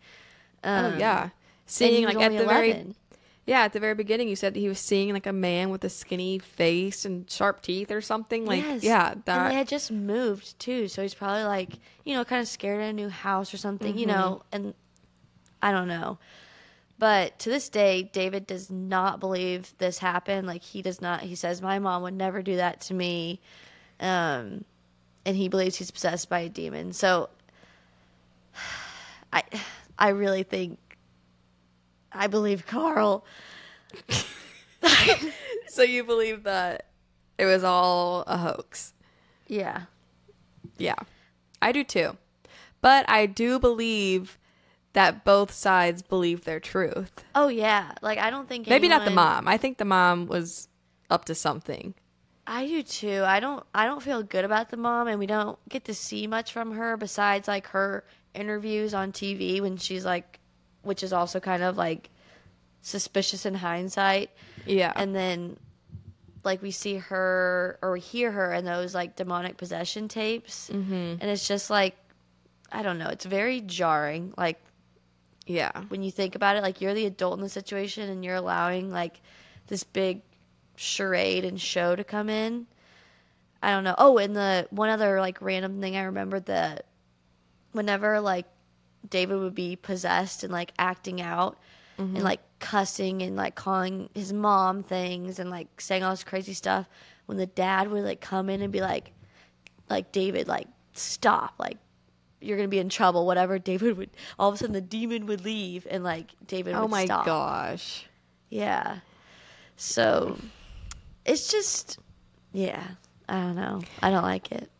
oh 0.64 0.86
Um, 0.86 0.98
yeah, 0.98 1.30
seeing 1.66 2.04
like 2.04 2.16
at 2.16 2.36
the 2.36 2.46
very 2.46 2.94
yeah 3.46 3.60
at 3.62 3.72
the 3.72 3.80
very 3.80 3.94
beginning, 3.94 4.28
you 4.28 4.36
said 4.36 4.56
he 4.56 4.68
was 4.68 4.78
seeing 4.78 5.12
like 5.12 5.26
a 5.26 5.32
man 5.32 5.70
with 5.70 5.84
a 5.84 5.88
skinny 5.90 6.38
face 6.38 7.04
and 7.04 7.30
sharp 7.30 7.60
teeth 7.62 7.90
or 7.90 8.00
something. 8.00 8.44
Like 8.46 8.62
Yes. 8.62 8.82
yeah, 8.82 9.12
and 9.12 9.22
that 9.24 9.48
they 9.50 9.54
had 9.54 9.68
just 9.68 9.90
moved 9.92 10.58
too, 10.58 10.88
so 10.88 11.02
he's 11.02 11.14
probably 11.14 11.44
like, 11.44 11.78
you 12.04 12.14
know, 12.14 12.24
kind 12.24 12.40
of 12.40 12.48
scared 12.48 12.80
in 12.82 12.88
a 12.88 12.92
new 12.92 13.08
house 13.10 13.52
or 13.52 13.58
something, 13.58 13.98
you 13.98 14.06
Mm-hmm. 14.06 14.16
know, 14.16 14.42
and 14.50 14.74
I 15.62 15.72
don't 15.72 15.88
know. 15.88 16.18
But 16.98 17.38
to 17.40 17.50
this 17.50 17.68
day, 17.68 18.02
David 18.02 18.46
does 18.46 18.70
not 18.70 19.20
believe 19.20 19.72
this 19.78 19.98
happened. 19.98 20.46
Like 20.46 20.62
he 20.62 20.82
does 20.82 21.00
not. 21.00 21.20
He 21.20 21.36
says 21.36 21.62
my 21.62 21.78
mom 21.78 22.02
would 22.02 22.14
never 22.14 22.42
do 22.42 22.56
that 22.56 22.80
to 22.82 22.94
me, 22.94 23.40
um, 24.00 24.64
and 25.24 25.36
he 25.36 25.48
believes 25.48 25.76
he's 25.76 25.92
possessed 25.92 26.28
by 26.28 26.40
a 26.40 26.48
demon. 26.48 26.92
So, 26.92 27.28
I, 29.32 29.44
I 29.98 30.08
really 30.08 30.42
think, 30.42 30.78
I 32.10 32.26
believe 32.26 32.66
Carl. 32.66 33.24
so 35.68 35.82
you 35.82 36.02
believe 36.02 36.42
that 36.44 36.86
it 37.36 37.46
was 37.46 37.62
all 37.62 38.24
a 38.26 38.36
hoax. 38.36 38.92
Yeah, 39.46 39.82
Yeah, 40.78 40.96
I 41.62 41.72
do 41.72 41.84
too. 41.84 42.16
But 42.80 43.08
I 43.08 43.26
do 43.26 43.58
believe 43.58 44.38
that 44.98 45.24
both 45.24 45.52
sides 45.52 46.02
believe 46.02 46.44
their 46.44 46.58
truth. 46.58 47.24
Oh 47.32 47.46
yeah, 47.46 47.92
like 48.02 48.18
I 48.18 48.30
don't 48.30 48.48
think 48.48 48.66
Maybe 48.66 48.88
not 48.88 49.04
the 49.04 49.12
mom. 49.12 49.46
I 49.46 49.56
think 49.56 49.78
the 49.78 49.84
mom 49.84 50.26
was 50.26 50.66
up 51.08 51.26
to 51.26 51.36
something. 51.36 51.94
I 52.48 52.66
do 52.66 52.82
too. 52.82 53.22
I 53.24 53.38
don't. 53.38 53.64
I 53.72 53.86
don't 53.86 54.02
feel 54.02 54.24
good 54.24 54.44
about 54.44 54.70
the 54.70 54.76
mom, 54.76 55.06
and 55.06 55.20
we 55.20 55.26
don't 55.26 55.56
get 55.68 55.84
to 55.84 55.94
see 55.94 56.26
much 56.26 56.52
from 56.52 56.72
her 56.72 56.96
besides 56.96 57.46
like 57.46 57.68
her 57.68 58.02
interviews 58.34 58.92
on 58.92 59.12
TV 59.12 59.60
when 59.60 59.76
she's 59.76 60.04
like, 60.04 60.40
which 60.82 61.04
is 61.04 61.12
also 61.12 61.38
kind 61.38 61.62
of 61.62 61.76
like 61.76 62.10
suspicious 62.80 63.46
in 63.46 63.54
hindsight. 63.54 64.30
Yeah. 64.66 64.92
And 64.96 65.14
then, 65.14 65.58
like 66.42 66.60
we 66.60 66.72
see 66.72 66.96
her 66.96 67.78
or 67.82 67.92
we 67.92 68.00
hear 68.00 68.32
her 68.32 68.52
in 68.52 68.64
those 68.64 68.96
like 68.96 69.14
demonic 69.14 69.58
possession 69.58 70.08
tapes, 70.08 70.68
mm-hmm. 70.72 71.20
and 71.20 71.22
it's 71.22 71.46
just 71.46 71.70
like, 71.70 71.96
I 72.72 72.82
don't 72.82 72.98
know. 72.98 73.10
It's 73.10 73.26
very 73.26 73.60
jarring. 73.60 74.34
Like 74.36 74.60
yeah. 75.48 75.72
when 75.88 76.02
you 76.02 76.10
think 76.10 76.34
about 76.34 76.56
it 76.56 76.62
like 76.62 76.80
you're 76.80 76.94
the 76.94 77.06
adult 77.06 77.38
in 77.38 77.42
the 77.42 77.48
situation 77.48 78.08
and 78.08 78.24
you're 78.24 78.34
allowing 78.34 78.90
like 78.90 79.20
this 79.66 79.82
big 79.82 80.22
charade 80.76 81.44
and 81.44 81.60
show 81.60 81.96
to 81.96 82.04
come 82.04 82.28
in. 82.28 82.66
I 83.62 83.70
don't 83.70 83.82
know. 83.82 83.96
Oh 83.98 84.18
and 84.18 84.36
the 84.36 84.68
one 84.70 84.88
other 84.88 85.20
like 85.20 85.42
random 85.42 85.80
thing 85.80 85.96
i 85.96 86.02
remembered 86.02 86.46
that 86.46 86.86
whenever 87.72 88.20
like 88.20 88.46
david 89.08 89.38
would 89.38 89.54
be 89.54 89.76
possessed 89.76 90.44
and 90.44 90.52
like 90.52 90.72
acting 90.78 91.20
out 91.20 91.58
and 91.98 92.14
mm-hmm. 92.14 92.24
like 92.24 92.40
cussing 92.60 93.22
and 93.22 93.36
like 93.36 93.54
calling 93.54 94.08
his 94.14 94.32
mom 94.32 94.82
things 94.82 95.38
and 95.38 95.50
like 95.50 95.80
saying 95.80 96.02
all 96.02 96.10
this 96.10 96.24
crazy 96.24 96.54
stuff 96.54 96.88
when 97.26 97.38
the 97.38 97.46
dad 97.46 97.90
would 97.90 98.04
like 98.04 98.20
come 98.20 98.48
in 98.48 98.62
and 98.62 98.72
be 98.72 98.80
like 98.80 99.12
like 99.90 100.12
david 100.12 100.48
like 100.48 100.66
stop 100.92 101.54
like 101.58 101.76
you're 102.40 102.56
gonna 102.56 102.68
be 102.68 102.78
in 102.78 102.88
trouble 102.88 103.26
whatever 103.26 103.58
david 103.58 103.96
would 103.96 104.10
all 104.38 104.48
of 104.48 104.54
a 104.54 104.58
sudden 104.58 104.72
the 104.72 104.80
demon 104.80 105.26
would 105.26 105.44
leave 105.44 105.86
and 105.90 106.04
like 106.04 106.32
david. 106.46 106.74
Oh 106.74 106.88
my 106.88 107.04
stop 107.04 107.26
gosh. 107.26 108.06
yeah 108.48 108.98
so 109.76 110.36
it's 111.24 111.50
just 111.50 111.98
yeah 112.52 112.82
i 113.28 113.34
don't 113.34 113.56
know 113.56 113.80
i 114.02 114.10
don't 114.10 114.22
like 114.22 114.52
it 114.52 114.70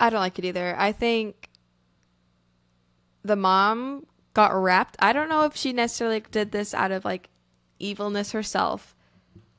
I 0.00 0.10
don't 0.10 0.20
like 0.20 0.38
it 0.38 0.44
either. 0.44 0.74
I 0.78 0.92
think 0.92 1.48
the 3.22 3.36
mom 3.36 4.06
got 4.34 4.52
wrapped. 4.54 4.96
I 4.98 5.12
don't 5.12 5.28
know 5.28 5.44
if 5.44 5.56
she 5.56 5.72
necessarily 5.72 6.22
did 6.30 6.52
this 6.52 6.74
out 6.74 6.90
of 6.90 7.04
like 7.04 7.28
evilness 7.78 8.32
herself. 8.32 8.94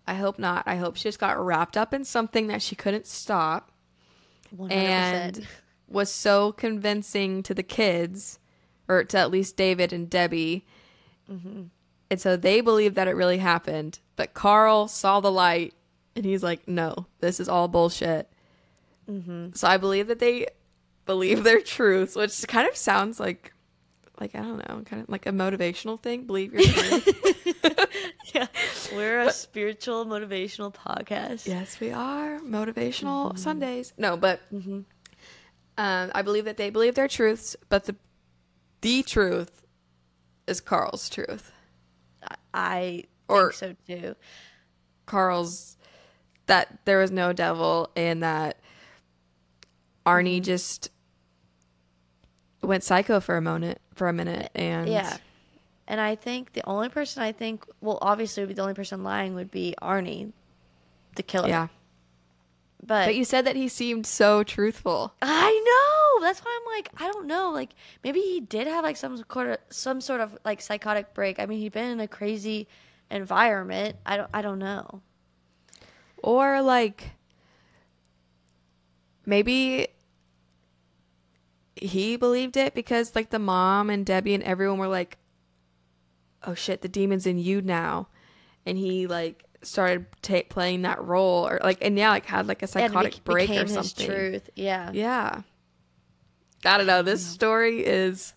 I 0.07 0.15
hope 0.15 0.37
not. 0.37 0.63
I 0.67 0.75
hope 0.75 0.97
she 0.97 1.03
just 1.03 1.19
got 1.19 1.43
wrapped 1.43 1.77
up 1.77 1.93
in 1.93 2.03
something 2.05 2.47
that 2.47 2.61
she 2.61 2.75
couldn't 2.75 3.07
stop 3.07 3.71
100% 4.55 4.71
and 4.71 5.47
was 5.87 6.11
so 6.11 6.51
convincing 6.51 7.43
to 7.43 7.53
the 7.53 7.63
kids, 7.63 8.39
or 8.87 9.03
to 9.03 9.17
at 9.17 9.31
least 9.31 9.57
David 9.57 9.93
and 9.93 10.09
Debbie. 10.09 10.65
Mm-hmm. 11.31 11.63
And 12.09 12.21
so 12.21 12.37
they 12.37 12.61
believed 12.61 12.95
that 12.95 13.07
it 13.07 13.15
really 13.15 13.39
happened. 13.39 13.99
But 14.15 14.33
Carl 14.33 14.87
saw 14.87 15.19
the 15.19 15.31
light 15.31 15.73
and 16.15 16.23
he's 16.23 16.43
like, 16.43 16.67
no, 16.67 17.07
this 17.19 17.39
is 17.39 17.49
all 17.49 17.67
bullshit. 17.67 18.31
Mm-hmm. 19.09 19.53
So 19.53 19.67
I 19.67 19.77
believe 19.77 20.07
that 20.07 20.19
they 20.19 20.47
believe 21.05 21.43
their 21.43 21.61
truths, 21.61 22.15
which 22.15 22.47
kind 22.47 22.67
of 22.67 22.75
sounds 22.75 23.19
like, 23.19 23.53
like, 24.19 24.33
I 24.33 24.39
don't 24.39 24.57
know, 24.69 24.81
kind 24.85 25.01
of 25.01 25.09
like 25.09 25.25
a 25.25 25.31
motivational 25.31 25.99
thing. 25.99 26.25
Believe 26.25 26.53
your 26.53 26.63
truth. 26.63 27.51
yeah 28.33 28.47
we're 28.93 29.19
a 29.19 29.31
spiritual 29.31 30.05
motivational 30.05 30.73
podcast 30.73 31.47
Yes, 31.47 31.79
we 31.79 31.91
are 31.91 32.39
motivational 32.39 33.29
mm-hmm. 33.29 33.37
Sundays. 33.37 33.93
No, 33.97 34.17
but 34.17 34.41
um, 35.77 36.11
I 36.15 36.21
believe 36.21 36.45
that 36.45 36.57
they 36.57 36.69
believe 36.69 36.95
their 36.95 37.07
truths, 37.07 37.55
but 37.69 37.85
the 37.85 37.95
the 38.81 39.03
truth 39.03 39.65
is 40.47 40.61
Carl's 40.61 41.09
truth. 41.09 41.51
I 42.53 43.05
Or- 43.27 43.51
think 43.51 43.77
so 43.87 43.93
too. 43.95 44.15
Carl's 45.05 45.77
that 46.47 46.79
there 46.85 46.99
was 46.99 47.11
no 47.11 47.33
devil 47.33 47.89
and 47.95 48.21
that 48.23 48.59
Arnie 50.05 50.41
just 50.41 50.89
went 52.61 52.83
psycho 52.83 53.19
for 53.19 53.37
a 53.37 53.41
moment 53.41 53.79
for 53.95 54.07
a 54.07 54.13
minute 54.13 54.51
and 54.55 54.87
Yeah. 54.87 55.17
And 55.87 56.01
I 56.01 56.15
think 56.15 56.53
the 56.53 56.67
only 56.67 56.89
person 56.89 57.21
I 57.21 57.31
think, 57.31 57.63
well, 57.79 57.99
obviously, 58.01 58.41
would 58.41 58.47
be 58.49 58.53
the 58.55 58.61
only 58.63 58.73
person 58.73 59.03
lying 59.03 59.35
would 59.35 59.51
be 59.51 59.75
Arnie, 59.83 60.31
the 61.15 61.21
killer. 61.23 61.47
yeah. 61.47 61.67
But, 62.87 63.05
But 63.05 63.15
you 63.15 63.25
said 63.25 63.45
that 63.45 63.55
he 63.55 63.67
seemed 63.67 64.05
so 64.05 64.43
truthful. 64.43 65.15
I 65.21 65.51
know. 65.65 66.25
That's 66.25 66.39
why 66.39 66.59
I'm 66.59 66.77
like, 66.77 66.89
I 66.97 67.11
don't 67.11 67.25
know. 67.25 67.51
Like, 67.51 67.71
maybe 68.03 68.19
he 68.21 68.39
did 68.39 68.67
have 68.67 68.83
like 68.83 68.95
some 68.95 69.17
sort 69.17 69.47
of 69.47 69.57
some 69.69 70.01
sort 70.01 70.21
of 70.21 70.37
like 70.45 70.61
psychotic 70.61 71.13
break. 71.13 71.39
I 71.39 71.47
mean, 71.47 71.59
he'd 71.59 71.71
been 71.71 71.89
in 71.89 71.99
a 71.99 72.07
crazy 72.07 72.67
environment. 73.09 73.95
I 74.05 74.17
don't. 74.17 74.29
I 74.33 74.41
don't 74.41 74.59
know. 74.59 75.01
Or 76.17 76.61
like 76.61 77.11
maybe 79.25 79.87
he 81.75 82.15
believed 82.17 82.57
it 82.57 82.73
because 82.73 83.15
like 83.15 83.31
the 83.31 83.39
mom 83.39 83.89
and 83.89 84.05
Debbie 84.05 84.33
and 84.33 84.43
everyone 84.43 84.77
were 84.77 84.87
like, 84.87 85.17
"Oh 86.43 86.53
shit, 86.53 86.81
the 86.81 86.87
demon's 86.87 87.25
in 87.25 87.39
you 87.39 87.61
now," 87.61 88.09
and 88.65 88.77
he 88.77 89.07
like 89.07 89.44
started 89.65 90.05
ta 90.21 90.41
playing 90.49 90.83
that 90.83 91.03
role 91.03 91.47
or 91.47 91.59
like 91.63 91.79
and 91.81 91.97
yeah, 91.97 92.09
like 92.09 92.25
had 92.25 92.47
like 92.47 92.63
a 92.63 92.67
psychotic 92.67 93.13
bec- 93.15 93.23
break 93.23 93.49
or 93.49 93.67
something. 93.67 94.07
truth. 94.07 94.49
Yeah. 94.55 94.91
Yeah, 94.93 95.41
I 96.63 96.77
don't 96.77 96.87
know. 96.87 97.01
This 97.01 97.25
story 97.25 97.85
is 97.85 98.33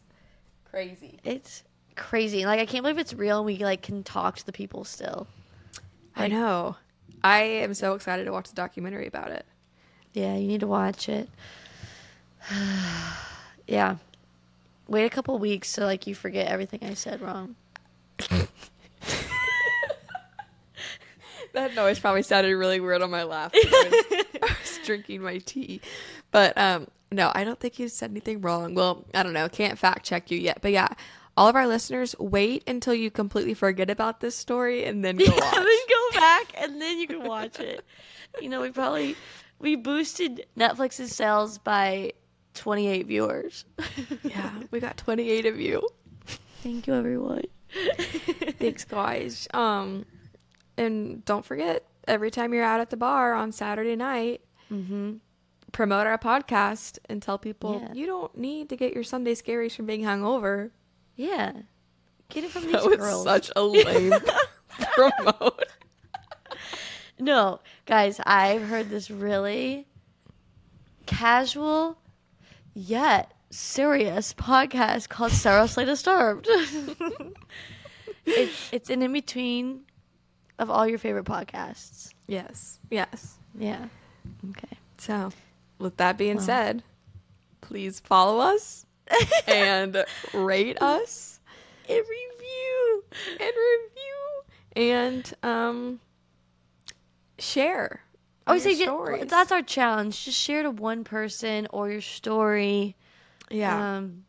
crazy. 0.71 1.19
It's 1.25 1.63
crazy. 1.97 2.45
Like 2.47 2.61
I 2.61 2.67
can't 2.67 2.83
believe 2.83 2.99
it's 2.99 3.15
real. 3.15 3.39
and 3.39 3.47
We 3.47 3.59
like 3.59 3.83
can 3.83 4.03
talk 4.03 4.37
to 4.37 4.47
the 4.47 4.53
people 4.53 4.85
still. 4.85 5.27
I 6.17 6.29
know. 6.29 6.77
I 7.23 7.41
am 7.41 7.75
so 7.75 7.95
excited 7.95 8.25
to 8.25 8.33
watch 8.33 8.49
the 8.49 8.55
documentary 8.55 9.07
about 9.07 9.31
it. 9.31 9.47
Yeah, 10.15 10.37
you 10.37 10.47
need 10.49 10.61
to 10.61 10.67
watch 10.67 11.09
it. 11.09 11.29
yeah. 13.67 13.97
Wait 14.89 15.05
a 15.05 15.11
couple 15.11 15.39
weeks 15.39 15.69
so 15.69 15.85
like 15.85 16.07
you 16.07 16.15
forget 16.15 16.49
everything 16.49 16.81
I 16.83 16.95
said 16.95 17.21
wrong. 17.21 17.57
That 21.59 21.75
noise 21.75 21.99
probably 21.99 22.23
sounded 22.23 22.55
really 22.57 22.81
weird 22.81 23.03
on 23.03 23.11
my 23.11 23.25
laugh. 23.25 23.53
I 23.55 24.05
was, 24.11 24.25
I 24.43 24.57
was 24.63 24.79
drinking 24.85 25.23
my 25.23 25.39
tea. 25.39 25.81
But 26.31 26.57
um 26.59 26.87
no, 27.11 27.33
I 27.35 27.43
don't 27.45 27.59
think 27.59 27.79
you 27.79 27.89
said 27.89 28.11
anything 28.11 28.41
wrong. 28.43 28.75
Well, 28.75 29.05
I 29.15 29.23
don't 29.23 29.33
know. 29.33 29.49
Can't 29.49 29.79
fact 29.79 30.05
check 30.05 30.31
you 30.31 30.39
yet. 30.39 30.59
But 30.61 30.73
yeah, 30.73 30.89
all 31.39 31.49
of 31.49 31.57
our 31.57 31.67
listeners, 31.67 32.15
wait 32.19 32.63
until 32.69 32.93
you 32.95 33.11
completely 33.11 33.55
forget 33.55 33.89
about 33.89 34.21
this 34.21 34.35
story 34.37 34.85
and 34.85 35.03
then 35.05 35.17
go 35.17 35.25
Yeah, 35.25 35.31
watch. 35.41 35.55
then 35.55 35.65
go 35.65 36.11
back 36.21 36.53
and 36.63 36.81
then 36.83 36.99
you 36.99 37.07
can 37.07 37.23
watch 37.25 37.59
it. 37.61 37.85
You 38.43 38.49
know, 38.51 38.61
we 38.61 38.71
probably 38.71 39.17
we 39.59 39.75
boosted 39.77 40.47
Netflix's 40.57 41.15
sales 41.17 41.57
by 41.59 42.13
28 42.55 43.07
viewers. 43.07 43.65
yeah, 44.23 44.51
we 44.71 44.79
got 44.81 44.97
28 44.99 45.47
of 45.47 45.59
you. 45.59 45.89
Thank 46.63 46.87
you 46.89 46.95
everyone. 46.95 47.45
Thanks, 48.59 48.85
guys. 48.85 49.49
Um, 49.55 50.05
and 50.79 51.25
don't 51.25 51.45
forget, 51.45 51.85
every 52.07 52.31
time 52.31 52.55
you're 52.55 52.65
out 52.65 52.81
at 52.81 52.91
the 52.91 52.97
bar 52.97 53.35
on 53.35 53.53
Saturday 53.53 53.97
night, 53.97 54.41
Mm-hmm. 54.71 55.15
promote 55.73 56.07
our 56.07 56.19
podcast 56.19 56.99
and 57.09 57.23
tell 57.23 57.39
people 57.39 57.81
Yeah. 57.83 57.93
you 57.95 58.05
don't 58.07 58.37
need 58.37 58.69
to 58.69 58.77
get 58.77 58.93
your 58.93 59.03
Sunday 59.03 59.35
scaries 59.35 59.75
from 59.75 59.87
being 59.87 60.03
hungover. 60.03 60.71
Yeah. 61.17 61.53
Get 62.29 62.45
it 62.45 62.51
from 62.51 62.65
these 62.65 62.73
That 62.73 62.85
was 62.85 62.97
girls. 62.99 63.25
such 63.25 63.51
a 63.57 63.63
lame 63.65 64.13
promote. 64.93 65.65
No, 67.19 67.61
guys, 67.87 68.21
I've 68.27 68.63
heard 68.63 68.91
this 68.91 69.11
really 69.11 69.87
casual 71.07 71.97
yet 72.75 73.33
serious 73.51 74.35
podcast 74.35 75.09
called 75.09 75.33
Sarah 75.33 75.67
Seriously 75.67 75.85
Disturbed. 75.87 76.47
it's 78.27 78.69
it's 78.73 78.91
an 78.91 79.01
in 79.03 79.13
between 79.15 79.81
of 80.59 80.71
all 80.71 80.87
your 80.87 80.99
favorite 80.99 81.25
podcasts. 81.25 82.13
Yes, 82.27 82.79
yes. 82.91 83.39
Yeah. 83.59 83.87
Okay. 84.51 84.77
So, 84.99 85.31
with 85.79 85.97
that 85.99 86.19
being 86.19 86.37
Well. 86.37 86.45
said, 86.47 86.83
please 87.61 88.01
follow 88.01 88.39
us 88.41 88.85
and 89.47 90.05
rate 90.35 90.81
us 90.83 91.41
A 91.89 91.95
review. 91.95 93.05
and 93.41 93.41
review 93.41 94.43
and 94.77 95.35
um 95.43 96.01
share. 97.39 98.03
Oh, 98.47 98.57
so 98.59 98.75
get, 98.75 99.29
that's 99.29 99.53
our 99.53 99.63
challenge. 99.63 100.25
Just 100.25 100.39
share 100.39 100.63
to 100.63 100.71
one 100.71 101.05
person 101.05 101.67
or 101.71 101.91
your 101.91 102.01
story. 102.01 102.97
yeah. 103.51 103.97
Um, 103.97 104.25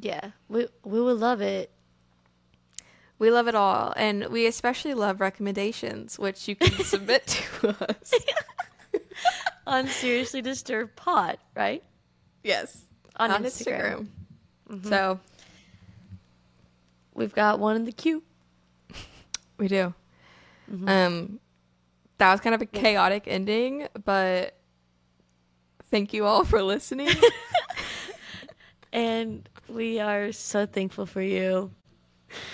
yeah. 0.00 0.30
We 0.48 0.66
we 0.84 1.00
would 1.00 1.18
love 1.18 1.40
it. 1.42 1.70
We 3.20 3.30
love 3.30 3.46
it 3.46 3.54
all, 3.54 3.92
and 3.96 4.26
we 4.26 4.46
especially 4.46 4.94
love 4.94 5.20
recommendations, 5.20 6.18
which 6.18 6.48
you 6.48 6.56
can 6.56 6.72
submit 6.84 7.26
to 7.28 7.68
us. 7.88 8.14
On 9.66 9.86
Seriously 9.86 10.42
Disturbed 10.42 10.96
Pod, 10.96 11.38
right? 11.54 11.84
Yes, 12.42 12.82
On 13.16 13.30
Instagram. 13.30 14.08
Mm-hmm. 14.68 14.88
So 14.88 15.20
We've 17.20 17.34
got 17.34 17.58
one 17.58 17.76
in 17.76 17.84
the 17.84 17.92
queue. 17.92 18.22
we 19.58 19.68
do. 19.68 19.92
Mm-hmm. 20.72 20.88
Um, 20.88 21.40
that 22.16 22.32
was 22.32 22.40
kind 22.40 22.54
of 22.54 22.62
a 22.62 22.66
chaotic 22.66 23.24
ending, 23.26 23.88
but 24.04 24.56
thank 25.90 26.14
you 26.14 26.24
all 26.24 26.44
for 26.44 26.62
listening. 26.62 27.10
and 28.92 29.46
we 29.68 30.00
are 30.00 30.32
so 30.32 30.64
thankful 30.64 31.04
for 31.04 31.20
you. 31.20 31.72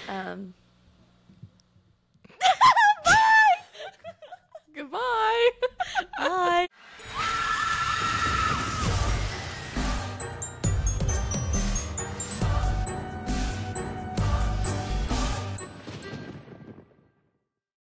Um. 0.09 0.55
Bye. 3.05 3.57
Goodbye. 4.75 5.51
Bye. 6.19 6.69